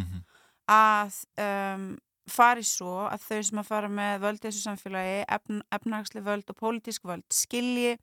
[0.69, 1.87] Að um,
[2.29, 6.51] fari svo að þau sem að fara með völd í þessu samfélagi, efn, efnagsli völd
[6.53, 7.97] og pólitísk völd skilji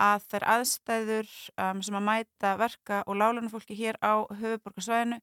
[0.00, 5.18] að þær aðstæður um, sem að mæta verka og lálunum fólki hér á höfuborgarsvæðinu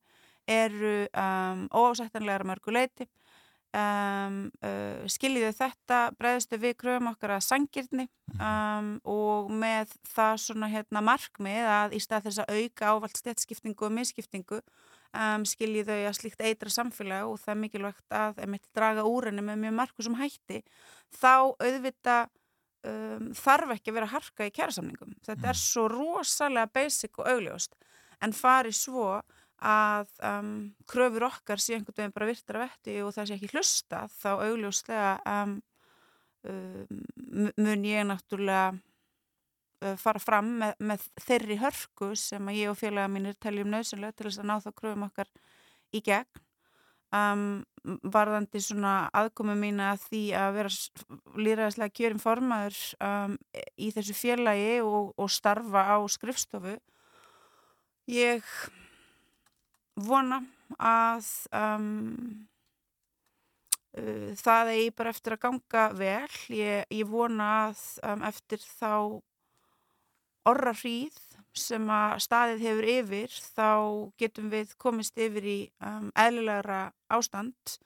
[0.50, 3.10] eru um, óásættanlegar að mörgu leiti
[3.76, 10.70] um, uh, skiljiðu þetta bregðustu við kröfum okkar að sangirni um, og með það svona
[10.72, 16.18] hérna markmið að í stað þess að auka ávalt stéttskiptingu og misskiptingu um, skiljiðu að
[16.18, 20.20] slíkt eitra samfélag og það er mikilvægt að emitt draga úr henni með mjög markusum
[20.20, 20.64] hætti
[21.20, 22.20] þá auðvita
[22.88, 25.18] um, þarf ekki að vera harka í kjærasamningum.
[25.26, 27.76] Þetta er svo rosalega basic og augljóst.
[28.24, 29.22] En fari svo
[29.66, 30.52] að um,
[30.88, 34.30] kröfur okkar sé einhvern veginn bara virtar að vetti og það sé ekki hlusta þá
[34.36, 35.56] augljóslega um,
[36.48, 37.02] um,
[37.60, 43.12] mun ég náttúrulega uh, fara fram með, með þeirri hörku sem að ég og félaga
[43.12, 45.34] mínir teljum nöðsynlega til þess að ná þá kröfum okkar
[45.96, 46.46] í gegn.
[47.10, 47.64] Um,
[48.14, 50.74] varðandi svona aðkomu mína að því að vera
[51.42, 53.34] líraðislega kjörin formaður um,
[53.82, 56.76] í þessu félagi og, og starfa á skrifstofu
[58.10, 58.46] ég
[60.06, 60.40] vona
[60.78, 61.88] að um,
[63.98, 66.38] uh, það eigi bara eftir að ganga vel.
[66.54, 68.94] Ég, ég vona að um, eftir þá
[70.50, 71.18] orra hríð
[71.60, 73.70] sem að staðið hefur yfir þá
[74.22, 77.80] getum við komist yfir í um, eðlilegra ástand.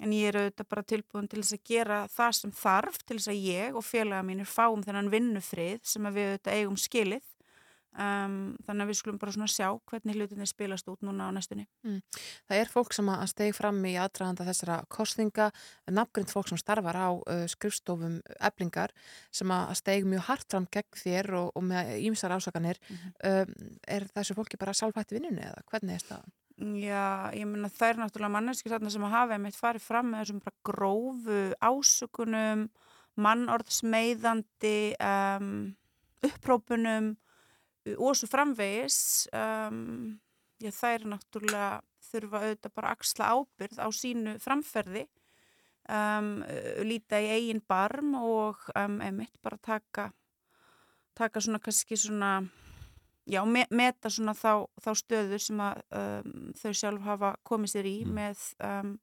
[0.00, 3.32] En ég er auðvitað bara tilbúin til þess að gera það sem þarf til þess
[3.34, 7.26] að ég og félaga mínir fáum þennan vinnufrið sem við auðvitað eigum skilið
[7.94, 8.36] um,
[8.66, 12.00] þannig að við skulum bara svona sjá hvernig hlutinni spilast út núna á næstunni Mm.
[12.48, 15.46] Það er fólk sem að stegi fram í aðdraganda þessara kostninga,
[15.88, 18.92] nafngrind fólk sem starfar á uh, skrifstofum eblingar
[19.32, 22.80] sem að stegi mjög hart fram gegn þér og, og með ímsar ásakanir.
[23.24, 23.54] um,
[23.88, 26.36] er þessu fólki bara sálfætti vinnunni eða hvernig er staðan?
[26.60, 30.20] Já, ég meina það er náttúrulega manneskir þarna sem að hafa einmitt farið fram með
[30.20, 32.66] þessum bara grófu ásökunum,
[33.16, 35.54] mannorðsmeiðandi um,
[36.28, 37.14] upprópunum
[37.96, 40.18] og svo framvegis um,
[40.60, 41.80] já, er náttúrulega
[42.10, 45.04] þurfa auðvitað bara að axla ábyrð á sínu framferði
[45.88, 46.32] um,
[46.86, 50.10] líta í eigin barm og um, einmitt bara taka
[51.16, 52.32] taka svona kannski svona
[53.28, 57.90] já, me meta svona þá, þá stöður sem að um, þau sjálf hafa komið sér
[57.90, 58.98] í með um,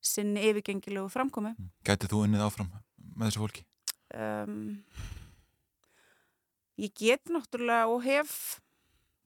[0.00, 1.54] sinni yfirgengilegu framkomi
[1.86, 2.70] Gætið þú unnið áfram
[3.16, 3.66] með þessu fólki?
[4.14, 4.78] um,
[6.78, 8.60] ég get náttúrulega og hef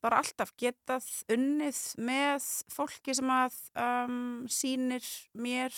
[0.03, 5.05] bara alltaf getað unnið með fólki sem að um, sýnir
[5.39, 5.75] mér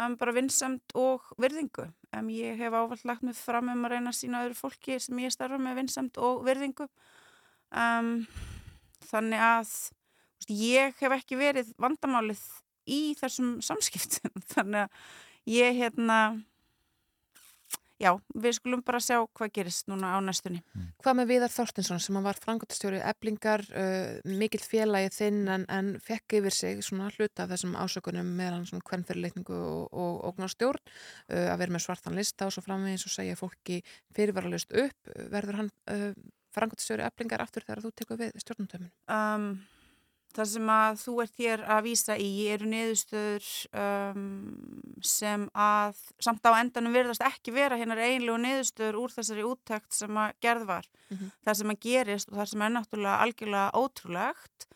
[0.00, 1.90] um, bara vinsamt og virðingu.
[2.16, 5.20] Um, ég hef ávallt lagt mig fram um að reyna að sína öðru fólki sem
[5.20, 6.88] ég starfa með vinsamt og virðingu.
[9.10, 9.74] Þannig að
[10.50, 12.40] ég hef ekki verið vandamálið
[12.90, 14.32] í þessum samskiptum.
[14.54, 16.20] þannig að ég hérna
[18.00, 20.62] já, við skulum bara sjá hvað gerist núna á næstunni.
[21.04, 25.92] Hvað með Viðar Þorstinsson sem hann var frangotastjóri eblingar, uh, mikill félagi þinn en, en
[26.04, 31.48] fekk yfir sig svona hluta af þessum ásökunum meðan svona hvernfyrirleikningu og, og ógnarstjórn uh,
[31.52, 33.80] að vera með svartan lista og svo framvegis og segja fólki
[34.16, 35.12] fyrirvaralust upp.
[35.32, 36.12] Verður hann uh,
[36.54, 38.90] frangotastjóri eblingar aftur þegar þú tekur við stjórnumtömmun?
[39.12, 39.52] Um,
[40.36, 43.48] það sem að þú ert hér að vísa í eru niðurstöður
[43.82, 44.24] um,
[45.02, 50.22] sem að samt á endanum virðast ekki vera hennar einlegu niðurstöður úr þessari úttækt sem
[50.22, 50.90] að gerð var.
[51.10, 51.32] Mhm.
[51.46, 54.68] Það sem að gerist og það sem er náttúrulega algjörlega ótrúlegt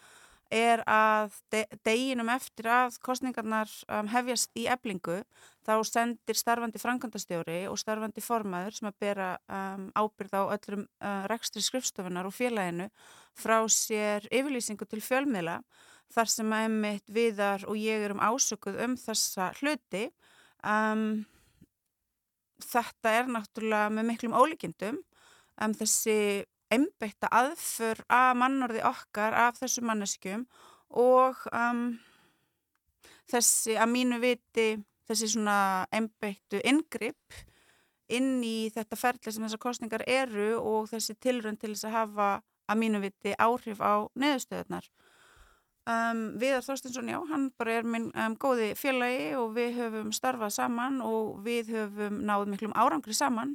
[0.55, 5.23] er að de deginum eftir að kostningarnar um, hefjast í eblingu
[5.65, 11.24] þá sendir starfandi frankandastjóri og starfandi formaður sem að bera um, ábyrð á öllum uh,
[11.31, 12.91] rekstri skrifstofunar og félaginu
[13.39, 15.61] frá sér yfirlýsingu til fjölmiðla
[16.15, 20.09] þar sem að einmitt viðar og ég erum ásökuð um þessa hluti.
[20.65, 21.24] Um,
[22.62, 29.85] þetta er náttúrulega með miklum ólíkindum um, þessi einbeitta aðför að mannorði okkar af þessu
[29.86, 30.47] manneskjum
[31.01, 31.86] og um,
[33.31, 34.69] þessi að mínu viti
[35.09, 35.57] þessi svona
[35.95, 37.43] einbeittu ingripp
[38.13, 42.29] inn í þetta ferli sem þessar kostningar eru og þessi tilrönd til þess að hafa
[42.69, 44.87] að mínu viti áhrif á neðustöðunar.
[45.85, 50.55] Um, Viðar Þorstinsson, já, hann bara er minn um, góði félagi og við höfum starfað
[50.57, 53.53] saman og við höfum náð miklum árangri saman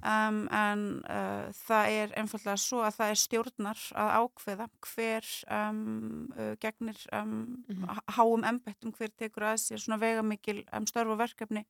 [0.00, 5.80] um, en uh, það er einfallega svo að það er stjórnar að ákveða hver um,
[6.36, 7.34] uh, gegnir um,
[8.16, 11.66] háum embættum, hver tekur að sér svona veigamikil um, störf og verkefni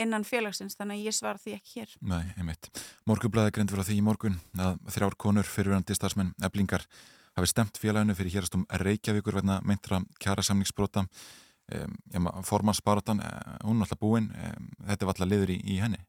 [0.00, 1.92] innan félagsins, þannig að ég svara því ekki hér.
[2.02, 2.70] Nei, einmitt.
[3.06, 6.86] Morgunblæði greint fyrir því í morgun að þrjár konur fyrirverandi starfsmenn eblingar
[7.34, 13.86] hafi stemt félaginu fyrir hérastum Reykjavíkur vegna meintra kjara samningsbrota um, formansbarotan, uh, hún er
[13.86, 14.32] alltaf búin.
[14.34, 16.02] Um, þetta var alltaf liður í, í henni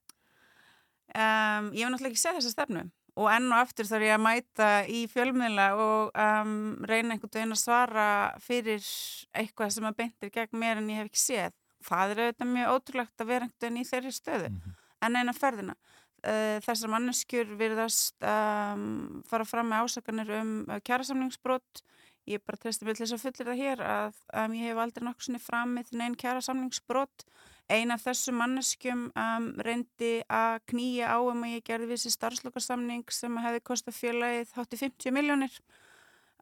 [1.16, 2.82] Um, ég hef náttúrulega ekki séð þessa stefnu
[3.16, 7.56] og enn og aftur þarf ég að mæta í fjölmiðla og um, reyna einhvern veginn
[7.56, 8.08] að svara
[8.44, 8.84] fyrir
[9.32, 11.56] eitthvað sem að beintir gegn mér en ég hef ekki séð.
[11.86, 14.50] það er auðvitað mjög ótrúlegt að vera einhvern veginn í þeirri stöðu
[15.06, 15.78] en eina ferðina.
[16.26, 21.84] Uh, þessar manneskjur virðast um, fara fram með ásakanir um kjærasamningsbrot
[22.28, 25.28] ég bara treysti mig til þess að fullir það hér að ég hef aldrei nokkuð
[25.28, 27.28] sinni framið neinn kjærasamningsbrot
[27.74, 32.14] ein af þessum manneskjum um, reyndi að knýja á um að ég gerði við þessi
[32.14, 35.56] starfslokarsamning sem hefði kostað félagið hátti 50 miljónir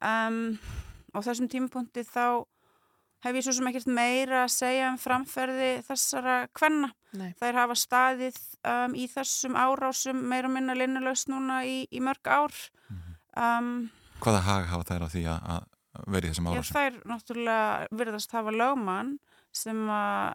[0.04, 0.58] um,
[1.16, 2.44] á þessum tímapunkti þá
[3.24, 6.90] hef ég svo sem ekkert meira að segja um framferði þessara kvenna.
[7.16, 7.30] Nei.
[7.40, 12.28] Þær hafa staðið um, í þessum árásum meira og minna linnulegst núna í, í mörg
[12.28, 12.58] ár.
[13.40, 13.88] Um,
[14.24, 15.70] Hvaða hag hafa þær á því að,
[16.04, 16.76] í þessum Já, árásum?
[16.76, 19.16] þær náttúrulega virðast hafa lögmann
[19.54, 19.86] sem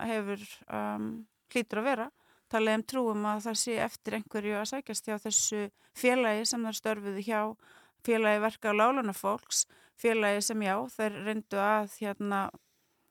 [0.09, 1.11] hefur um,
[1.53, 2.09] hlýtur að vera
[2.53, 5.65] talið um trúum að það sé eftir einhverju að sækjast hjá þessu
[5.99, 7.41] félagi sem þær störfuðu hjá
[8.07, 9.67] félagi verka á láluna fólks
[9.99, 12.47] félagi sem já, þær reyndu að hérna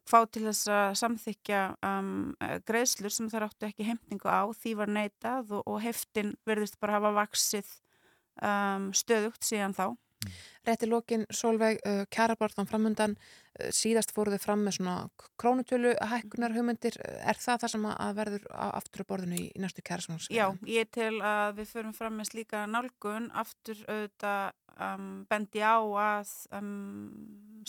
[0.08, 2.12] fá til þess að samþykja um,
[2.68, 6.98] greiðslur sem þær áttu ekki heimtingu á, því var neitað og, og heftin verðist bara
[6.98, 7.74] hafa vaksið
[8.40, 9.88] um, stöðugt síðan þá.
[10.68, 14.96] Rétti lókin, Solveig, uh, kjærabartan framundan, uh, síðast fóruð þið fram með svona
[15.40, 17.00] krónutölu hækkunar hugmyndir.
[17.04, 20.30] Er það það sem að verður aftur á borðinu í, næstu kjærasamans?
[20.34, 25.78] Já, ég tel að við förum fram með slíka nálgun aftur auðvitað um, bendi á
[25.80, 27.66] að um,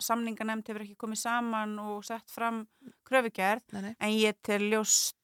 [0.00, 2.64] samninganemnd hefur ekki komið saman og sett fram
[3.10, 3.92] nei.
[3.98, 5.16] en ég tel ljóst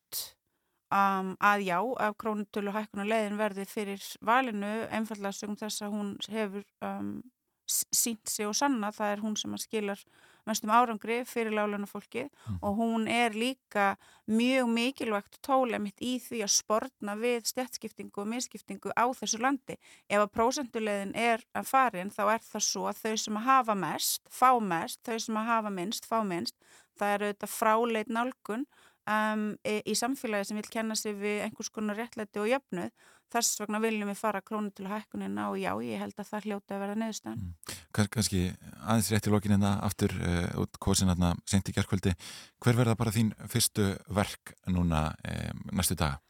[0.93, 6.11] um, að já, að krónutölu hækkunar leiðin verði fyrir valinu einfallega sögum þess að hún
[6.35, 7.15] hefur um,
[7.71, 10.05] s- sýnt sig og sanna, það er hún sem að skilar
[10.43, 12.25] mestum árangri fyrir láluna fólki
[12.67, 13.93] og hún er líka
[14.27, 19.77] mjög mikilvægt tóla mitt í því að sportna við stjættskiptingu og misskiptingu á þessu landi.
[20.11, 23.79] Ef að prósentulegin er að farin þá er það svo að þau sem að hafa
[23.87, 26.59] mest, fá mest, þau sem að hafa minnst, fá minnst.
[26.99, 28.67] Það er auðvitað fráleit nálgun
[29.11, 32.93] um, í, samfélagi sem vil kenna sig við einhvers konar réttlæti og jöfnuð.
[33.33, 36.75] Þess vegna viljum við fara krónu til hækkunina og já, ég held að það hljóta
[36.77, 37.39] að verða neðustan.
[37.97, 38.43] Kann, kannski
[38.83, 42.13] aðeins rétt í lokin hérna aftur uh, út kosin hérna sent í gerkvöldi
[42.61, 46.21] hver verða bara þín fyrstu verk núna um, næstu daga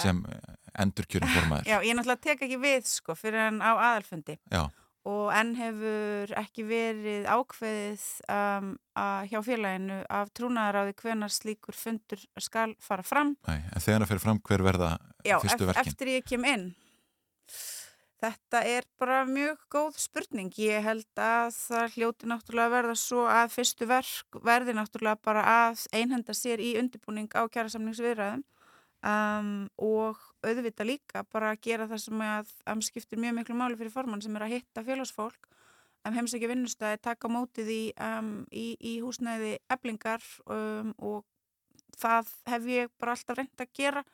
[0.00, 3.74] sem uh, endur kjörum formaður Já, ég náttúrulega tek ekki við sko fyrir en á
[3.74, 4.38] aðalfundi.
[4.46, 4.68] Já.
[5.08, 8.72] Og enn hefur ekki verið ákveðið um,
[9.30, 13.34] hjá félaginu af trúnaðaráði hvenar slíkur fundur skal fara fram.
[13.48, 14.90] Nei, en þegar það fyrir fram hver verða
[15.26, 16.68] Já, fyrstu verkin eftir ég kem inn.
[18.22, 20.52] Þetta er bara mjög góð spurning.
[20.62, 25.42] Ég held að það hljóti náttúrulega að verða svo að fyrstu verk verði náttúrulega bara
[25.66, 28.44] að einhenda sér í undirbúning á kjærasamningsviðræðum
[29.06, 29.52] um,
[29.82, 33.94] og auðvita líka bara að gera það sem að um, skiptir mjög miklu máli fyrir
[33.94, 35.50] formann sem er að hitta félagsfólk
[36.06, 41.22] um, heimsækja vinnustæði, taka mótið í, um, í, í húsnæði eblingar um, og
[41.98, 44.04] það hef ég bara alltaf reynd að gera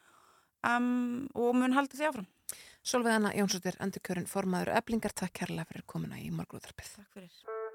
[0.66, 2.28] um, og mun halda því áfram.
[2.88, 6.94] Solveig Anna Jónsdóttir, endur kjörin formaður eblingar, takk kærlega fyrir komuna í morgunúðarpið.
[6.96, 7.67] Takk fyrir.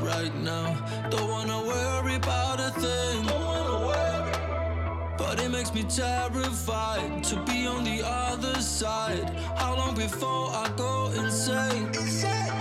[0.00, 0.76] Right now.
[1.10, 3.24] Don't wanna worry about a thing.
[5.18, 9.28] But it makes me terrified to be on the other side.
[9.56, 11.90] How long before I go insane?
[11.94, 12.55] I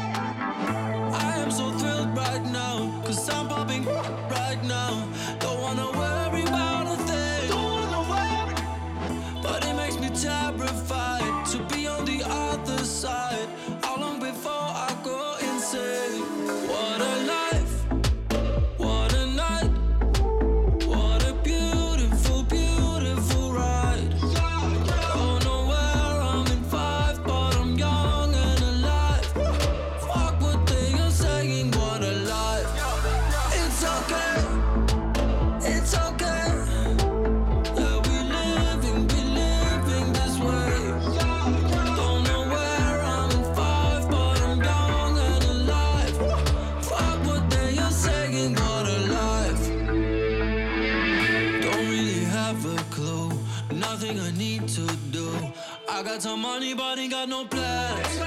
[56.16, 58.22] got some money, but ain't got no plans.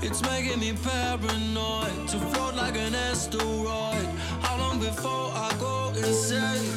[0.00, 4.06] It's making me paranoid to float like an asteroid.
[4.40, 6.73] How long before I go insane?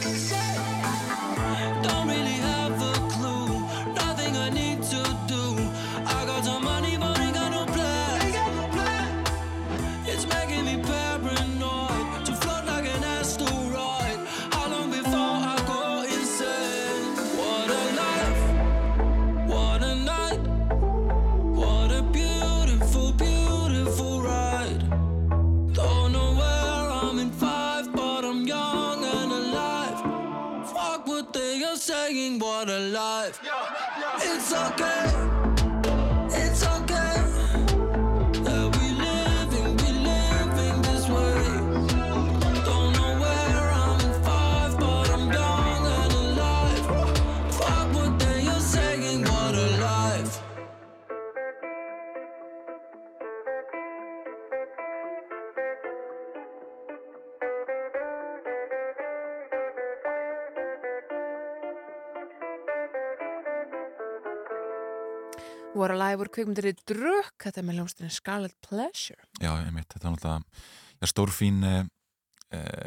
[65.87, 70.09] Voru að lægur kvikmyndir í drukk þetta er með hljómsdurinn Scarlet Pleasure Já, einmitt, þetta
[70.09, 71.85] var náttúrulega stórfín uh,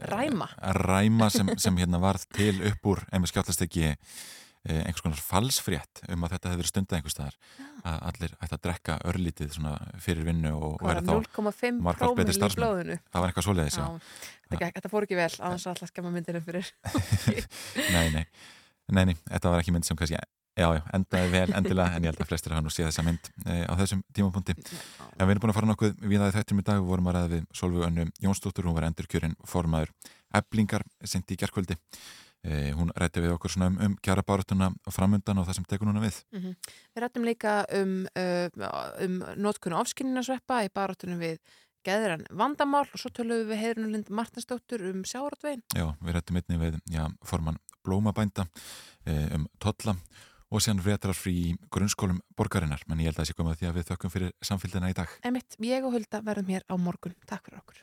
[0.08, 0.46] Ræma.
[0.72, 3.90] ræma sem, sem hérna varð til upp úr einmitt skjáttast ekki
[4.60, 7.36] einhvers konar falsfrétt um að þetta hefur verið stundað einhvers staðar
[7.80, 9.54] að allir ætti að drekka örlítið
[10.04, 13.00] fyrir vinnu og var þá 0,5 margfalt betri starfsmenn.
[13.08, 13.86] Það var eitthvað svoleiðis, já.
[14.50, 16.68] Þetta, þetta fór ekki vel að alltaf skemma myndinu fyrir
[17.94, 18.26] nei, nei,
[18.92, 20.20] nei, nei, þetta var ekki mynd sem kannski,
[20.58, 23.28] já, já, endaði vel endilega, en ég held að flestir hafa nú séð þessa mynd
[23.44, 24.56] e, á þessum tímapunkti.
[25.16, 27.10] En við erum búin að fara nokkuð við það í þættum í dag, við vorum
[27.10, 29.94] að ræða við Solveig Önnu Jónsdóttur, hún var endurkjörinn formaður
[30.40, 31.78] eblingar sendi í gerkvöldi.
[32.40, 35.66] E, hún rætti við okkur svona um, um kjara barátuna og framundan og það sem
[35.68, 36.22] tekur núna við.
[36.32, 36.54] Mhm.
[36.94, 38.70] Við rættum líka um, uh,
[39.04, 41.36] um notkunni ofskinninarsveppa í barátunum við
[41.84, 45.62] geðran vandamál og svo töluðum við Heiðrun Lind Martinsdóttur um sjáratvegin.
[45.76, 48.44] Já, við rættum einnig við já, formann blómabænda
[49.36, 49.96] um tolla
[50.50, 53.70] og síðan frétrar frí grunnskólum borgarinnar, menn ég held að það sé komið að því
[53.70, 55.16] að við þökkum fyrir samfélgina í dag.
[55.30, 57.16] Emitt, ég og Hulda verðum hér á morgun.
[57.30, 57.78] Takk fyrir okkur.